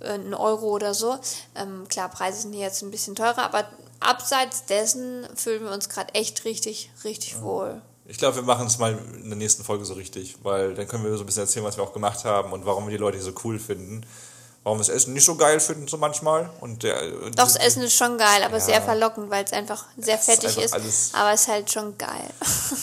[0.00, 1.18] äh, einen Euro oder so.
[1.54, 3.68] Ähm, klar, Preise sind hier jetzt ein bisschen teurer, aber
[4.00, 7.80] abseits dessen fühlen wir uns gerade echt richtig, richtig wohl.
[8.10, 11.04] Ich glaube, wir machen es mal in der nächsten Folge so richtig, weil dann können
[11.04, 13.18] wir so ein bisschen erzählen, was wir auch gemacht haben und warum wir die Leute
[13.18, 14.06] hier so cool finden.
[14.68, 16.50] Warum wir das Essen nicht so geil finden, so manchmal.
[16.60, 18.60] Und der, Doch, das Essen ist schon geil, aber Ja.
[18.60, 20.74] sehr verlockend, weil es einfach sehr ist fettig einfach ist.
[20.74, 22.30] alles- aber es ist halt schon geil.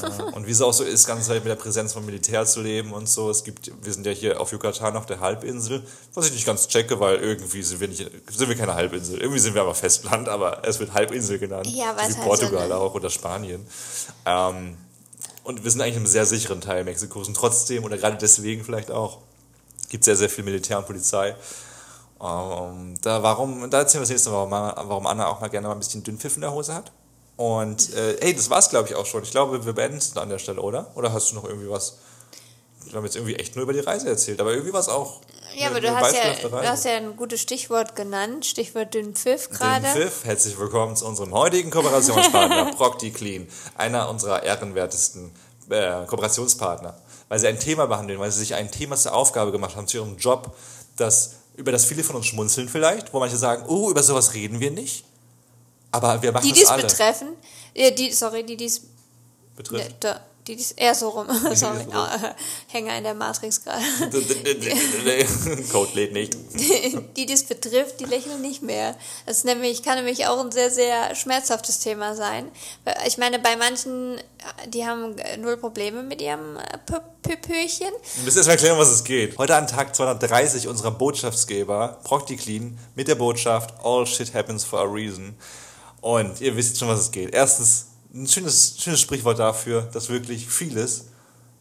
[0.01, 2.61] Ja, und wie es auch so ist, ganz halt mit der Präsenz vom Militär zu
[2.61, 3.29] leben und so.
[3.29, 6.67] Es gibt, wir sind ja hier auf Yucatan auf der Halbinsel, was ich nicht ganz
[6.67, 9.21] checke, weil irgendwie sind wir nicht, sind wir keine Halbinsel.
[9.21, 11.67] Irgendwie sind wir aber Festland, aber es wird Halbinsel genannt.
[11.67, 13.63] Ja, weil so wie halt so Portugal eine- auch oder Spanien.
[14.25, 14.75] Ähm,
[15.43, 18.89] und wir sind eigentlich im sehr sicheren Teil Mexikos und trotzdem, oder gerade deswegen vielleicht
[18.89, 19.19] auch,
[19.89, 21.35] gibt es sehr, sehr viel Militär und Polizei.
[22.25, 25.67] Ähm, da, warum, da erzählen wir das nächste Mal, warum, warum Anna auch mal gerne
[25.67, 26.91] mal ein bisschen Dünnpfiff in der Hose hat.
[27.37, 29.23] Und äh, hey, das war's, glaube ich, auch schon.
[29.23, 30.91] Ich glaube, wir beenden es an der Stelle, oder?
[30.95, 31.97] Oder hast du noch irgendwie was
[32.87, 35.19] wir haben jetzt irgendwie echt nur über die Reise erzählt, aber irgendwie war es auch.
[35.55, 39.15] Ja, eine- aber du hast ja, du hast ja ein gutes Stichwort genannt, Stichwort dünn
[39.15, 39.81] Pfiff gerade.
[39.81, 45.31] Den Pfiff, herzlich willkommen zu unserem heutigen Kooperationspartner ProctiClean, einer unserer ehrenwertesten
[45.71, 46.95] äh, Kooperationspartner,
[47.27, 49.97] weil sie ein Thema behandeln, weil sie sich ein Thema zur Aufgabe gemacht haben zu
[49.97, 50.55] ihrem Job,
[50.95, 54.59] das über das viele von uns schmunzeln vielleicht, wo manche sagen, oh, über sowas reden
[54.59, 55.05] wir nicht,
[55.91, 56.81] aber wir machen Die das dies alle.
[56.83, 57.27] betreffen,
[57.73, 58.81] äh, die, sorry, die dies,
[59.55, 59.89] Betrifft.
[59.89, 61.91] ne, da, die dies, eher so rum, sorry, so.
[61.91, 62.35] Ah,
[62.67, 63.81] Hänger in der Matrix gerade.
[65.71, 66.37] Code lädt nicht.
[67.17, 68.95] die dies betrifft, die lächeln nicht mehr.
[69.25, 72.51] Das ist nämlich, kann nämlich auch ein sehr, sehr schmerzhaftes Thema sein.
[73.07, 74.17] Ich meine, bei manchen,
[74.67, 77.91] die haben null Probleme mit ihrem äh, Pö- Pöpöchen.
[78.15, 79.37] Wir müssen erstmal erklären, was es geht.
[79.37, 84.83] Heute an Tag 230 unserer Botschaftsgeber, ProctiClean, mit der Botschaft All shit happens for a
[84.83, 85.35] reason.
[86.01, 87.33] Und ihr wisst schon, was es geht.
[87.33, 91.05] Erstens, ein schönes, schönes Sprichwort dafür, dass wirklich vieles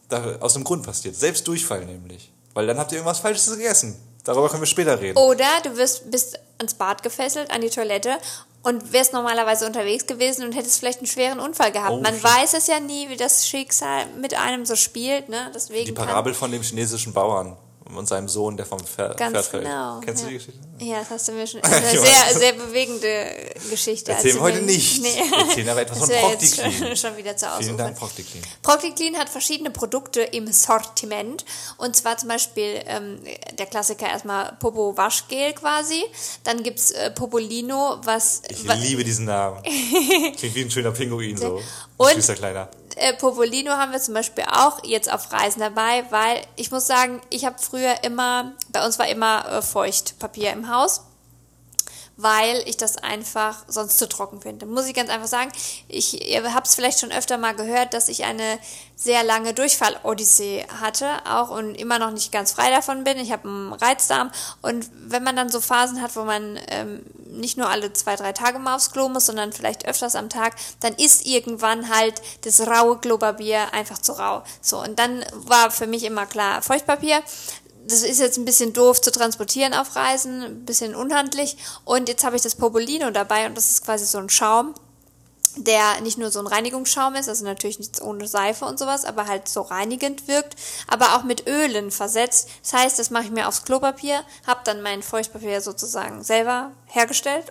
[0.07, 1.15] da aus dem Grund passiert.
[1.15, 2.31] Selbst Durchfall nämlich.
[2.53, 3.95] Weil dann habt ihr irgendwas Falsches gegessen.
[4.23, 5.17] Darüber können wir später reden.
[5.17, 8.17] Oder du wirst, bist ans Bad gefesselt, an die Toilette
[8.63, 11.91] und wärst normalerweise unterwegs gewesen und hättest vielleicht einen schweren Unfall gehabt.
[11.91, 15.29] Oh, Man weiß es ja nie, wie das Schicksal mit einem so spielt.
[15.29, 15.51] Ne?
[15.53, 17.57] Deswegen Die Parabel von dem chinesischen Bauern
[17.93, 19.63] und seinem Sohn, der vom Pferd, Ganz fällt.
[19.63, 19.99] genau.
[20.03, 20.27] Kennst ja.
[20.27, 20.59] du die Geschichte?
[20.79, 21.61] Ja, das hast du mir schon.
[21.63, 23.27] Das ist eine sehr, sehr bewegende
[23.69, 24.11] Geschichte.
[24.11, 25.03] Erzählen wir als du heute mir- nicht.
[25.03, 26.73] Wir erzählen aber etwas Das von ProctiClean.
[26.73, 27.77] Schon, schon wieder zu Vielen.
[27.77, 28.43] Dank, ProctiClean.
[28.63, 31.45] ProctiClean hat verschiedene Produkte im Sortiment.
[31.77, 33.19] Und zwar zum Beispiel ähm,
[33.57, 36.03] der Klassiker erstmal Popo Waschgel quasi.
[36.43, 38.41] Dann gibt's äh, Popolino, was.
[38.49, 39.61] Ich wa- liebe diesen Namen.
[40.37, 41.61] Klingt wie ein schöner Pinguin so.
[41.97, 42.67] Und- Süßer Kleiner.
[42.95, 47.21] Äh, Popolino haben wir zum Beispiel auch jetzt auf Reisen dabei, weil ich muss sagen,
[47.29, 51.01] ich habe früher immer, bei uns war immer äh, Feuchtpapier im Haus,
[52.17, 54.65] weil ich das einfach sonst zu trocken finde.
[54.65, 55.51] Muss ich ganz einfach sagen,
[55.87, 58.57] ich, ihr habt es vielleicht schon öfter mal gehört, dass ich eine
[58.95, 63.17] sehr lange Durchfall-Odyssee hatte, auch und immer noch nicht ganz frei davon bin.
[63.17, 67.57] Ich habe einen Reizdarm und wenn man dann so Phasen hat, wo man ähm, nicht
[67.57, 70.93] nur alle zwei, drei Tage mal aufs Klo muss, sondern vielleicht öfters am Tag, dann
[70.93, 74.43] ist irgendwann halt das raue Klopapier einfach zu rau.
[74.61, 77.21] So, und dann war für mich immer klar, Feuchtpapier,
[77.87, 81.57] das ist jetzt ein bisschen doof zu transportieren auf Reisen, ein bisschen unhandlich.
[81.83, 84.73] Und jetzt habe ich das Popolino dabei und das ist quasi so ein Schaum,
[85.57, 89.27] der nicht nur so ein Reinigungsschaum ist, also natürlich nichts ohne Seife und sowas, aber
[89.27, 90.55] halt so reinigend wirkt,
[90.87, 92.49] aber auch mit Ölen versetzt.
[92.61, 97.45] Das heißt, das mache ich mir aufs Klopapier, habe dann mein Feuchtpapier sozusagen selber hergestellt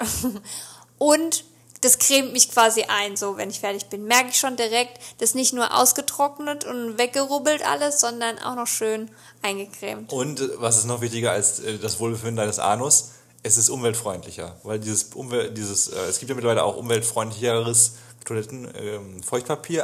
[0.99, 1.45] und
[1.85, 4.05] das cremt mich quasi ein, so wenn ich fertig bin.
[4.05, 8.66] Merke ich schon direkt, das ist nicht nur ausgetrocknet und weggerubbelt alles, sondern auch noch
[8.66, 9.11] schön
[9.45, 10.12] eingecremt.
[10.12, 13.12] Und äh, was ist noch wichtiger als äh, das Wohlbefinden deines Anus?
[13.42, 18.68] Es ist umweltfreundlicher, weil dieses Umwelt, dieses, äh, es gibt ja mittlerweile auch umweltfreundlicheres Toiletten,
[18.74, 19.20] ähm,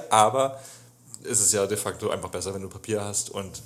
[0.09, 0.59] aber
[1.25, 3.63] es ist ja de facto einfach besser, wenn du Papier hast und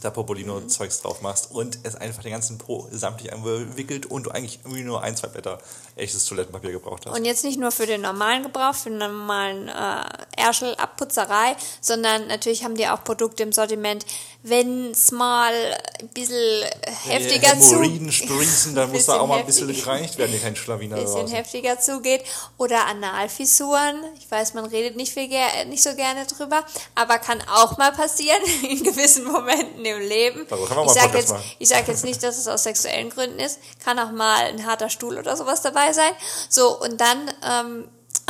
[0.00, 4.60] da Popolino-Zeugs drauf machst und es einfach den ganzen Po samtlich einwickelt und du eigentlich
[4.64, 5.58] irgendwie nur ein, zwei Blätter
[5.96, 7.16] echtes Toilettenpapier gebraucht hast.
[7.16, 10.04] Und jetzt nicht nur für den normalen Gebrauch, für den normalen äh,
[10.36, 14.06] Ärschel, Abputzerei, sondern natürlich haben die auch Produkte im Sortiment,
[14.42, 15.52] wenn es mal
[16.00, 16.64] ein bisschen
[17.04, 20.40] heftiger zu Hämorrhoiden sprießen, dann muss da Bisschen auch mal ein bisschen gereinigt werden, hier
[20.40, 21.36] kein Schlawiner bisschen draußen.
[21.36, 22.24] heftiger zugeht
[22.56, 24.02] oder Analfissuren.
[24.18, 25.28] Ich weiß, man redet nicht, viel
[25.66, 30.46] nicht so gerne drüber, aber kann auch mal passieren in gewissen Momenten im Leben.
[30.86, 33.58] Ich sage jetzt, ich sag jetzt nicht, dass es aus sexuellen Gründen ist.
[33.84, 36.12] Kann auch mal ein harter Stuhl oder sowas dabei sein.
[36.48, 37.88] So, und dann ähm,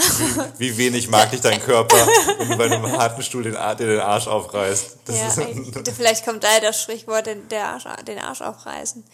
[0.58, 2.06] Wie wenig mag dich dein Körper,
[2.38, 4.98] wenn du bei einem harten Stuhl den, dir den Arsch aufreißt.
[5.04, 5.30] Das Ja,
[5.96, 9.04] vielleicht kommt daher das Sprichwort den, der Arsch, den Arsch aufreißen.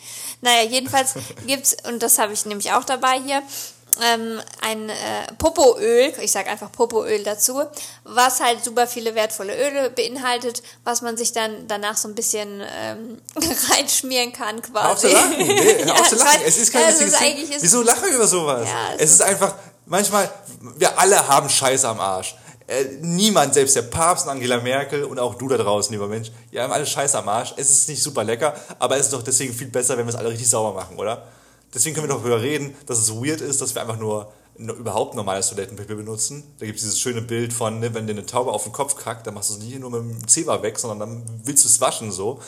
[0.41, 1.15] Naja, jedenfalls
[1.47, 3.43] gibt's, und das habe ich nämlich auch dabei hier,
[4.03, 4.93] ähm, ein äh,
[5.39, 7.63] Popoöl, ich sage einfach Popoöl dazu,
[8.05, 12.63] was halt super viele wertvolle Öle beinhaltet, was man sich dann danach so ein bisschen
[12.81, 13.21] ähm,
[13.71, 15.09] reinschmieren kann quasi.
[15.09, 15.47] Hör auf zu lachen.
[15.47, 16.41] Nee, hör auf zu Ja, lachen.
[16.43, 17.63] ich Es ist kein weiß, witziges es ist Ding.
[17.63, 18.69] Wieso lachen wir über sowas?
[18.69, 19.55] Ja, es es ist einfach,
[19.87, 20.31] manchmal,
[20.77, 22.37] wir alle haben Scheiße am Arsch.
[22.69, 26.33] Äh, niemand, selbst der Papst und Angela Merkel und auch du da draußen, lieber Mensch,
[26.51, 27.55] ihr haben alle Scheiße am Arsch.
[27.57, 30.17] Es ist nicht super lecker, aber es ist doch deswegen viel besser, wenn wir es
[30.17, 31.23] alle richtig sauber machen, oder?
[31.77, 35.15] Deswegen können wir doch darüber reden, dass es weird ist, dass wir einfach nur überhaupt
[35.15, 36.43] normales Toilettenpapier benutzen.
[36.59, 38.97] Da gibt es dieses schöne Bild von, ne, wenn dir eine Taube auf den Kopf
[38.97, 41.69] kackt, dann machst du es nicht nur mit dem Zewa weg, sondern dann willst du
[41.69, 42.41] es waschen so.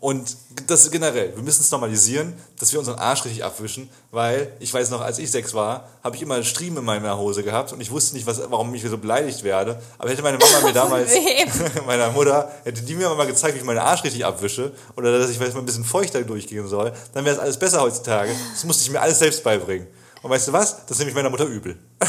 [0.00, 4.72] Und das generell, wir müssen es normalisieren, dass wir unseren Arsch richtig abwischen, weil ich
[4.72, 7.80] weiß noch, als ich sechs war, habe ich immer Striemen in meiner Hose gehabt und
[7.80, 9.80] ich wusste nicht, was, warum ich so beleidigt werde.
[9.98, 11.12] Aber hätte meine Mama mir damals,
[11.86, 15.30] meiner Mutter, hätte die mir mal gezeigt, wie ich meinen Arsch richtig abwische oder dass
[15.30, 18.34] ich vielleicht mal ein bisschen feuchter durchgehen soll, dann wäre es alles besser heutzutage.
[18.52, 19.86] Das musste ich mir alles selbst beibringen.
[20.22, 20.86] Und weißt du was?
[20.86, 21.78] Das nehme ich meiner Mutter übel.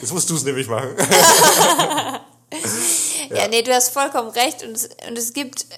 [0.00, 0.90] Jetzt musst du es nämlich machen.
[3.38, 4.62] Ja, nee, du hast vollkommen recht.
[4.62, 5.62] Und es, und es gibt.
[5.62, 5.74] äh,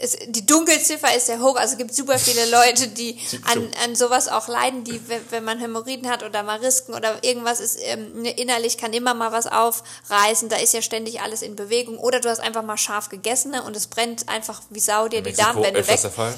[0.00, 3.18] Es, die Dunkelziffer ist sehr hoch, also es gibt super viele Leute, die
[3.50, 7.78] an, an sowas auch leiden, die, wenn, man Hämorrhoiden hat oder Marisken oder irgendwas ist,
[7.82, 11.98] ähm, ne, innerlich kann immer mal was aufreißen, da ist ja ständig alles in Bewegung.
[11.98, 15.20] Oder du hast einfach mal scharf gegessen ne, und es brennt einfach wie Sau dir
[15.20, 16.00] die Mexiko Darmwände weg.
[16.00, 16.34] der Fall.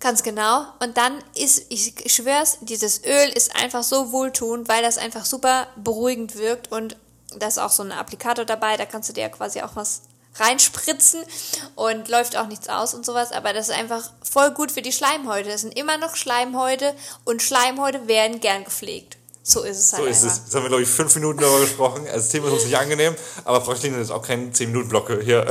[0.00, 0.64] Ganz genau.
[0.80, 5.66] Und dann ist, ich schwör's, dieses Öl ist einfach so wohltuend, weil das einfach super
[5.76, 6.96] beruhigend wirkt und
[7.36, 10.02] da ist auch so ein Applikator dabei, da kannst du dir ja quasi auch was
[10.36, 11.20] reinspritzen
[11.74, 14.92] und läuft auch nichts aus und sowas, aber das ist einfach voll gut für die
[14.92, 15.48] Schleimhäute.
[15.48, 16.94] Das sind immer noch Schleimhäute
[17.24, 19.17] und Schleimhäute werden gern gepflegt.
[19.48, 20.36] So ist es halt So ist einfach.
[20.36, 20.42] es.
[20.44, 22.02] Jetzt haben wir, glaube ich, fünf Minuten darüber gesprochen.
[22.06, 23.14] Also, das Thema ist uns nicht angenehm,
[23.44, 25.46] aber Frau Schlingel ist auch kein 10-Minuten-Blocke hier.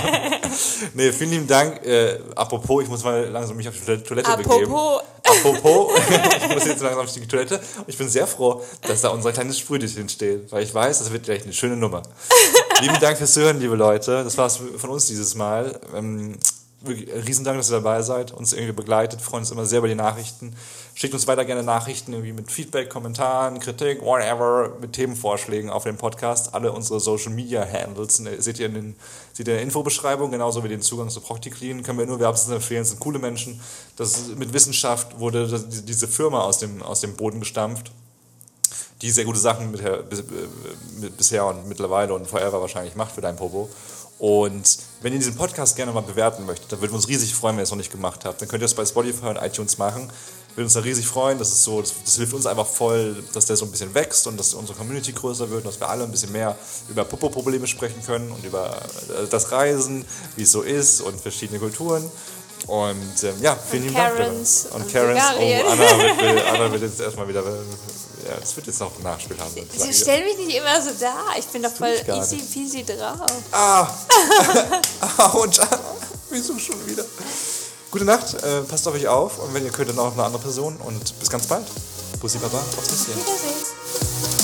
[0.94, 1.84] nee, vielen lieben Dank.
[1.84, 4.72] Äh, apropos, ich muss mal langsam mich auf die Toilette Toilette begeben.
[4.72, 5.98] Apropos, Apropos,
[6.42, 7.56] ich muss jetzt langsam auf die Toilette.
[7.56, 11.12] Und ich bin sehr froh, dass da unser kleines Sprühdüschen steht, weil ich weiß, das
[11.12, 12.02] wird gleich eine schöne Nummer.
[12.80, 14.22] lieben Dank fürs Zuhören, liebe Leute.
[14.22, 15.80] Das war's von uns dieses Mal.
[15.92, 16.38] Ähm,
[16.80, 19.94] wirklich, Riesendank, dass ihr dabei seid, uns irgendwie begleitet, freuen uns immer sehr über die
[19.94, 20.54] Nachrichten.
[20.98, 25.96] Schickt uns weiter gerne Nachrichten irgendwie mit Feedback, Kommentaren, Kritik, whatever, mit Themenvorschlägen auf dem
[25.96, 26.54] Podcast.
[26.54, 28.96] Alle unsere Social Media Handles äh, seht ihr in, den,
[29.32, 31.84] seht ihr in der Infobeschreibung, genauso wie den Zugang zu Procticlean.
[31.84, 33.60] Können wir nur wärmstens empfehlen, sind coole Menschen.
[33.94, 37.92] Das mit Wissenschaft wurde das, diese Firma aus dem, aus dem Boden gestampft
[39.00, 40.24] die sehr gute Sachen mit, bis, äh,
[40.98, 43.68] mit, bisher und mittlerweile und forever wahrscheinlich macht für dein Popo.
[44.18, 47.54] Und wenn ihr diesen Podcast gerne mal bewerten möchtet, dann würden wir uns riesig freuen,
[47.54, 48.42] wenn ihr es noch nicht gemacht habt.
[48.42, 50.10] Dann könnt ihr es bei Spotify und iTunes machen.
[50.58, 51.38] Würden uns da riesig freuen.
[51.38, 54.26] Das ist so, das, das hilft uns einfach voll, dass der so ein bisschen wächst
[54.26, 56.58] und dass unsere Community größer wird und dass wir alle ein bisschen mehr
[56.88, 58.76] über Popo-Probleme sprechen können und über
[59.08, 60.04] äh, das Reisen,
[60.34, 62.10] wie es so ist und verschiedene Kulturen.
[62.66, 64.18] Und ähm, ja, vielen lieben Dank.
[64.18, 64.92] Und und Karens.
[64.92, 65.62] Bulgarien.
[65.64, 67.44] Oh, Anna wird, Anna wird jetzt erstmal wieder.
[67.44, 69.54] Ja, es wird jetzt noch ein Nachspiel haben.
[69.56, 71.38] ich stell mich nicht immer so da.
[71.38, 73.30] Ich bin doch voll easy peasy drauf.
[73.52, 73.86] Ah!
[75.34, 75.60] und
[76.30, 77.04] wieso schon wieder?
[77.90, 80.24] Gute Nacht, äh, passt auf euch auf und wenn ihr könnt, dann auch auf eine
[80.24, 81.64] andere Person und bis ganz bald.
[82.20, 83.16] Bussi Baba, aufs Jahr.
[83.16, 84.37] Wiedersehen.